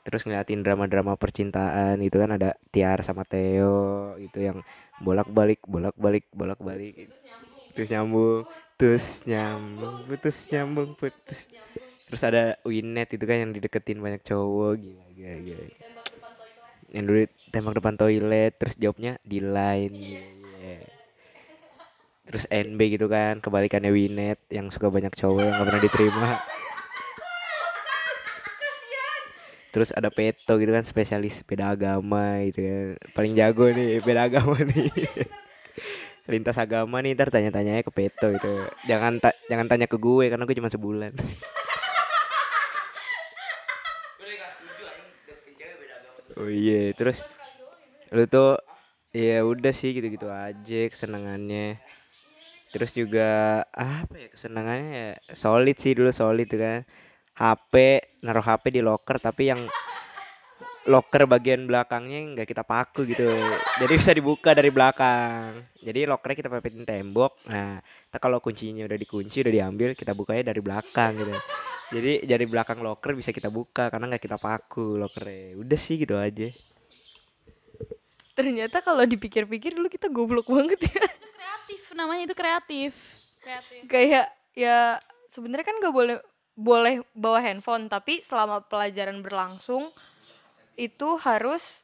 terus 0.05 0.21
ngeliatin 0.21 0.61
drama-drama 0.61 1.17
percintaan 1.17 1.97
gitu 1.97 2.21
kan 2.21 2.37
ada 2.37 2.53
Tiar 2.69 3.01
sama 3.01 3.25
Theo 3.25 4.13
gitu 4.21 4.37
yang 4.37 4.61
bolak-balik 5.01 5.65
bolak-balik 5.65 6.29
bolak-balik. 6.29 7.09
Terus 7.73 7.89
nyambung 7.89 8.45
terus 8.77 9.25
nyambung 9.25 10.05
putus 10.05 10.37
nyambung 10.53 10.93
putus. 10.93 11.49
Terus 12.05 12.21
ada 12.21 12.53
Winet 12.61 13.17
itu 13.17 13.25
kan 13.25 13.49
yang 13.49 13.51
dideketin 13.57 13.97
banyak 13.97 14.21
cowok 14.21 14.77
gila 14.77 15.05
gila 15.17 15.35
gila. 15.41 15.65
Yang 16.93 17.03
dulu 17.09 17.21
tembak 17.49 17.73
depan 17.81 17.95
toilet 17.97 18.53
terus 18.61 18.77
jawabnya 18.77 19.17
di 19.25 19.41
line. 19.41 19.95
iya. 19.97 20.44
Terus 22.25 22.43
NB 22.49 22.79
gitu 22.97 23.05
kan 23.05 23.37
kebalikannya 23.37 23.93
Winet 23.93 24.41
yang 24.49 24.73
suka 24.73 24.89
banyak 24.89 25.13
cowok 25.13 25.41
yang 25.45 25.53
gak 25.61 25.67
pernah 25.69 25.83
diterima. 25.83 26.29
Terus 29.69 29.91
ada 29.91 30.07
Peto 30.07 30.55
gitu 30.55 30.71
kan 30.71 30.87
spesialis 30.87 31.43
sepeda 31.43 31.75
agama 31.75 32.39
gitu 32.47 32.63
kan. 32.63 32.87
Paling 33.11 33.33
jago 33.35 33.67
nih 33.69 33.99
sepeda 33.99 34.21
agama 34.31 34.55
nih. 34.63 34.87
Lintas 36.31 36.57
agama 36.57 37.03
nih 37.03 37.13
ntar 37.13 37.29
tanya-tanyanya 37.29 37.83
ke 37.85 37.91
Peto 37.93 38.31
gitu. 38.33 38.51
Jangan 38.89 39.19
ta- 39.21 39.37
jangan 39.51 39.67
tanya 39.69 39.85
ke 39.85 39.99
gue 39.99 40.25
karena 40.31 40.43
gue 40.47 40.55
cuma 40.57 40.71
sebulan. 40.71 41.13
Oh 46.35 46.51
iya 46.51 46.91
terus? 46.91 47.15
Lu 48.11 48.27
tuh 48.27 48.59
ya 49.15 49.39
udah 49.47 49.71
sih 49.71 49.95
gitu-gitu 49.95 50.27
aja 50.27 50.81
kesenangannya 50.91 51.79
terus 52.75 52.91
juga 52.91 53.63
apa 53.71 54.19
ya 54.19 54.27
kesenangannya 54.35 54.91
ya 54.91 55.07
solid 55.31 55.79
sih 55.79 55.95
dulu 55.95 56.11
solid 56.11 56.43
tuh 56.51 56.59
kan. 56.59 56.83
HP 57.35 58.03
naruh 58.27 58.43
HP 58.43 58.75
di 58.75 58.81
locker 58.83 59.15
tapi 59.23 59.47
yang 59.47 59.63
locker 60.91 61.23
bagian 61.23 61.63
belakangnya 61.63 62.35
nggak 62.35 62.47
kita 62.51 62.67
paku 62.67 63.07
gitu. 63.07 63.31
Jadi 63.79 63.93
bisa 63.95 64.11
dibuka 64.11 64.51
dari 64.51 64.67
belakang. 64.75 65.63
Jadi 65.79 66.03
lockernya 66.03 66.37
kita 66.43 66.49
pepetin 66.51 66.83
tembok. 66.83 67.47
Nah 67.47 67.79
ntar 68.11 68.19
kalau 68.19 68.43
kuncinya 68.43 68.83
udah 68.83 68.99
dikunci 68.99 69.39
udah 69.39 69.53
diambil 69.55 69.95
kita 69.95 70.11
bukanya 70.11 70.51
dari 70.51 70.59
belakang 70.59 71.11
gitu. 71.15 71.31
Jadi 71.95 72.11
dari 72.27 72.43
belakang 72.43 72.83
locker 72.83 73.15
bisa 73.15 73.31
kita 73.31 73.47
buka 73.47 73.87
karena 73.87 74.11
nggak 74.11 74.23
kita 74.27 74.35
paku 74.35 74.99
lockernya 74.99 75.55
udah 75.63 75.79
sih 75.79 75.95
gitu 75.95 76.19
aja 76.19 76.51
Ternyata 78.35 78.83
kalau 78.83 79.07
dipikir-pikir 79.07 79.71
dulu 79.73 79.87
kita 79.87 80.11
goblok 80.11 80.51
banget 80.51 80.91
ya. 80.91 81.07
Itu 81.07 81.29
kreatif 81.31 81.81
namanya 81.95 82.21
itu 82.27 82.35
kreatif. 82.35 82.91
Kreatif. 83.39 83.79
Kayak 83.87 84.27
ya 84.51 84.99
sebenarnya 85.31 85.65
kan 85.65 85.79
gak 85.79 85.95
boleh 85.95 86.17
boleh 86.55 87.03
bawa 87.11 87.39
handphone 87.43 87.91
tapi 87.91 88.23
selama 88.23 88.63
pelajaran 88.63 89.19
berlangsung 89.19 89.91
itu 90.79 91.19
harus 91.19 91.83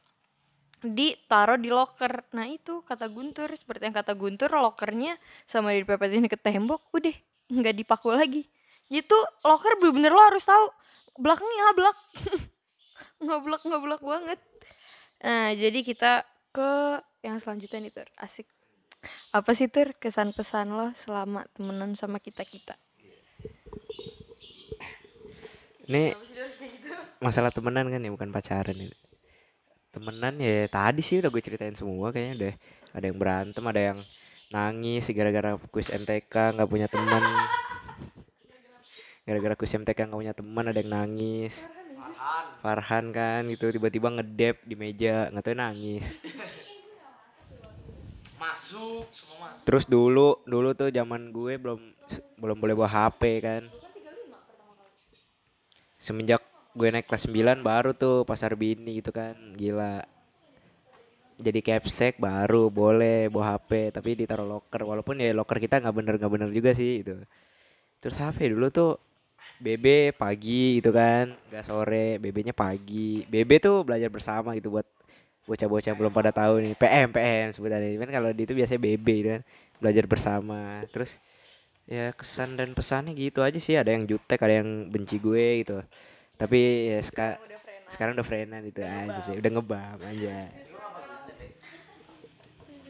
ditaruh 0.84 1.56
di 1.56 1.72
locker. 1.72 2.26
Nah 2.36 2.48
itu 2.48 2.82
kata 2.84 3.08
Guntur 3.08 3.48
seperti 3.54 3.88
yang 3.88 3.96
kata 3.96 4.12
Guntur 4.12 4.50
lockernya 4.52 5.16
sama 5.48 5.72
dipepetin 5.72 6.26
ke 6.28 6.36
tembok 6.36 6.84
udah 6.92 7.14
nggak 7.48 7.74
dipaku 7.80 8.12
lagi. 8.12 8.42
Itu 8.92 9.16
locker 9.46 9.80
bener-bener 9.80 10.12
lo 10.12 10.20
harus 10.20 10.44
tahu 10.44 10.68
belakangnya 11.16 11.56
ngablak 11.68 11.96
ngablak 13.24 13.62
ngablak 13.64 14.02
banget. 14.02 14.40
Nah 15.22 15.54
jadi 15.54 15.80
kita 15.80 16.26
ke 16.52 17.00
yang 17.24 17.40
selanjutnya 17.40 17.88
nih 17.88 17.92
Tur. 17.92 18.08
Asik. 18.20 18.46
Apa 19.32 19.56
sih 19.56 19.66
Tur 19.72 19.96
kesan 19.96 20.36
pesan 20.36 20.76
lo 20.76 20.92
selama 20.94 21.48
temenan 21.56 21.96
sama 21.96 22.20
kita 22.20 22.44
kita? 22.44 22.76
ini 25.82 26.14
masalah 27.18 27.50
temenan 27.50 27.90
kan 27.90 27.98
ya 27.98 28.10
bukan 28.14 28.30
pacaran 28.30 28.76
ini. 28.78 28.94
Temenan 29.92 30.38
ya 30.38 30.70
tadi 30.70 31.02
sih 31.02 31.18
udah 31.18 31.28
gue 31.28 31.42
ceritain 31.42 31.74
semua 31.74 32.14
kayaknya 32.14 32.34
deh. 32.38 32.54
Ada 32.94 33.04
yang 33.10 33.18
berantem 33.18 33.64
ada 33.66 33.80
yang 33.92 33.98
nangis 34.52 35.08
gara-gara 35.10 35.58
kuis 35.72 35.90
MTK 35.90 36.32
nggak 36.56 36.70
punya 36.70 36.86
teman. 36.86 37.20
Gara-gara 39.26 39.54
kuis 39.58 39.74
MTK 39.74 39.98
nggak 40.08 40.20
punya 40.22 40.34
teman 40.36 40.64
ada 40.70 40.78
yang 40.78 40.92
nangis 40.92 41.56
Farhan. 42.62 43.04
Kan 43.10 43.50
gitu 43.50 43.68
tiba-tiba 43.70 44.08
ngedep 44.14 44.62
di 44.64 44.74
meja 44.78 45.28
nggak 45.30 45.44
tahu 45.44 45.56
nangis. 45.56 46.04
Masuk, 48.42 49.06
semua 49.14 49.54
masuk. 49.54 49.62
terus 49.62 49.84
dulu 49.86 50.42
dulu 50.42 50.74
tuh 50.74 50.90
zaman 50.90 51.30
gue 51.30 51.54
belum 51.62 51.80
belum 52.42 52.56
boleh 52.58 52.74
bawa 52.74 52.90
HP 52.90 53.22
kan. 53.38 53.62
Semenjak 56.02 56.42
gue 56.74 56.88
naik 56.90 57.06
kelas 57.06 57.30
9 57.30 57.62
baru 57.62 57.94
tuh 57.94 58.26
pasar 58.26 58.58
bini 58.58 58.98
gitu 58.98 59.14
kan 59.14 59.38
gila. 59.54 60.02
Jadi 61.42 61.58
capsek 61.62 62.18
baru 62.18 62.66
boleh 62.70 63.30
bawa 63.30 63.58
HP 63.58 63.94
tapi 63.94 64.18
ditaruh 64.18 64.46
locker. 64.46 64.82
Walaupun 64.82 65.22
ya 65.22 65.30
locker 65.30 65.62
kita 65.62 65.78
nggak 65.78 65.94
bener 65.94 66.14
nggak 66.18 66.32
bener 66.32 66.50
juga 66.50 66.74
sih 66.74 67.06
itu 67.06 67.14
terus 68.02 68.18
HP 68.18 68.50
dulu 68.50 68.66
tuh 68.74 68.98
BB 69.62 69.86
pagi 70.22 70.82
gitu 70.82 70.90
kan 70.90 71.24
nggak 71.48 71.64
sore 71.68 72.18
BB-nya 72.22 72.54
pagi. 72.56 73.22
BB 73.30 73.50
tuh 73.62 73.76
belajar 73.86 74.10
bersama 74.10 74.50
gitu 74.58 74.68
buat 74.74 74.86
bocah-bocah 75.46 75.88
yang 75.94 75.98
belum 75.98 76.14
pada 76.14 76.30
tahu 76.34 76.54
nih. 76.64 76.74
PM 76.78 77.08
PM 77.14 77.46
sebutannya 77.54 77.98
kan 78.02 78.10
kalau 78.10 78.28
di 78.34 78.42
itu 78.46 78.54
biasanya 78.58 78.80
BB 78.82 79.06
gitu 79.22 79.28
kan 79.38 79.42
belajar 79.82 80.04
bersama. 80.10 80.60
Terus 80.90 81.10
ya 81.86 82.10
kesan 82.14 82.58
dan 82.58 82.74
pesannya 82.74 83.12
gitu 83.14 83.40
aja 83.46 83.58
sih. 83.62 83.74
Ada 83.78 83.90
yang 83.94 84.04
jutek 84.10 84.38
ada 84.42 84.54
yang 84.62 84.90
benci 84.90 85.16
gue 85.22 85.62
gitu. 85.62 85.78
Tapi 86.38 86.58
ya 86.90 86.98
seka- 87.06 87.38
sekarang 87.86 88.18
udah 88.18 88.26
friendan 88.26 88.62
gitu 88.66 88.82
aja 88.82 89.20
sih. 89.26 89.34
udah 89.38 89.50
ngebam 89.54 89.98
aja. 90.02 90.36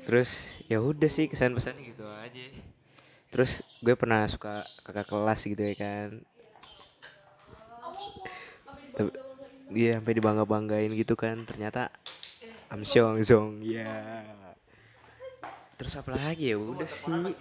Terus 0.03 0.31
ya 0.67 0.79
udah 0.83 1.11
sih 1.11 1.29
kesan 1.31 1.53
pesannya 1.55 1.83
gitu 1.95 2.05
aja. 2.09 2.47
Terus 3.33 3.61
gue 3.81 3.95
pernah 3.97 4.25
suka 4.29 4.65
kakak 4.85 5.07
kelas 5.09 5.41
gitu 5.49 5.63
ya 5.63 5.75
kan 5.77 6.09
tapi 8.93 9.11
dia 9.73 9.97
sampai 9.97 10.13
dibangga 10.13 10.45
banggain 10.45 10.93
gitu 10.93 11.17
kan 11.17 11.45
ternyata 11.49 11.89
Amsyong 12.69 13.21
Zong 13.25 13.65
ya 13.65 14.25
terus 15.81 15.97
apa 15.97 16.13
lagi 16.15 16.53
ya 16.53 16.57
udah 16.61 16.89
sih 16.89 17.35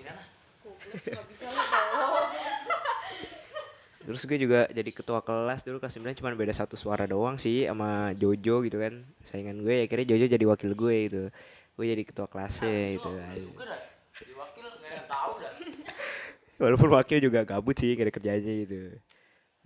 Terus 4.01 4.25
gue 4.25 4.33
juga 4.41 4.65
jadi 4.73 4.89
ketua 4.89 5.21
kelas 5.21 5.61
dulu 5.61 5.77
kelas 5.77 5.93
9 6.01 6.17
cuma 6.17 6.33
beda 6.33 6.49
satu 6.57 6.73
suara 6.73 7.05
doang 7.05 7.37
sih 7.37 7.69
sama 7.69 8.17
Jojo 8.17 8.65
gitu 8.65 8.81
kan. 8.81 9.05
Saingan 9.21 9.61
gue 9.61 9.77
ya 9.77 9.83
akhirnya 9.85 10.07
Jojo 10.09 10.25
jadi 10.25 10.45
wakil 10.49 10.73
gue 10.73 10.95
gitu. 11.05 11.23
Gue 11.77 11.85
jadi 11.85 12.01
ketua 12.01 12.25
kelasnya 12.25 12.97
gitu. 12.97 13.13
Juga 13.13 13.69
dah. 13.69 13.81
Jadi 14.17 14.33
wakil 14.33 14.63
nggak 14.65 14.81
ada 14.81 14.97
yang 14.97 15.07
tahu 15.07 15.31
dah. 15.37 15.53
Walaupun 16.65 16.89
wakil 16.97 17.17
juga 17.21 17.39
gabut 17.45 17.77
sih 17.77 17.93
gak 17.93 18.09
ada 18.09 18.13
kerjanya 18.13 18.53
gitu. 18.65 18.79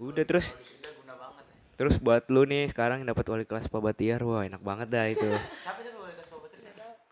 Udah 0.04 0.24
terus 0.28 0.52
Kita 0.52 0.92
guna 1.00 1.16
banget. 1.16 1.46
ya. 1.48 1.56
Terus 1.76 2.00
buat 2.00 2.24
lu 2.32 2.48
nih 2.48 2.72
sekarang 2.72 3.04
yang 3.04 3.12
dapat 3.12 3.26
wali 3.28 3.44
kelas 3.44 3.68
Pak 3.68 3.82
Batiar 3.84 4.24
wah 4.24 4.44
enak 4.48 4.64
banget 4.64 4.88
dah 4.92 5.06
itu. 5.12 5.30
Siapa 5.66 5.80
sih 5.84 5.96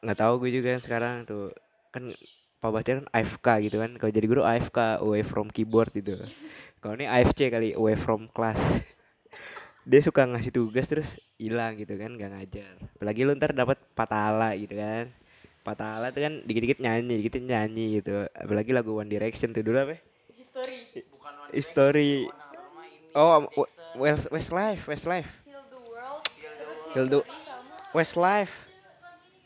nggak 0.04 0.20
tahu 0.20 0.34
gue 0.44 0.52
juga 0.52 0.72
sekarang 0.84 1.24
tuh. 1.24 1.56
Kan 1.96 2.12
Pak 2.60 2.72
Batiar 2.72 2.96
kan 3.04 3.08
AFK 3.16 3.48
gitu 3.72 3.80
kan. 3.80 3.92
Kalau 3.96 4.12
jadi 4.12 4.28
guru 4.28 4.44
AFK 4.44 5.00
away 5.00 5.24
from 5.24 5.48
keyboard 5.48 5.92
gitu. 5.96 6.20
Kalau 6.84 7.00
ini 7.00 7.08
AFC 7.08 7.48
kali 7.48 7.72
away 7.74 7.96
from 7.96 8.28
class. 8.28 8.60
Dia 9.90 10.00
suka 10.00 10.24
ngasih 10.28 10.52
tugas 10.52 10.88
terus 10.88 11.08
hilang 11.40 11.80
gitu 11.80 11.96
kan 11.96 12.16
nggak 12.16 12.32
ngajar. 12.36 12.76
Apalagi 13.00 13.24
lu 13.24 13.32
ntar 13.36 13.56
dapat 13.56 13.80
patala 13.96 14.56
gitu 14.60 14.76
kan. 14.76 15.08
Patala 15.64 16.12
tuh 16.12 16.24
kan 16.24 16.44
dikit-dikit 16.44 16.84
nyanyi 16.84 17.24
dikit 17.24 17.40
nyanyi 17.40 18.04
gitu. 18.04 18.28
Apalagi 18.36 18.72
lagu 18.76 19.00
One 19.00 19.08
Direction 19.08 19.56
tuh 19.56 19.64
dulu 19.64 19.80
apa 19.80 19.92
ya? 19.96 20.00
History. 20.36 20.80
Bukan 21.08 21.34
One 21.40 21.52
History. 21.56 22.28
Direction. 22.28 22.43
Oh. 23.16 23.50
West 23.98 24.28
Westlife 24.34 24.84
Westlife 24.90 25.30
Heal 26.94 27.10
the 27.10 27.22
Westlife 27.94 28.54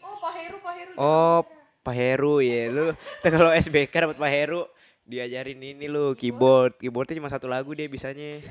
Oh 0.03 0.15
Pak 0.19 0.33
Heru 0.35 0.57
Pak 0.59 0.73
Heru. 0.75 0.93
Oh, 0.99 1.39
Pak 1.83 1.95
Heru 1.95 2.35
ya 2.43 2.61
lu. 2.67 2.85
Kalau 3.23 3.51
SBK 3.53 3.93
dapat 3.93 4.17
Pak 4.19 4.31
Heru 4.31 4.67
diajarin 5.07 5.59
ini 5.63 5.87
lu 5.87 6.11
keyboard. 6.19 6.75
Keyboardnya 6.79 7.19
cuma 7.23 7.31
satu 7.31 7.47
lagu 7.47 7.71
dia 7.71 7.87
bisanya. 7.87 8.43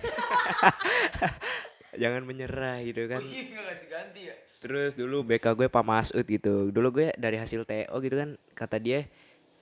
Jangan 2.00 2.24
menyerah 2.24 2.80
gitu 2.84 3.04
kan. 3.08 3.20
Nggak 3.20 3.52
ganti-ganti 3.52 4.20
ya. 4.32 4.34
Terus 4.56 4.96
dulu 4.96 5.20
BK 5.20 5.52
gue 5.52 5.68
Pak 5.68 5.84
Masud 5.84 6.24
gitu. 6.24 6.72
Dulu 6.72 6.88
gue 6.96 7.08
dari 7.20 7.36
hasil 7.36 7.68
TO 7.68 7.96
gitu 8.00 8.16
kan 8.16 8.40
kata 8.56 8.80
dia 8.80 9.04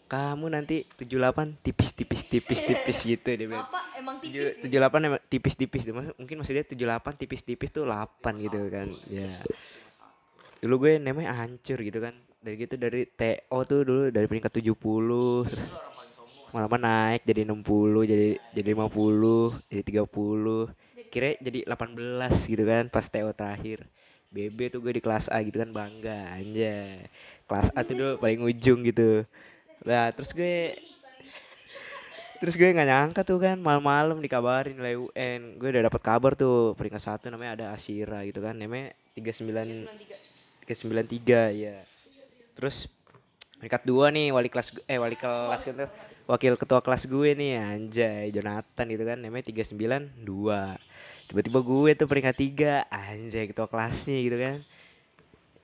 kamu 0.07 0.46
nanti 0.52 0.84
78 1.00 1.57
tipis-tipis 1.64 2.22
tipis-tipis 2.28 2.98
gitu 3.11 3.28
dia 3.34 3.46
bilang. 3.48 3.66
Apa 3.66 3.80
emang 3.98 4.16
tipis? 4.20 4.30
Tujuh- 4.30 4.55
78 4.62 5.09
emang 5.09 5.22
tipis-tipis 5.26 5.82
tuh. 5.82 5.94
Maksud- 5.96 6.16
mungkin 6.20 6.36
maksudnya 6.40 6.64
78 6.64 7.14
tipis-tipis 7.20 7.70
tuh 7.72 7.84
8 7.88 8.32
gitu 8.40 8.59
kan. 8.70 8.88
Ya. 9.09 9.30
Dulu 10.62 10.74
gue 10.86 10.92
namanya 10.98 11.32
hancur 11.36 11.78
gitu 11.80 11.98
kan. 12.00 12.14
Dari 12.44 12.57
gitu 12.61 12.74
dari 12.76 13.09
TO 13.09 13.59
tuh 13.64 13.80
dulu 13.88 14.02
dari 14.12 14.26
peringkat 14.28 14.52
70 14.61 15.48
terus 15.48 15.64
lama 16.55 16.78
naik 16.78 17.26
jadi 17.26 17.42
60 17.42 18.07
jadi 18.07 18.38
jadi 18.55 18.68
50 18.78 19.59
jadi 19.66 19.82
30 19.82 20.70
kira 21.11 21.34
jadi 21.42 21.66
18 21.66 22.30
gitu 22.46 22.62
kan 22.62 22.84
pas 22.86 23.07
TO 23.11 23.34
terakhir 23.34 23.82
BB 24.30 24.70
tuh 24.70 24.78
gue 24.78 24.92
di 24.94 25.02
kelas 25.02 25.26
A 25.34 25.42
gitu 25.42 25.59
kan 25.59 25.70
bangga 25.74 26.30
anjay 26.38 27.11
kelas 27.50 27.74
A 27.74 27.82
tuh 27.82 27.94
dulu 27.98 28.12
paling 28.22 28.38
ujung 28.44 28.86
gitu 28.86 29.26
lah 29.85 30.09
terus 30.16 30.32
gue 30.32 30.72
terus 32.41 32.61
gue 32.61 32.72
nggak 32.72 32.89
nyangka 32.89 33.20
tuh 33.24 33.41
kan 33.41 33.57
malam-malam 33.57 34.20
dikabarin 34.20 34.76
nilai 34.76 34.97
UN 34.97 35.61
gue 35.61 35.68
udah 35.70 35.89
dapat 35.89 36.01
kabar 36.01 36.32
tuh 36.37 36.72
peringkat 36.76 37.01
satu 37.05 37.28
namanya 37.28 37.53
ada 37.57 37.66
Asira 37.76 38.24
gitu 38.24 38.41
kan 38.41 38.57
namanya 38.57 38.93
39 39.16 39.89
393 40.64 41.61
ya 41.61 41.76
terus 42.57 42.89
peringkat 43.61 43.82
dua 43.85 44.09
nih 44.09 44.32
wali 44.32 44.49
kelas 44.49 44.76
eh 44.89 44.97
wali 44.97 45.16
kelas 45.16 45.62
gitu 45.64 45.85
wakil 46.24 46.57
ketua 46.57 46.80
kelas 46.80 47.05
gue 47.05 47.30
nih 47.37 47.53
anjay 47.61 48.32
Jonathan 48.32 48.87
gitu 48.89 49.05
kan 49.05 49.18
namanya 49.20 49.45
392 49.53 50.24
tiba-tiba 51.28 51.61
gue 51.61 51.91
tuh 51.97 52.09
peringkat 52.09 52.37
tiga 52.37 52.74
anjay 52.89 53.49
ketua 53.53 53.68
kelasnya 53.68 54.18
gitu 54.20 54.37
kan 54.41 54.57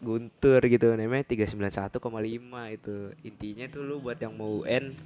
Guntur 0.01 0.61
gitu 0.65 0.87
namanya 0.97 1.25
391,5 1.29 2.77
itu. 2.77 2.97
Intinya 3.29 3.65
tuh 3.69 3.83
lu 3.85 3.97
buat 4.01 4.17
yang 4.17 4.33
mau 4.41 4.65
UN 4.65 4.97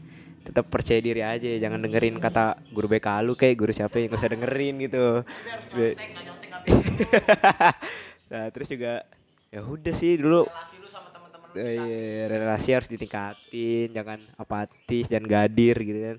tetap 0.45 0.69
percaya 0.69 1.01
diri 1.01 1.25
aja 1.25 1.49
jangan 1.57 1.81
dengerin 1.81 2.21
kata 2.21 2.61
guru 2.69 2.87
BK 2.93 3.09
lu 3.25 3.33
kayak 3.33 3.57
guru 3.57 3.73
siapa 3.73 3.97
yang 3.97 4.13
gak 4.13 4.21
usah 4.21 4.33
dengerin 4.35 4.75
gitu. 4.87 5.05
Nah 8.33 8.49
terus 8.51 8.69
juga 8.73 9.05
ya 9.53 9.61
udah 9.63 9.95
sih 9.95 10.17
dulu. 10.19 10.47
Relasi 10.49 10.77
lu 10.83 10.89
sama 10.91 11.09
teman-teman 11.15 11.49
lu 11.53 11.59
Eh, 11.61 11.75
iya, 11.79 12.25
relasi 12.27 12.69
harus 12.75 12.89
ditingkatin 12.91 13.89
jangan 13.95 14.19
apatis 14.35 15.07
dan 15.07 15.23
gadir 15.27 15.77
gitu 15.81 16.01
kan. 16.13 16.19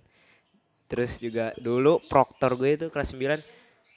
Terus 0.91 1.11
juga 1.17 1.51
dulu 1.57 1.99
proktor 2.11 2.55
gue 2.59 2.77
itu 2.77 2.87
kelas 2.93 3.09
9 3.13 3.41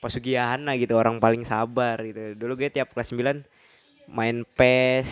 Pak 0.02 0.10
Sugiyana 0.14 0.72
gitu 0.80 0.94
orang 0.98 1.18
paling 1.22 1.44
sabar 1.46 2.00
gitu. 2.02 2.34
Dulu 2.38 2.52
gue 2.58 2.70
tiap 2.72 2.94
kelas 2.94 3.10
9 3.12 3.42
main 4.09 4.40
PES. 4.56 5.09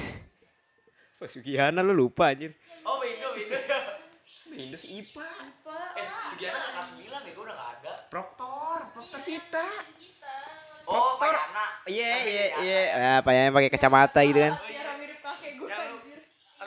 Pak 1.21 1.29
Sugiyana 1.33 1.85
lu 1.85 1.93
lupa 1.93 2.33
anjir. 2.33 2.57
Oh 2.85 3.01
Windows 3.05 3.37
Windows. 3.37 3.61
Windows 4.49 4.85
IPA 4.89 5.29
eh 6.01 6.09
Sugiana 6.33 6.59
kan 6.61 6.71
kelas 6.73 6.91
9 6.97 7.29
ya 7.29 7.33
gue 7.37 7.45
udah 7.45 7.57
gak 7.57 7.71
ada. 7.81 7.93
Proktor 8.09 8.79
proktor 8.89 9.21
kita. 9.25 9.67
oh 10.87 11.19
Pak 11.19 11.29
Yana 11.29 11.67
iya 11.91 12.13
iya 12.25 12.45
iya. 12.63 12.81
Apa 13.21 13.31
ya 13.37 13.53
pakai 13.53 13.71
kacamata 13.73 14.21
gitu 14.25 14.41
kan. 14.41 14.55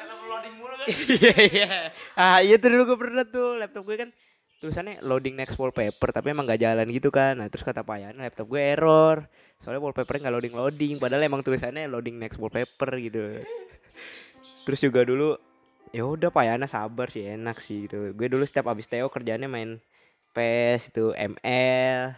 Nomor 0.10 0.26
loading 0.30 0.56
mulu 0.58 0.76
kan? 0.78 0.88
Iya 0.90 1.34
iya. 1.50 1.70
Ah 2.14 2.40
iya 2.46 2.56
tuh 2.62 2.70
dulu 2.70 2.94
gue 2.94 2.98
pernah 2.98 3.26
tuh 3.26 3.58
laptop 3.58 3.86
gue 3.90 3.98
kan 3.98 4.10
tulisannya 4.60 5.00
loading 5.08 5.40
next 5.40 5.56
wallpaper 5.56 6.12
tapi 6.12 6.36
emang 6.36 6.46
gak 6.46 6.62
jalan 6.62 6.86
gitu 6.94 7.10
kan. 7.10 7.42
Nah 7.42 7.50
terus 7.50 7.66
kata 7.66 7.82
Pak 7.82 7.98
Yana 8.02 8.22
laptop 8.30 8.50
gue 8.50 8.62
error 8.62 9.26
soalnya 9.60 9.84
wallpapernya 9.84 10.28
nggak 10.28 10.36
loading 10.36 10.56
loading 10.56 10.94
padahal 10.98 11.24
emang 11.24 11.44
tulisannya 11.44 11.92
loading 11.92 12.16
next 12.16 12.40
wallpaper 12.40 12.96
gitu. 13.00 13.44
Terus 14.64 14.80
juga 14.80 15.04
dulu 15.04 15.36
ya 15.92 16.06
udah 16.06 16.30
Pak 16.32 16.44
Yana 16.46 16.68
sabar 16.70 17.12
sih 17.12 17.28
enak 17.28 17.60
sih 17.60 17.90
gitu. 17.90 18.16
Gue 18.16 18.28
dulu 18.32 18.48
setiap 18.48 18.72
abis 18.72 18.88
Teo 18.88 19.12
kerjaannya 19.12 19.50
main 19.52 19.82
PES 20.32 20.94
itu 20.94 21.12
ML 21.12 22.16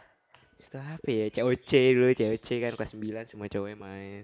itu 0.61 0.77
apa 0.77 1.09
ya 1.09 1.25
COC 1.33 1.71
dulu 1.97 2.07
COC 2.13 2.47
kan 2.61 2.71
kelas 2.77 2.91
9 2.93 3.29
semua 3.33 3.47
cowoknya 3.49 3.77
main. 3.81 4.23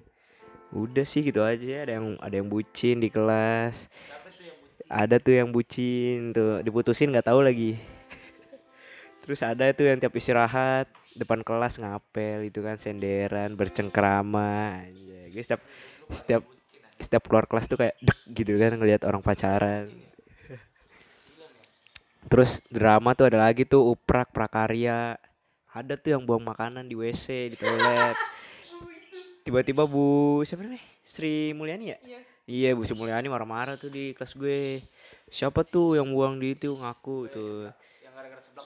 Udah 0.75 1.05
sih 1.07 1.25
gitu 1.25 1.41
aja 1.41 1.87
ada 1.87 1.97
yang 1.97 2.13
ada 2.21 2.35
yang 2.37 2.47
bucin 2.47 3.01
di 3.01 3.09
kelas. 3.09 3.89
Ada 4.87 5.19
tuh 5.19 5.35
yang 5.35 5.49
bucin 5.51 6.31
tuh 6.31 6.61
diputusin 6.63 7.11
nggak 7.11 7.27
tahu 7.27 7.43
lagi 7.43 7.96
terus 9.27 9.43
ada 9.43 9.67
tuh 9.75 9.91
yang 9.91 9.99
tiap 9.99 10.15
istirahat 10.15 10.87
depan 11.19 11.43
kelas 11.43 11.83
ngapel 11.83 12.47
itu 12.47 12.63
kan 12.63 12.79
senderan 12.79 13.59
bercengkrama 13.59 14.87
aja 14.87 15.19
gue 15.27 15.43
setiap 15.43 15.61
setiap 16.07 16.43
setiap 16.97 17.23
keluar 17.29 17.45
kelas 17.45 17.69
tuh 17.69 17.77
kayak 17.77 17.95
dek 18.01 18.19
gitu 18.33 18.57
kan 18.57 18.73
ngelihat 18.77 19.05
orang 19.05 19.21
pacaran. 19.21 19.85
Terus 22.27 22.59
drama 22.67 23.15
tuh 23.15 23.31
ada 23.31 23.39
lagi 23.39 23.63
tuh 23.63 23.95
uprak 23.95 24.33
prakarya. 24.35 25.15
Ada 25.71 25.95
tuh 25.95 26.17
yang 26.17 26.25
buang 26.25 26.43
makanan 26.43 26.89
di 26.89 26.97
WC 26.97 27.53
di 27.53 27.57
toilet. 27.57 28.17
Tiba-tiba 29.45 29.87
Bu 29.87 30.41
siapa 30.43 30.65
namanya? 30.65 30.83
Sri 31.07 31.55
Mulyani 31.55 31.95
ya? 31.95 31.97
Iya 32.49 32.69
Bu 32.75 32.83
Sri 32.83 32.97
Mulyani 32.97 33.31
marah-marah 33.31 33.79
tuh 33.79 33.93
di 33.93 34.11
kelas 34.11 34.35
gue. 34.35 34.83
Siapa 35.31 35.63
tuh 35.63 35.95
yang 35.95 36.11
buang 36.11 36.41
di 36.41 36.57
itu 36.57 36.75
ngaku 36.75 37.17
tuh 37.31 37.71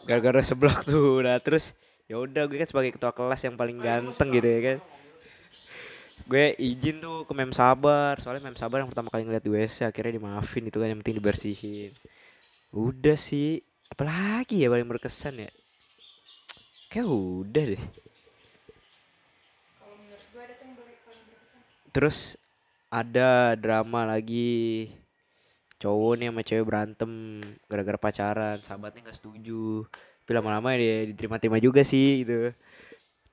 gara-gara 0.07 0.41
seblak 0.41 0.83
tuh. 0.87 1.21
Nah 1.21 1.37
terus 1.43 1.75
ya 2.09 2.19
udah 2.19 2.43
gue 2.47 2.57
kan 2.59 2.69
sebagai 2.69 2.91
ketua 2.95 3.11
kelas 3.15 3.41
yang 3.47 3.55
paling 3.55 3.77
ganteng 3.79 4.29
gitu 4.31 4.47
ya 4.47 4.61
kan. 4.73 4.77
Gue 6.27 6.55
izin 6.55 7.03
tuh 7.03 7.27
ke 7.27 7.33
mem 7.35 7.51
sabar. 7.51 8.19
Soalnya 8.23 8.47
mem 8.47 8.57
sabar 8.57 8.83
yang 8.83 8.89
pertama 8.89 9.11
kali 9.11 9.27
ngeliat 9.27 9.43
WC 9.43 9.87
akhirnya 9.87 10.15
dimaafin 10.15 10.67
itu 10.67 10.77
kan 10.79 10.87
yang 10.91 10.99
penting 11.03 11.19
dibersihin. 11.19 11.91
Udah 12.71 13.17
sih. 13.19 13.59
Apalagi 13.91 14.63
ya 14.63 14.71
paling 14.71 14.87
berkesan 14.87 15.43
ya? 15.43 15.51
Kayak 16.87 17.11
udah 17.11 17.63
deh. 17.75 17.83
Terus 21.91 22.39
ada 22.87 23.55
drama 23.59 24.07
lagi 24.07 24.87
cowok 25.81 26.13
nih 26.21 26.27
sama 26.29 26.41
cewek 26.45 26.65
berantem 26.69 27.11
gara-gara 27.65 27.97
pacaran 27.97 28.57
sahabatnya 28.61 29.09
nggak 29.09 29.17
setuju. 29.17 29.89
Tapi 30.21 30.31
lama-lama 30.37 30.77
dia 30.77 31.09
diterima-terima 31.09 31.57
juga 31.57 31.81
sih 31.81 32.21
gitu. 32.21 32.53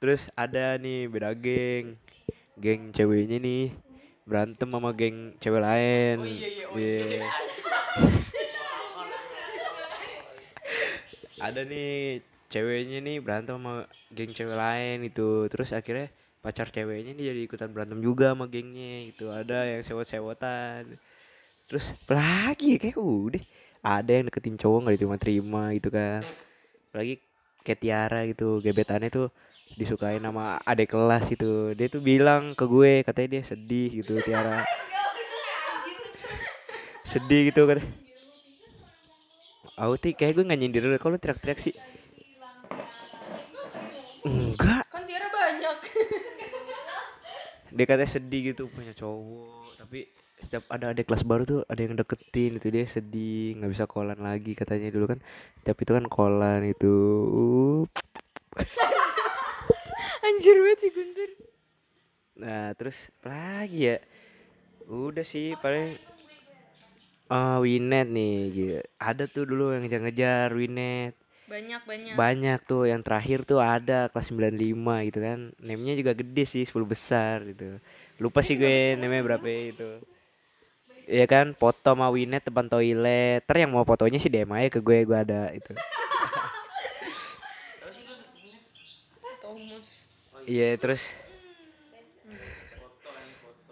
Terus 0.01 0.32
ada 0.32 0.80
nih 0.80 1.12
beda 1.12 1.36
geng. 1.36 2.01
Geng 2.57 2.90
ceweknya 2.96 3.36
nih 3.36 3.76
berantem 4.24 4.68
sama 4.72 4.90
geng 4.96 5.36
cewek 5.36 5.61
lain. 5.61 6.18
Iya. 6.72 7.28
ada 11.38 11.62
nih 11.62 12.18
ceweknya 12.51 12.99
nih 13.05 13.16
berantem 13.22 13.61
sama 13.61 13.86
geng 14.11 14.32
cewek 14.34 14.57
lain 14.59 14.99
itu 15.07 15.46
terus 15.53 15.70
akhirnya 15.70 16.11
pacar 16.42 16.72
ceweknya 16.72 17.12
nih 17.14 17.24
jadi 17.34 17.40
ikutan 17.44 17.70
berantem 17.70 18.01
juga 18.03 18.32
sama 18.32 18.49
gengnya 18.51 19.11
itu 19.11 19.28
ada 19.30 19.68
yang 19.68 19.82
sewot-sewotan 19.84 20.99
terus 21.69 21.93
lagi 22.09 22.75
ya 22.75 22.79
kayak 22.81 22.99
udah. 22.99 23.45
Ada 23.79 24.11
yang 24.11 24.27
deketin 24.27 24.59
cowok 24.59 24.79
nggak 24.83 24.95
diterima-terima 24.99 25.62
gitu 25.79 25.89
kan. 25.95 26.21
Lagi 26.97 27.23
kayak 27.62 27.79
Tiara 27.79 28.21
gitu 28.27 28.59
gebetannya 28.64 29.12
tuh 29.12 29.29
disukain 29.77 30.25
sama 30.25 30.59
adik 30.64 30.91
kelas 30.91 31.29
gitu. 31.31 31.77
Dia 31.79 31.87
tuh 31.87 32.03
bilang 32.03 32.57
ke 32.59 32.64
gue 32.66 33.05
katanya 33.07 33.29
dia 33.39 33.43
sedih 33.47 34.03
gitu 34.03 34.19
Tiara. 34.25 34.66
Sedih 37.07 37.49
gitu 37.49 37.64
kan 37.64 37.81
Auti 39.79 40.11
kayak 40.11 40.35
gue 40.35 40.43
nggak 40.43 40.59
nyindir 40.59 40.83
lu, 40.83 40.99
kok 40.99 41.07
lu 41.07 41.23
teriak-teriak 41.23 41.62
sih? 41.62 41.71
Enggak, 44.27 44.83
Kan 44.91 45.07
Tiara 45.07 45.31
banyak. 45.31 45.77
dia 47.79 47.85
katanya 47.87 48.11
sedih 48.11 48.41
gitu 48.51 48.66
punya 48.75 48.91
cowok, 48.99 49.79
tapi 49.79 50.03
setiap 50.49 50.64
ada 50.72 50.96
adik 50.96 51.12
kelas 51.12 51.28
baru 51.28 51.44
tuh 51.44 51.61
ada 51.68 51.76
yang 51.84 51.92
deketin 51.92 52.57
itu 52.57 52.72
dia 52.72 52.88
sedih 52.88 53.61
nggak 53.61 53.68
bisa 53.76 53.84
kolan 53.84 54.16
lagi 54.16 54.57
katanya 54.57 54.88
dulu 54.88 55.12
kan 55.12 55.20
tapi 55.61 55.84
itu 55.84 55.92
kan 55.92 56.09
kolan 56.09 56.64
itu 56.64 56.88
Uh. 57.28 57.84
Anjir 60.26 60.57
banget 60.57 60.78
sih 60.80 60.90
Guntur. 60.96 61.30
nah 62.40 62.72
terus 62.80 62.96
lagi 63.20 63.92
ya 63.92 63.96
udah 64.88 65.26
sih 65.26 65.53
paling 65.61 66.01
ah 67.28 67.61
Winet 67.61 68.09
nih 68.09 68.36
gitu. 68.57 68.80
ada 68.96 69.28
tuh 69.28 69.44
dulu 69.44 69.76
yang 69.76 69.84
ngejar-ngejar 69.84 70.49
Winet 70.57 71.12
Banyak 71.49 71.80
banyak. 71.84 72.12
banyak 72.16 72.59
tuh 72.64 72.88
yang 72.88 73.01
terakhir 73.05 73.44
tuh 73.44 73.61
ada 73.61 74.09
kelas 74.12 74.32
95 74.32 75.09
gitu 75.12 75.18
kan 75.20 75.38
name-nya 75.61 75.94
juga 75.96 76.12
gede 76.16 76.44
sih 76.44 76.64
10 76.64 76.72
besar 76.88 77.44
gitu 77.44 77.80
lupa 78.16 78.40
sih 78.40 78.57
gue 78.57 78.96
name-nya 78.96 79.24
berapa 79.28 79.44
itu 79.49 80.01
Iya 81.09 81.24
kan 81.24 81.56
foto 81.56 81.96
sama 81.96 82.12
Winet 82.12 82.44
depan 82.44 82.68
toilet 82.68 83.40
ter 83.48 83.64
yang 83.64 83.72
mau 83.72 83.80
fotonya 83.88 84.20
sih 84.20 84.28
DM 84.28 84.52
aja 84.52 84.68
ke 84.68 84.80
gue 84.84 85.09
gue 85.09 85.16
ada 85.16 85.48
itu 85.56 85.72
iya 90.44 90.76
terus 90.76 91.00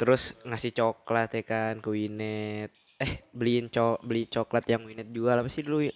terus 0.00 0.32
ngasih 0.48 0.72
coklat 0.80 1.36
ya 1.36 1.44
kan 1.44 1.84
ke 1.84 1.88
Winet 1.92 2.72
eh 2.96 3.20
beliin 3.36 3.68
co 3.68 4.00
beli 4.00 4.24
coklat 4.24 4.64
yang 4.72 4.88
Winet 4.88 5.12
jual 5.12 5.36
apa 5.36 5.52
sih 5.52 5.60
dulu 5.60 5.84
ya? 5.84 5.92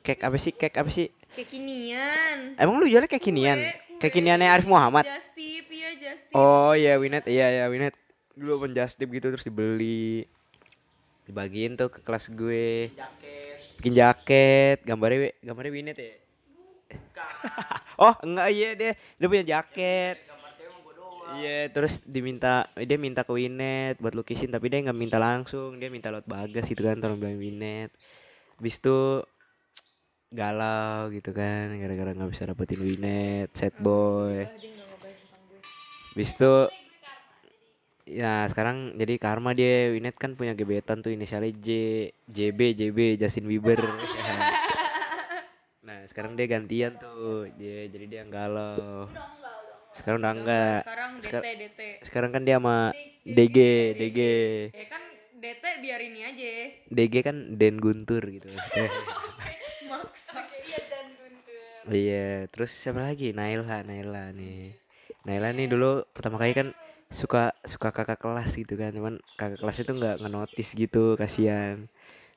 kek 0.00 0.24
apa 0.24 0.36
sih 0.40 0.56
kek 0.56 0.80
apa 0.80 0.88
sih 0.88 1.12
Kekinian. 1.36 2.56
emang 2.56 2.80
lu 2.80 2.88
jualnya 2.88 3.12
kekinian 3.12 3.60
Kue, 3.60 4.00
kue. 4.00 4.00
kekiniannya 4.08 4.48
Arif 4.48 4.64
Muhammad 4.64 5.04
Just 5.04 5.36
tip 5.36 5.68
ya 5.68 5.92
just 6.00 6.24
tip. 6.24 6.32
Oh 6.32 6.72
iya 6.72 6.96
Winet, 6.96 7.28
iya 7.28 7.52
iya 7.52 7.64
Winet. 7.68 8.05
Dulu 8.36 8.60
open 8.60 8.76
just 8.76 9.00
tip 9.00 9.08
gitu 9.08 9.32
terus 9.32 9.48
dibeli. 9.48 10.28
Dibagiin 11.24 11.74
tuh 11.74 11.88
ke 11.88 12.04
kelas 12.04 12.28
gue. 12.28 12.92
jaket 12.92 13.56
Bikin 13.80 13.92
jaket, 13.96 14.78
gambarnya 14.84 15.32
gambarnya 15.40 15.72
Winet 15.72 15.96
ya. 15.96 16.12
oh, 18.04 18.14
enggak 18.22 18.48
iya 18.52 18.68
dia 18.76 18.92
dia 18.94 19.26
punya 19.26 19.44
jaket. 19.44 20.16
Iya, 21.26 21.74
terus 21.74 22.06
diminta 22.06 22.70
dia 22.78 22.94
minta 23.00 23.26
ke 23.26 23.32
Winet 23.34 23.98
buat 23.98 24.14
lukisin 24.14 24.54
tapi 24.54 24.70
dia 24.70 24.84
nggak 24.84 24.94
minta 24.94 25.18
langsung, 25.18 25.74
dia 25.74 25.90
minta 25.90 26.12
lewat 26.14 26.28
Bagas 26.30 26.70
gitu 26.70 26.86
kan, 26.86 27.02
tolong 27.02 27.18
bilang 27.18 27.40
Winet. 27.40 27.90
Habis 28.60 28.78
itu 28.78 29.26
galau 30.30 31.08
gitu 31.10 31.30
kan 31.30 31.72
gara-gara 31.78 32.10
nggak 32.14 32.30
bisa 32.30 32.46
dapetin 32.46 32.80
Winet, 32.84 33.50
sad 33.58 33.74
boy. 33.82 34.46
Habis 36.14 36.30
itu 36.38 36.54
ya 38.06 38.46
sekarang 38.46 38.94
jadi 38.94 39.14
karma 39.18 39.50
dia 39.50 39.90
Winet 39.90 40.14
kan 40.14 40.38
punya 40.38 40.54
gebetan 40.54 41.02
tuh 41.02 41.10
inisialnya 41.10 41.50
J 41.58 41.68
JB 42.30 42.60
JB 42.78 42.98
Justin 43.18 43.50
Bieber 43.50 43.82
nah 45.86 46.02
sekarang 46.10 46.34
dia 46.34 46.46
gantian 46.50 46.98
tuh. 46.98 47.46
Dia 47.54 47.86
jadi 47.86 48.04
dia 48.10 48.18
yang 48.26 48.32
galau. 48.34 49.06
Sekarang 49.94 50.18
udah 50.18 50.32
enggak. 50.34 50.80
Sekarang 50.82 51.10
Sekar- 51.22 51.44
DT 51.46 51.50
DT. 51.62 51.80
Sekarang 52.02 52.30
kan 52.34 52.42
dia 52.42 52.56
sama 52.58 52.90
DG, 53.22 53.58
DG. 53.94 54.20
Ya 54.74 54.86
kan 54.90 55.02
DT 55.38 55.64
biar 55.78 56.00
ini 56.02 56.20
aja. 56.26 56.50
DG 56.90 57.14
kan 57.22 57.36
Den 57.54 57.78
Guntur 57.78 58.22
gitu. 58.26 58.50
Maksa. 59.90 60.42
Iya, 61.86 62.50
terus 62.50 62.74
siapa 62.74 62.98
lagi? 62.98 63.30
Naila, 63.30 63.86
Naila 63.86 64.34
nih. 64.34 64.74
Naila 65.22 65.54
nih 65.54 65.70
dulu 65.70 66.02
pertama 66.10 66.42
kali 66.42 66.50
kan 66.50 66.68
suka 67.10 67.54
suka 67.62 67.94
kakak 67.94 68.18
kelas 68.18 68.50
gitu 68.54 68.74
kan, 68.74 68.90
cuman 68.90 69.14
kakak 69.38 69.62
kelas 69.62 69.78
itu 69.82 69.92
nggak 69.94 70.16
ngenotis 70.22 70.68
gitu, 70.74 71.14
kasihan. 71.14 71.86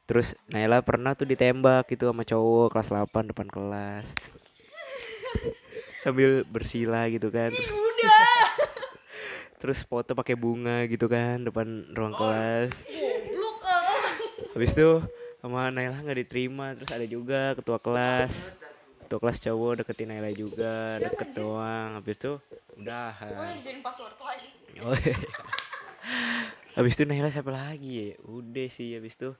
Terus 0.09 0.33
Naila 0.49 0.81
pernah 0.81 1.13
tuh 1.13 1.29
ditembak 1.29 1.85
gitu 1.93 2.09
sama 2.09 2.25
cowok 2.25 2.73
kelas 2.73 2.89
8 2.89 3.29
depan 3.29 3.47
kelas. 3.49 4.05
Sambil 6.01 6.41
bersila 6.49 7.05
gitu 7.13 7.29
kan. 7.29 7.53
Terus, 7.53 7.69
terus 9.61 9.79
foto 9.85 10.17
pakai 10.17 10.33
bunga 10.33 10.87
gitu 10.89 11.05
kan 11.05 11.45
depan 11.45 11.93
ruang 11.93 12.15
kelas. 12.17 12.73
Goblok 12.89 13.61
ah. 13.69 14.09
Habis 14.57 14.71
itu 14.73 14.89
sama 15.39 15.69
Naila 15.69 16.01
nggak 16.01 16.19
diterima, 16.25 16.73
terus 16.73 16.89
ada 16.89 17.05
juga 17.05 17.53
ketua 17.53 17.77
kelas. 17.77 18.33
Ketua 19.09 19.25
kelas 19.25 19.41
cowok 19.41 19.73
deketin 19.81 20.13
Naila 20.13 20.29
juga, 20.29 21.01
deket 21.01 21.33
doang. 21.33 21.97
Habis 21.97 22.13
itu 22.21 22.31
udah. 22.77 23.09
Tuh. 23.17 23.33
Oh, 24.85 24.93
iya. 24.93 25.17
habis 26.77 26.93
itu 26.93 27.03
Naila 27.09 27.33
siapa 27.33 27.49
lagi 27.49 28.13
ya? 28.13 28.21
Udah 28.21 28.69
sih 28.69 28.93
habis 28.93 29.17
itu 29.17 29.33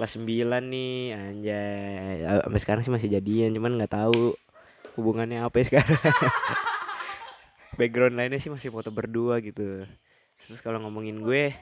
kelas 0.00 0.16
9 0.16 0.64
nih 0.72 1.12
anjay. 1.12 2.16
Sampai 2.40 2.60
sekarang 2.64 2.80
sih 2.80 2.88
masih 2.88 3.12
jadian, 3.12 3.52
cuman 3.52 3.76
nggak 3.76 3.92
tahu 3.92 4.32
hubungannya 4.96 5.44
apa 5.44 5.56
ya 5.60 5.64
sekarang. 5.68 6.00
Background 7.78 8.16
lainnya 8.16 8.40
sih 8.40 8.48
masih 8.48 8.72
foto 8.72 8.88
berdua 8.88 9.44
gitu. 9.44 9.84
Terus 10.48 10.60
kalau 10.64 10.80
ngomongin 10.80 11.20
gue, 11.20 11.52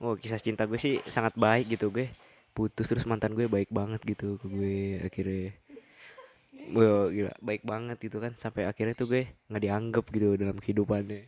oh 0.00 0.16
kisah 0.16 0.40
cinta 0.40 0.64
gue 0.64 0.80
sih 0.80 1.04
sangat 1.06 1.36
baik 1.36 1.76
gitu 1.76 1.92
gue. 1.92 2.08
Putus 2.56 2.88
terus 2.88 3.04
mantan 3.04 3.36
gue 3.36 3.52
baik 3.52 3.68
banget 3.68 4.00
gitu 4.00 4.40
ke 4.40 4.48
gue 4.48 4.76
akhirnya. 5.04 5.52
Wah, 6.74 7.06
gila, 7.12 7.32
baik 7.38 7.62
banget 7.62 7.96
gitu 8.02 8.18
kan 8.18 8.34
sampai 8.34 8.66
akhirnya 8.66 8.98
tuh 8.98 9.06
gue 9.06 9.22
nggak 9.46 9.62
dianggap 9.62 10.04
gitu 10.10 10.34
dalam 10.34 10.58
kehidupannya. 10.58 11.22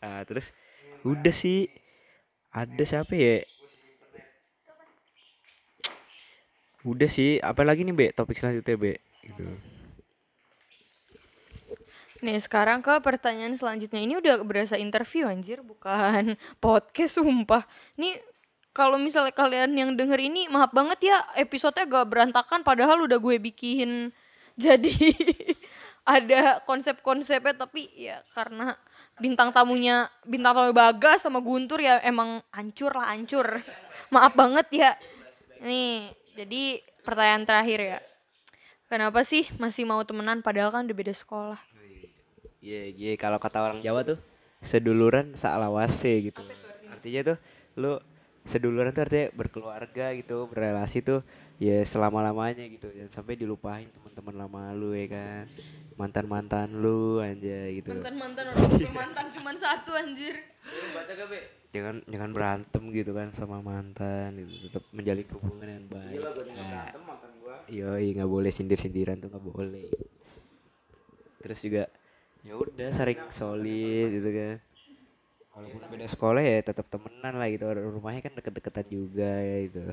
Nah, 0.00 0.24
terus 0.24 0.48
udah 1.04 1.34
sih 1.34 1.68
ada 2.48 2.82
siapa 2.88 3.12
ya? 3.12 3.44
Udah 6.80 7.12
sih, 7.12 7.36
apa 7.44 7.60
lagi 7.60 7.84
nih, 7.84 7.92
Be? 7.92 8.06
Topik 8.16 8.40
selanjutnya, 8.40 8.80
Be? 8.80 8.96
Gitu. 9.20 9.44
Nih 12.20 12.36
sekarang 12.40 12.84
ke 12.84 13.00
pertanyaan 13.00 13.56
selanjutnya 13.56 14.00
ini 14.00 14.20
udah 14.20 14.44
berasa 14.44 14.76
interview 14.76 15.24
anjir 15.28 15.64
bukan 15.64 16.36
podcast 16.64 17.20
sumpah. 17.20 17.64
Nih 17.96 18.20
kalau 18.76 19.00
misalnya 19.00 19.32
kalian 19.32 19.72
yang 19.72 19.90
denger 19.96 20.20
ini 20.20 20.46
maaf 20.52 20.70
banget 20.70 21.10
ya 21.10 21.16
episodenya 21.34 21.88
gak 21.88 22.06
berantakan 22.06 22.60
padahal 22.62 23.08
udah 23.08 23.18
gue 23.18 23.36
bikin 23.40 24.12
jadi 24.56 24.94
ada 26.16 26.58
konsep-konsepnya 26.64 27.54
tapi 27.54 27.86
ya 27.94 28.24
karena 28.32 28.74
bintang 29.20 29.52
tamunya 29.52 30.08
bintang 30.24 30.56
tamu 30.56 30.72
Bagas 30.72 31.22
sama 31.22 31.44
Guntur 31.44 31.78
ya 31.78 32.00
emang 32.00 32.40
hancur 32.50 32.96
lah 32.96 33.12
hancur. 33.12 33.60
Maaf 34.08 34.32
banget 34.34 34.66
ya. 34.72 34.90
Nih 35.60 36.08
jadi 36.34 36.80
pertanyaan 37.04 37.44
terakhir 37.44 37.80
ya. 37.80 37.98
Kenapa 38.90 39.22
sih 39.22 39.46
masih 39.60 39.86
mau 39.86 40.02
temenan 40.02 40.42
padahal 40.42 40.74
kan 40.74 40.82
udah 40.82 40.96
beda 40.98 41.14
sekolah? 41.14 41.60
Iya, 42.58 42.90
iya 42.90 43.14
kalau 43.14 43.38
kata 43.38 43.62
orang 43.62 43.80
Jawa 43.80 44.02
tuh 44.02 44.18
seduluran 44.66 45.38
salawase 45.38 46.32
gitu. 46.32 46.42
Artinya 46.90 47.32
tuh 47.32 47.38
lu 47.78 47.92
seduluran 48.50 48.90
tuh 48.90 49.06
artinya 49.06 49.28
berkeluarga 49.36 50.10
gitu, 50.18 50.50
berrelasi 50.50 51.06
tuh 51.06 51.22
ya 51.60 51.84
selama-lamanya 51.84 52.64
gitu. 52.72 52.88
Jangan 52.88 53.12
sampai 53.12 53.36
dilupain 53.36 53.84
teman-teman 53.92 54.34
lama 54.34 54.62
lu 54.72 54.96
ya 54.96 55.06
kan. 55.12 55.44
Mantan-mantan 56.00 56.72
lu 56.80 57.20
anjay 57.20 57.84
gitu. 57.84 57.92
mantan 57.92 58.16
mantan 58.16 58.44
orang 58.56 58.88
mantan 58.96 59.26
cuma 59.36 59.52
satu 59.52 59.92
anjir 59.92 60.32
Jangan 61.70 62.02
jangan 62.08 62.30
berantem 62.32 62.82
gitu 62.90 63.12
kan 63.12 63.28
sama 63.36 63.60
mantan 63.60 64.40
gitu. 64.40 64.72
Tetap 64.72 64.82
menjalin 64.90 65.28
hubungan 65.36 65.68
yang 65.68 65.86
baik. 65.86 66.18
Gila, 66.18 66.30
gue 66.32 66.44
berantem 66.48 67.02
mantan 67.04 67.30
gua. 67.44 67.56
Iya, 67.68 67.90
nggak 68.00 68.30
boleh 68.32 68.50
sindir-sindiran 68.50 69.20
tuh 69.20 69.28
nggak 69.28 69.44
boleh. 69.44 69.92
Terus 71.44 71.58
juga 71.60 71.84
ya 72.40 72.56
udah 72.56 72.88
sering 72.96 73.20
solid 73.36 74.08
gitu 74.16 74.30
kan. 74.32 74.56
Walaupun 75.52 75.82
beda 75.92 76.06
sekolah 76.08 76.40
ya 76.40 76.58
tetap 76.64 76.88
temenan 76.88 77.36
lah 77.36 77.48
gitu. 77.52 77.68
Rumahnya 77.68 78.20
kan 78.24 78.32
deket-deketan 78.34 78.86
juga 78.88 79.30
ya 79.44 79.56
gitu. 79.68 79.84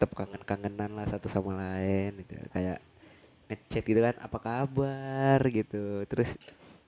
Tetap 0.00 0.16
kangen-kangenan 0.16 0.96
lah 0.96 1.04
satu 1.12 1.28
sama 1.28 1.60
lain 1.60 2.24
gitu. 2.24 2.40
Kayak 2.56 2.80
ngechat 3.52 3.84
gitu 3.84 4.00
kan 4.00 4.16
apa 4.16 4.38
kabar 4.40 5.40
gitu. 5.52 6.08
Terus 6.08 6.32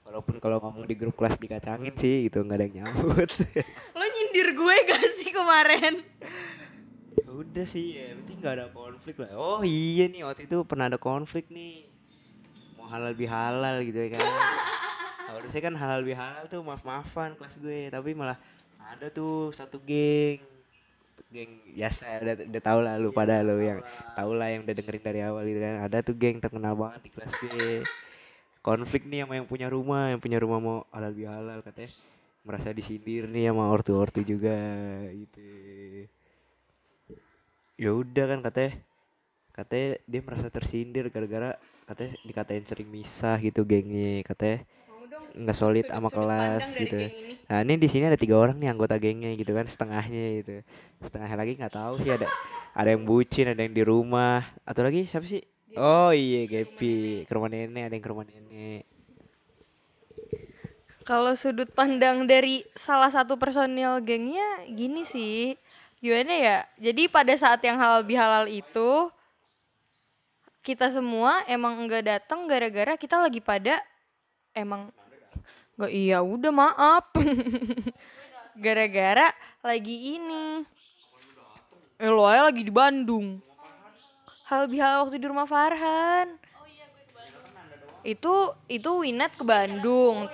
walaupun 0.08 0.40
kalau 0.40 0.64
ngomong 0.64 0.88
di 0.88 0.96
grup 0.96 1.20
kelas 1.20 1.36
dikacangin 1.36 1.92
sih 2.00 2.32
gitu 2.32 2.40
nggak 2.40 2.56
ada 2.56 2.64
yang 2.64 2.74
nyambut. 2.88 3.28
lo 4.00 4.04
nyindir 4.04 4.48
gue 4.52 4.76
gak 4.84 5.04
sih 5.16 5.32
kemarin 5.32 6.04
Ya 7.12 7.30
udah 7.32 7.64
sih 7.64 7.96
ya 7.96 8.16
penting 8.20 8.36
nggak 8.40 8.54
ada 8.60 8.66
konflik 8.72 9.16
lah 9.20 9.32
oh 9.36 9.60
iya 9.64 10.08
nih 10.08 10.24
waktu 10.24 10.48
itu 10.48 10.64
pernah 10.68 10.88
ada 10.88 11.00
konflik 11.00 11.48
nih 11.48 11.88
mau 12.76 12.88
halal 12.88 13.12
bihalal 13.16 13.80
gitu 13.84 14.04
ya 14.04 14.20
kan 14.20 14.24
harusnya 15.32 15.60
kan 15.64 15.74
halal 15.80 16.00
bihalal 16.04 16.44
tuh 16.48 16.60
maaf 16.60 16.84
maafan 16.84 17.32
kelas 17.40 17.56
gue 17.56 17.88
tapi 17.88 18.12
malah 18.12 18.36
ada 18.84 19.08
tuh 19.08 19.48
satu 19.56 19.80
geng 19.80 20.44
geng 21.34 21.52
biasa 21.78 22.04
udah 22.24 22.34
udah 22.50 22.62
tau 22.68 22.80
lah 22.86 22.94
lu 23.02 23.08
pada 23.18 23.34
lu 23.46 23.56
yang 23.70 23.80
tau 24.16 24.30
lah 24.38 24.48
yang 24.52 24.60
udah 24.66 24.74
dengerin 24.78 25.04
dari 25.08 25.20
awal 25.28 25.42
gitu 25.50 25.60
kan. 25.66 25.74
Ada 25.86 25.98
tuh 26.06 26.14
geng 26.20 26.38
terkenal 26.44 26.74
banget 26.82 27.00
di 27.06 27.10
kelas 27.14 27.32
gue 27.42 27.88
konflik 28.62 29.02
nih 29.10 29.20
sama 29.26 29.34
yang 29.40 29.48
punya 29.52 29.68
rumah 29.74 30.02
yang 30.12 30.20
punya 30.24 30.38
rumah 30.44 30.58
mau 30.66 30.78
halal 30.94 31.12
bihalal 31.16 31.58
katanya. 31.66 31.90
Merasa 32.46 32.68
disindir 32.78 33.24
nih 33.30 33.44
sama 33.50 33.64
ortu 33.74 33.92
ortu 33.96 34.20
juga 34.32 34.56
gitu. 35.14 35.40
Ya 37.82 37.90
udah 38.02 38.24
kan 38.30 38.40
katanya. 38.46 38.72
Katanya 39.56 39.88
dia 40.08 40.20
merasa 40.24 40.48
tersindir 40.48 41.04
gara-gara 41.14 41.50
katanya 41.88 42.14
dikatain 42.24 42.64
sering 42.64 42.88
misah 42.88 43.36
gitu 43.42 43.60
gengnya 43.68 44.24
katanya 44.24 44.64
nggak 45.32 45.56
solid 45.56 45.86
sama 45.88 46.08
kelas 46.12 46.76
gitu. 46.76 46.98
nah 47.48 47.64
ini 47.64 47.74
di 47.80 47.88
sini 47.88 48.08
ada 48.08 48.18
tiga 48.20 48.36
orang 48.36 48.56
nih 48.60 48.70
anggota 48.72 48.96
gengnya 49.00 49.32
gitu 49.36 49.52
kan 49.56 49.66
setengahnya 49.66 50.24
gitu. 50.42 50.54
Setengahnya 51.00 51.36
lagi 51.36 51.52
nggak 51.58 51.74
tahu 51.74 51.94
sih 52.00 52.12
ada 52.12 52.26
ada 52.72 52.88
yang 52.92 53.04
bucin 53.04 53.50
ada 53.50 53.60
yang 53.60 53.74
di 53.74 53.84
rumah. 53.84 54.44
Atau 54.64 54.84
lagi 54.84 55.04
siapa 55.08 55.24
sih? 55.24 55.42
Oh 55.76 56.12
iya 56.12 56.44
Gepi 56.44 57.24
ke 57.24 57.32
rumah 57.32 57.48
nenek 57.48 57.88
ada 57.88 57.94
yang 57.96 58.04
ke 58.04 58.10
rumah 58.12 58.26
nenek. 58.28 58.84
Kalau 61.02 61.34
sudut 61.34 61.66
pandang 61.74 62.30
dari 62.30 62.62
salah 62.78 63.10
satu 63.10 63.34
personil 63.34 63.98
gengnya 64.04 64.62
gini 64.70 65.02
sih. 65.02 65.58
Gimana 65.98 66.34
ya? 66.34 66.58
Jadi 66.78 67.10
pada 67.10 67.34
saat 67.34 67.58
yang 67.62 67.78
halal 67.78 68.06
bihalal 68.06 68.46
itu 68.46 69.10
kita 70.62 70.94
semua 70.94 71.42
emang 71.50 71.74
enggak 71.74 72.06
datang 72.06 72.46
gara-gara 72.46 72.94
kita 72.94 73.18
lagi 73.18 73.42
pada 73.42 73.82
emang 74.54 74.94
nggak 75.76 75.92
iya 75.92 76.18
udah 76.20 76.52
maaf. 76.52 77.06
Gara-gara 78.64 79.32
lagi 79.64 80.20
ini. 80.20 80.66
Eh 82.02 82.10
lo 82.10 82.26
aja 82.26 82.50
lagi 82.50 82.66
di 82.66 82.72
Bandung. 82.74 83.38
Hal 84.50 84.68
bihalal 84.68 85.08
waktu 85.08 85.16
di 85.16 85.26
rumah 85.30 85.48
Farhan. 85.48 86.36
Itu 88.02 88.52
itu 88.66 88.90
Winet 89.00 89.32
ke 89.38 89.46
Bandung. 89.46 90.28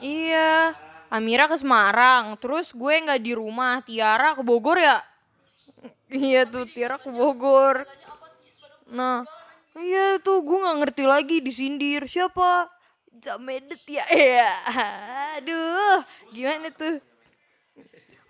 Iya 0.00 0.74
Amira 1.12 1.46
ke 1.46 1.54
Semarang. 1.60 2.34
Terus 2.40 2.74
gue 2.74 2.94
nggak 2.98 3.22
di 3.22 3.32
rumah 3.36 3.84
Tiara 3.84 4.34
ke 4.34 4.42
Bogor 4.42 4.80
ya? 4.80 5.04
Iya 6.10 6.48
tuh 6.48 6.66
Tiara 6.66 6.98
ke 6.98 7.12
Bogor. 7.12 7.86
Nah 8.90 9.22
iya 9.76 10.18
tuh 10.18 10.42
gue 10.42 10.56
nggak 10.56 10.78
ngerti 10.82 11.04
lagi 11.06 11.36
disindir. 11.44 12.08
Siapa 12.10 12.75
Jamedet 13.20 13.82
ya. 13.88 14.04
Iya. 14.14 14.50
Aduh 15.40 16.00
gimana 16.32 16.68
tuh? 16.72 17.00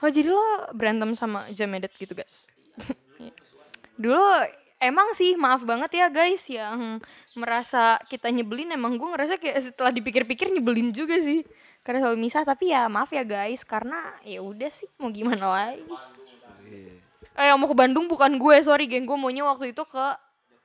Oh 0.03 0.11
jadi 0.13 0.29
lo 0.29 0.43
berantem 0.77 1.17
sama 1.17 1.49
Jamedet 1.51 1.93
gitu 1.97 2.13
guys? 2.13 2.47
Dulu 4.03 4.21
emang 4.77 5.17
sih 5.17 5.35
maaf 5.41 5.65
banget 5.65 5.97
ya 5.97 6.07
guys 6.13 6.45
yang 6.53 7.01
merasa 7.33 7.97
kita 8.13 8.29
nyebelin. 8.29 8.77
Emang 8.77 9.01
gue 9.01 9.09
ngerasa 9.09 9.41
kayak 9.41 9.73
setelah 9.73 9.93
dipikir-pikir 9.95 10.53
nyebelin 10.53 10.93
juga 10.93 11.17
sih. 11.17 11.43
Karena 11.81 12.05
selalu 12.05 12.19
misah. 12.29 12.45
Tapi 12.45 12.75
ya 12.75 12.91
maaf 12.93 13.09
ya 13.15 13.25
guys 13.25 13.65
karena 13.65 14.13
ya 14.21 14.45
udah 14.45 14.69
sih 14.69 14.91
mau 15.01 15.09
gimana 15.09 15.47
lagi? 15.49 15.87
Eh 17.37 17.53
yang 17.53 17.57
mau 17.61 17.69
ke 17.69 17.77
Bandung 17.77 18.05
bukan 18.05 18.37
gue 18.37 18.57
sorry 18.61 18.85
geng. 18.85 19.09
Gue 19.09 19.17
maunya 19.17 19.49
waktu 19.49 19.73
itu 19.73 19.83
ke 19.89 20.07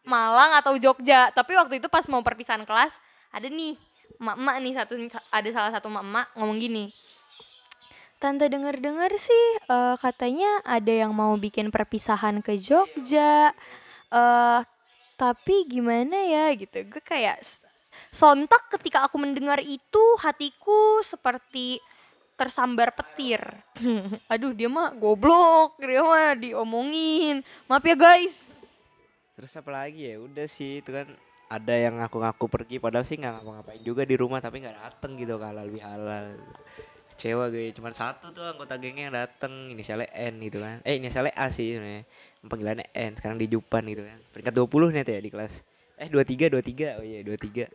Malang 0.03 0.59
atau 0.59 0.75
Jogja. 0.75 1.31
Tapi 1.31 1.55
waktu 1.55 1.79
itu 1.79 1.87
pas 1.87 2.03
mau 2.11 2.19
perpisahan 2.19 2.67
kelas 2.67 2.99
ada 3.31 3.47
nih 3.47 3.79
emak-emak 4.21 4.55
nih 4.61 4.73
satu 4.77 4.93
ada 5.33 5.49
salah 5.49 5.71
satu 5.73 5.89
emak-emak 5.89 6.27
ngomong 6.37 6.57
gini. 6.61 6.85
Tante 8.21 8.45
denger-dengar 8.45 9.09
sih 9.17 9.45
eh, 9.65 9.95
katanya 9.97 10.61
ada 10.61 10.93
yang 10.93 11.11
mau 11.11 11.33
bikin 11.35 11.73
perpisahan 11.73 12.45
ke 12.45 12.61
Jogja. 12.61 13.49
eh 14.11 14.61
tapi 15.21 15.69
gimana 15.69 16.17
ya 16.25 16.49
gitu. 16.57 16.81
Gue 16.89 17.01
kayak 17.01 17.45
sontak 18.09 18.73
ketika 18.73 19.05
aku 19.05 19.21
mendengar 19.21 19.61
itu 19.61 20.03
hatiku 20.17 21.05
seperti 21.05 21.77
tersambar 22.33 22.89
petir. 22.97 23.37
Aduh 24.33 24.49
dia 24.49 24.65
mah 24.65 24.97
goblok, 24.97 25.77
dia 25.77 26.01
mah 26.01 26.33
diomongin. 26.33 27.45
Maaf 27.69 27.85
ya 27.85 27.93
guys. 27.93 28.49
Terus 29.37 29.53
apa 29.53 29.69
lagi 29.69 30.09
ya? 30.09 30.17
Udah 30.17 30.49
sih 30.49 30.81
itu 30.81 30.89
kan 30.89 31.05
ada 31.51 31.75
yang 31.75 31.99
ngaku-ngaku 31.99 32.47
pergi 32.47 32.79
padahal 32.79 33.03
sih 33.03 33.19
nggak 33.19 33.43
ngapa-ngapain 33.43 33.83
juga 33.83 34.07
di 34.07 34.15
rumah 34.15 34.39
tapi 34.39 34.63
nggak 34.63 34.77
dateng 34.79 35.19
gitu 35.19 35.35
kalau 35.35 35.67
lebih 35.67 35.83
halal. 35.83 36.39
Kecewa 37.11 37.51
gue, 37.51 37.75
cuman 37.75 37.91
satu 37.91 38.31
tuh 38.31 38.47
anggota 38.47 38.79
gengnya 38.79 39.11
yang 39.11 39.15
dateng 39.15 39.67
inisialnya 39.67 40.07
N 40.15 40.39
gitu 40.47 40.63
kan. 40.63 40.79
Eh 40.87 40.95
inisialnya 40.95 41.35
A 41.35 41.51
sih 41.51 41.75
sebenarnya. 41.75 42.07
Panggilannya 42.47 42.87
N, 42.95 43.11
sekarang 43.19 43.37
di 43.37 43.51
Jupan 43.51 43.83
gitu 43.83 44.07
kan. 44.07 44.17
Peringkat 44.31 44.53
20 44.55 44.95
nih 44.95 45.03
ya 45.03 45.21
di 45.21 45.29
kelas. 45.29 45.53
Eh 45.99 46.07
23 46.07 46.49
23. 46.55 46.97
Oh 46.97 47.05
iya 47.05 47.19
23. 47.21 47.67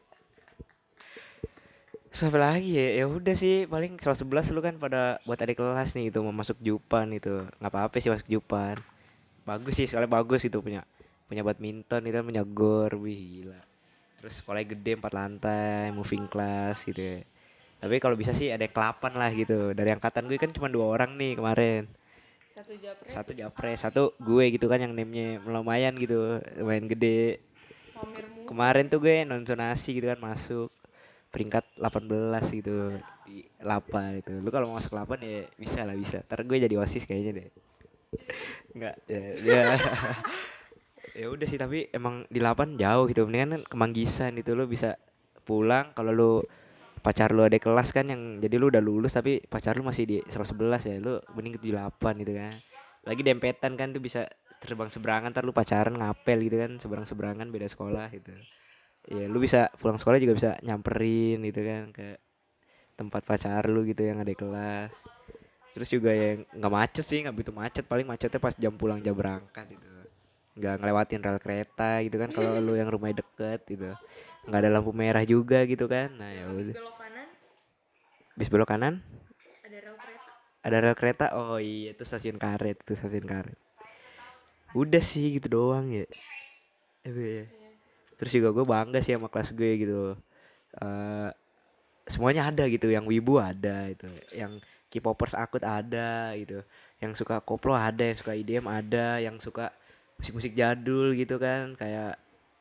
Terus 2.10 2.22
apa 2.32 2.38
lagi 2.40 2.80
ya? 2.80 2.88
Ya 2.96 3.04
udah 3.12 3.36
sih 3.36 3.68
paling 3.68 4.00
kelas 4.00 4.24
11 4.24 4.56
lu 4.56 4.64
kan 4.64 4.74
pada 4.80 5.20
buat 5.28 5.36
adik 5.36 5.60
kelas 5.60 5.92
nih 5.92 6.08
itu 6.08 6.18
mau 6.24 6.32
masuk 6.32 6.56
Jupan 6.64 7.12
itu. 7.12 7.44
nggak 7.60 7.70
apa-apa 7.70 8.00
sih 8.00 8.08
masuk 8.08 8.26
Jupan. 8.26 8.80
Bagus 9.44 9.78
sih, 9.78 9.86
sekali 9.86 10.08
bagus 10.10 10.42
itu 10.42 10.58
punya 10.58 10.82
punya 11.26 11.42
badminton 11.42 12.02
itu 12.06 12.14
kan 12.14 12.26
punya 12.26 12.42
gor 12.46 12.92
wih 13.02 13.18
gila. 13.18 13.60
Terus 14.22 14.32
sekolahnya 14.40 14.66
gede 14.74 14.92
empat 14.98 15.12
lantai 15.12 15.90
moving 15.92 16.26
class 16.30 16.86
gitu 16.86 16.98
ya. 16.98 17.18
Tapi 17.82 18.00
kalau 18.00 18.16
bisa 18.16 18.32
sih 18.32 18.48
ada 18.48 18.64
kelapan 18.70 19.12
lah 19.14 19.30
gitu. 19.34 19.74
Dari 19.76 19.90
angkatan 19.92 20.26
gue 20.30 20.38
kan 20.40 20.50
cuma 20.54 20.70
dua 20.72 20.86
orang 20.96 21.14
nih 21.18 21.36
kemarin. 21.38 21.82
Satu 22.56 22.72
japres. 22.80 23.10
satu 23.12 23.30
japres 23.36 23.78
satu 23.84 24.02
gue 24.16 24.44
gitu 24.56 24.64
kan 24.72 24.80
yang 24.80 24.96
namanya 24.96 25.44
lumayan 25.44 25.92
gitu 26.00 26.40
lumayan 26.56 26.88
gede. 26.88 27.42
Kemarin 28.48 28.86
tuh 28.88 29.02
gue 29.02 29.26
non 29.26 29.42
zonasi 29.44 29.98
gitu 29.98 30.06
kan 30.08 30.18
masuk 30.22 30.70
peringkat 31.34 31.66
18 31.76 32.44
gitu 32.54 32.96
di 33.26 33.44
lapa 33.60 34.14
itu 34.16 34.32
lu 34.40 34.48
kalau 34.54 34.70
mau 34.70 34.78
masuk 34.78 34.94
8 34.96 35.18
ya 35.20 35.44
bisa 35.60 35.84
lah 35.84 35.92
bisa. 35.98 36.22
Ntar 36.24 36.46
gue 36.46 36.56
jadi 36.64 36.74
osis 36.80 37.04
kayaknya 37.04 37.32
deh. 37.42 37.48
Enggak 38.72 38.96
ya, 39.10 39.24
ya. 39.42 39.62
ya 41.16 41.32
udah 41.32 41.48
sih 41.48 41.56
tapi 41.56 41.88
emang 41.96 42.28
di 42.28 42.36
8 42.38 42.76
jauh 42.76 43.08
gitu. 43.08 43.24
Mendingan 43.24 43.56
kan 43.56 43.62
ke 43.64 43.76
Manggisan 43.80 44.36
itu 44.36 44.52
lu 44.52 44.68
bisa 44.68 45.00
pulang. 45.48 45.96
Kalau 45.96 46.12
lu 46.12 46.32
pacar 47.00 47.32
lu 47.32 47.48
ada 47.48 47.56
kelas 47.56 47.94
kan 47.94 48.12
yang 48.12 48.42
jadi 48.42 48.60
lu 48.60 48.68
udah 48.68 48.82
lulus 48.84 49.16
tapi 49.16 49.40
pacar 49.40 49.80
lu 49.80 49.86
masih 49.88 50.04
di 50.04 50.16
111 50.28 50.90
ya 50.90 50.96
lu 51.00 51.16
mending 51.32 51.56
ke 51.56 51.60
78 51.72 52.22
gitu 52.22 52.32
kan. 52.36 52.54
Lagi 53.08 53.22
dempetan 53.24 53.72
kan 53.80 53.96
tuh 53.96 54.02
bisa 54.04 54.28
terbang 54.60 54.92
seberangan 54.92 55.32
ntar 55.32 55.48
lu 55.48 55.56
pacaran 55.56 55.96
ngapel 55.96 56.38
gitu 56.44 56.56
kan 56.60 56.70
seberang 56.76 57.06
seberangan 57.08 57.48
beda 57.48 57.66
sekolah 57.72 58.12
gitu. 58.12 58.36
Ya 59.08 59.24
lu 59.30 59.40
bisa 59.40 59.72
pulang 59.80 59.96
sekolah 59.96 60.20
juga 60.20 60.36
bisa 60.36 60.50
nyamperin 60.60 61.40
gitu 61.40 61.60
kan 61.64 61.94
ke 61.96 62.20
tempat 62.96 63.24
pacar 63.24 63.64
lu 63.72 63.88
gitu 63.88 64.04
yang 64.04 64.20
ada 64.20 64.34
kelas. 64.36 64.92
Terus 65.72 65.88
juga 65.92 66.12
yang 66.12 66.44
nggak 66.56 66.72
macet 66.72 67.04
sih 67.04 67.24
nggak 67.24 67.34
begitu 67.36 67.52
macet 67.52 67.84
paling 67.84 68.08
macetnya 68.08 68.40
pas 68.40 68.56
jam 68.56 68.74
pulang 68.74 69.00
jam 69.00 69.12
berangkat 69.12 69.72
gitu 69.72 69.95
nggak 70.56 70.74
ngelewatin 70.80 71.20
rel 71.20 71.38
kereta 71.38 72.00
gitu 72.00 72.16
kan 72.16 72.32
kalau 72.32 72.56
lu 72.56 72.74
yang 72.80 72.88
rumahnya 72.88 73.20
deket 73.20 73.60
gitu. 73.68 73.92
Nggak 74.48 74.60
ada 74.64 74.70
lampu 74.72 74.90
merah 74.96 75.24
juga 75.28 75.62
gitu 75.68 75.84
kan. 75.84 76.08
Nah 76.16 76.32
ya 76.32 76.44
udah. 76.48 76.72
Belok 76.72 76.96
kanan? 76.96 77.28
Bis 78.34 78.48
belok 78.48 78.68
kanan? 78.72 78.94
Ada 79.64 79.78
rel 79.84 79.96
kereta. 80.00 80.30
ada 80.64 80.76
rel 80.80 80.96
kereta? 80.96 81.26
Oh 81.36 81.60
iya 81.60 81.92
itu 81.92 82.02
stasiun 82.02 82.40
karet 82.40 82.80
itu 82.80 82.92
stasiun 82.96 83.28
karet. 83.28 83.58
Udah 84.72 85.02
sih 85.04 85.36
gitu 85.36 85.52
doang 85.52 85.92
ya. 85.92 86.08
Eh, 87.06 87.12
be. 87.12 87.46
terus 88.16 88.32
juga 88.32 88.48
gue 88.50 88.64
bangga 88.64 88.98
sih 89.04 89.12
sama 89.12 89.28
kelas 89.28 89.52
gue 89.52 89.70
gitu. 89.84 90.16
Eh 90.80 91.30
semuanya 92.08 92.48
ada 92.48 92.64
gitu. 92.66 92.88
Yang 92.88 93.04
wibu 93.12 93.36
ada 93.36 93.92
itu 93.92 94.08
yang 94.32 94.56
K-popers 94.88 95.36
akut 95.36 95.60
ada 95.60 96.32
gitu. 96.38 96.64
Yang 97.02 97.12
suka 97.20 97.44
koplo 97.44 97.76
ada 97.76 98.00
yang 98.00 98.16
suka 98.16 98.32
IDM 98.32 98.64
ada 98.64 99.20
yang 99.20 99.36
suka 99.36 99.68
musik-musik 100.18 100.52
jadul 100.56 101.12
gitu 101.12 101.36
kan 101.36 101.76
kayak 101.76 102.16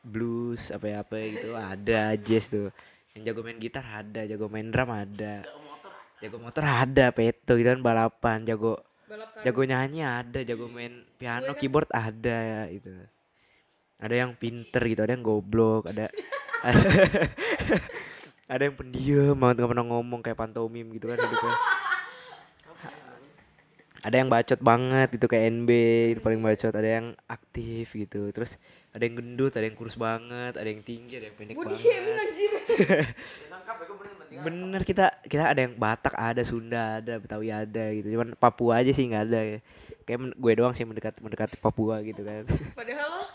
blues 0.06 0.70
apa 0.70 0.84
ya 0.86 0.96
apa 1.02 1.16
gitu. 1.18 1.48
Ada 1.56 2.14
jazz 2.20 2.46
tuh. 2.48 2.70
Yang 3.16 3.22
jago 3.32 3.40
main 3.42 3.58
gitar 3.58 3.84
ada 3.84 4.22
jago 4.28 4.46
main 4.46 4.68
drum 4.68 4.90
ada. 4.92 5.42
Jago 6.20 6.36
motor 6.40 6.64
ada 6.64 7.12
peto 7.12 7.56
gitu 7.56 7.68
kan 7.68 7.80
balapan. 7.82 8.44
Jago 8.44 8.80
Balap 9.06 9.38
jago 9.46 9.62
nyanyi 9.62 10.02
ada 10.02 10.42
jago 10.42 10.66
main 10.66 11.06
piano 11.14 11.54
keyboard 11.54 11.86
ada 11.94 12.66
gitu. 12.74 12.90
Ada 14.02 14.14
yang 14.26 14.34
pinter 14.34 14.82
gitu 14.82 15.00
ada 15.06 15.14
yang 15.14 15.22
goblok 15.22 15.86
ada 15.86 16.10
ada 18.52 18.62
yang 18.66 18.74
pendiam 18.74 19.38
banget 19.38 19.62
nggak 19.62 19.70
pernah 19.70 19.86
ngomong 19.86 20.20
kayak 20.26 20.38
pantomim 20.42 20.90
gitu 20.90 21.06
kan 21.06 21.22
hidupnya 21.22 21.54
ada 24.06 24.22
yang 24.22 24.30
bacot 24.30 24.62
banget 24.62 25.18
gitu 25.18 25.26
kayak 25.26 25.50
NB 25.50 25.70
itu 26.14 26.20
paling 26.22 26.38
bacot. 26.38 26.70
Ada 26.70 27.02
yang 27.02 27.18
aktif 27.26 27.90
gitu. 27.90 28.30
Terus 28.30 28.54
ada 28.94 29.02
yang 29.02 29.18
gendut 29.18 29.52
ada 29.52 29.68
yang 29.68 29.76
kurus 29.76 29.98
banget 29.98 30.56
ada 30.56 30.64
yang 30.64 30.80
tinggi 30.80 31.20
ada 31.20 31.28
yang 31.28 31.36
pendek 31.36 31.56
banget. 31.58 31.84
bener 34.36 34.84
kita 34.84 35.10
kita 35.26 35.48
ada 35.52 35.60
yang 35.64 35.74
Batak 35.76 36.14
ada 36.16 36.42
Sunda 36.46 37.02
ada 37.02 37.18
Betawi 37.18 37.50
ada 37.50 37.84
gitu. 37.92 38.14
Cuman 38.14 38.38
Papua 38.38 38.80
aja 38.80 38.94
sih 38.94 39.10
nggak 39.10 39.24
ada 39.26 39.40
ya. 39.42 39.58
Kayak 40.06 40.18
men- 40.22 40.38
gue 40.38 40.52
doang 40.54 40.72
sih 40.72 40.86
mendekat 40.86 41.18
mendekati 41.18 41.58
Papua 41.58 41.98
gitu 42.06 42.22
kan. 42.22 42.46
Padahal 42.78 43.10
lo? 43.10 43.26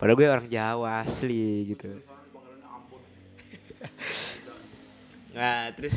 Padahal 0.00 0.16
gue 0.16 0.26
orang 0.26 0.48
Jawa 0.48 1.04
asli 1.04 1.76
gitu. 1.76 1.94
Nah 5.38 5.70
terus 5.70 5.94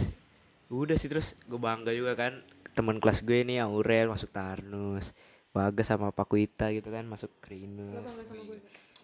udah 0.70 0.94
sih 0.94 1.10
terus 1.10 1.34
gue 1.50 1.58
bangga 1.58 1.90
juga 1.90 2.14
kan 2.14 2.46
teman 2.72 2.98
kelas 2.98 3.20
gue 3.22 3.44
nih 3.44 3.64
Aurel 3.64 4.12
masuk 4.12 4.32
Tarnus 4.32 5.12
Bagas 5.52 5.92
sama 5.92 6.16
Pakuita 6.16 6.72
gitu 6.72 6.88
kan 6.88 7.04
masuk 7.04 7.28
Krinus 7.44 8.24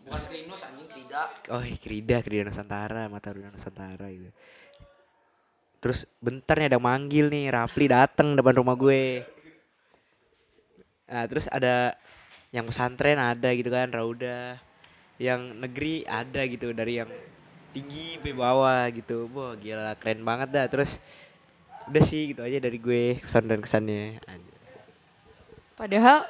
Bukan 0.07 0.23
Krinus 0.31 0.61
anjing 0.63 0.87
tidak. 0.87 1.27
oh 1.51 1.59
iya, 1.59 1.75
Krida 1.75 2.17
Krida 2.23 2.47
Nusantara 2.47 3.11
Mataruda 3.11 3.51
Nusantara 3.51 4.07
gitu. 4.07 4.31
Terus 5.83 6.07
bentar 6.23 6.55
nih 6.55 6.71
ada 6.71 6.79
manggil 6.79 7.27
nih 7.27 7.51
Rapli 7.51 7.91
dateng 7.91 8.39
depan 8.39 8.55
rumah 8.55 8.79
gue. 8.79 9.27
Nah 11.11 11.27
terus 11.27 11.51
ada 11.51 11.99
yang 12.55 12.63
pesantren 12.63 13.19
ada 13.19 13.51
gitu 13.51 13.67
kan 13.67 13.91
Rauda. 13.91 14.55
Yang 15.19 15.41
negeri 15.59 15.95
ada 16.07 16.41
gitu 16.47 16.71
dari 16.71 17.03
yang 17.03 17.11
tinggi 17.75 18.15
sampai 18.15 18.31
bawah 18.31 18.83
gitu. 18.95 19.27
Wah 19.35 19.59
gila 19.59 19.91
keren 19.99 20.23
banget 20.23 20.55
dah. 20.55 20.65
Terus 20.71 20.95
udah 21.87 22.03
sih 22.03 22.35
gitu 22.35 22.43
aja 22.43 22.57
dari 22.59 22.77
gue 22.77 23.23
kesan 23.23 23.47
dan 23.47 23.59
kesannya. 23.63 24.19
Padahal 25.77 26.25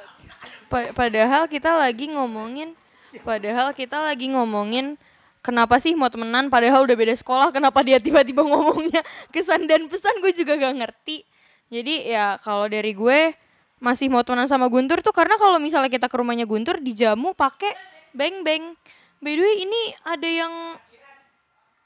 pa- 0.68 0.92
padahal 0.92 1.48
kita 1.48 1.74
lagi 1.74 2.06
ngomongin 2.12 2.76
padahal 3.24 3.72
kita 3.72 4.04
lagi 4.04 4.28
ngomongin 4.28 5.00
kenapa 5.40 5.80
sih 5.80 5.96
mau 5.96 6.12
temenan 6.12 6.52
padahal 6.52 6.84
udah 6.84 6.92
beda 6.92 7.14
sekolah 7.16 7.48
kenapa 7.50 7.80
dia 7.80 7.96
tiba-tiba 7.96 8.44
ngomongnya 8.44 9.00
kesan 9.34 9.64
dan 9.64 9.88
pesan 9.88 10.20
gue 10.20 10.32
juga 10.36 10.60
gak 10.60 10.76
ngerti. 10.76 11.24
Jadi 11.68 12.08
ya 12.08 12.36
kalau 12.40 12.68
dari 12.68 12.92
gue 12.92 13.32
masih 13.78 14.10
mau 14.10 14.26
temenan 14.26 14.50
sama 14.50 14.66
Guntur 14.66 15.00
tuh 15.00 15.14
karena 15.14 15.38
kalau 15.38 15.56
misalnya 15.62 15.88
kita 15.88 16.10
ke 16.10 16.16
rumahnya 16.18 16.44
Guntur 16.44 16.78
dijamu 16.78 17.32
pakai 17.32 17.72
beng 18.12 18.44
beng. 18.44 18.76
By 19.18 19.34
the 19.34 19.42
way 19.42 19.56
ini 19.66 19.80
ada 20.06 20.28
yang 20.28 20.52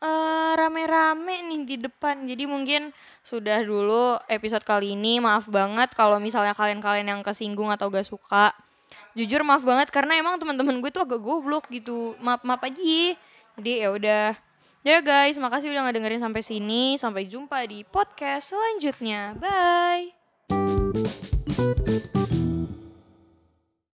eh, 0.02 0.52
rame-rame 0.58 1.46
nih 1.46 1.62
di 1.62 1.76
depan. 1.86 2.26
Jadi 2.26 2.44
mungkin 2.50 2.90
sudah 3.22 3.62
dulu 3.62 4.18
episode 4.26 4.66
kali 4.66 4.98
ini. 4.98 5.22
Maaf 5.22 5.46
banget 5.46 5.94
kalau 5.94 6.18
misalnya 6.18 6.52
kalian-kalian 6.52 7.06
yang 7.06 7.22
kesinggung 7.22 7.70
atau 7.70 7.88
gak 7.88 8.04
suka. 8.04 8.50
Jujur 9.14 9.46
maaf 9.46 9.62
banget 9.62 9.92
karena 9.94 10.18
emang 10.18 10.40
teman-teman 10.40 10.82
gue 10.82 10.90
tuh 10.90 11.06
agak 11.06 11.22
goblok 11.22 11.70
gitu. 11.70 12.18
Maaf 12.18 12.42
maaf 12.42 12.66
aja. 12.66 12.76
ya. 12.76 13.14
Jadi 13.56 13.72
ya 13.78 13.88
udah. 13.92 14.26
Ya 14.82 14.98
guys, 14.98 15.38
makasih 15.38 15.70
udah 15.70 15.86
ngedengerin 15.86 16.18
sampai 16.18 16.42
sini. 16.42 16.98
Sampai 16.98 17.30
jumpa 17.30 17.62
di 17.70 17.86
podcast 17.86 18.50
selanjutnya. 18.50 19.38
Bye. 19.38 20.10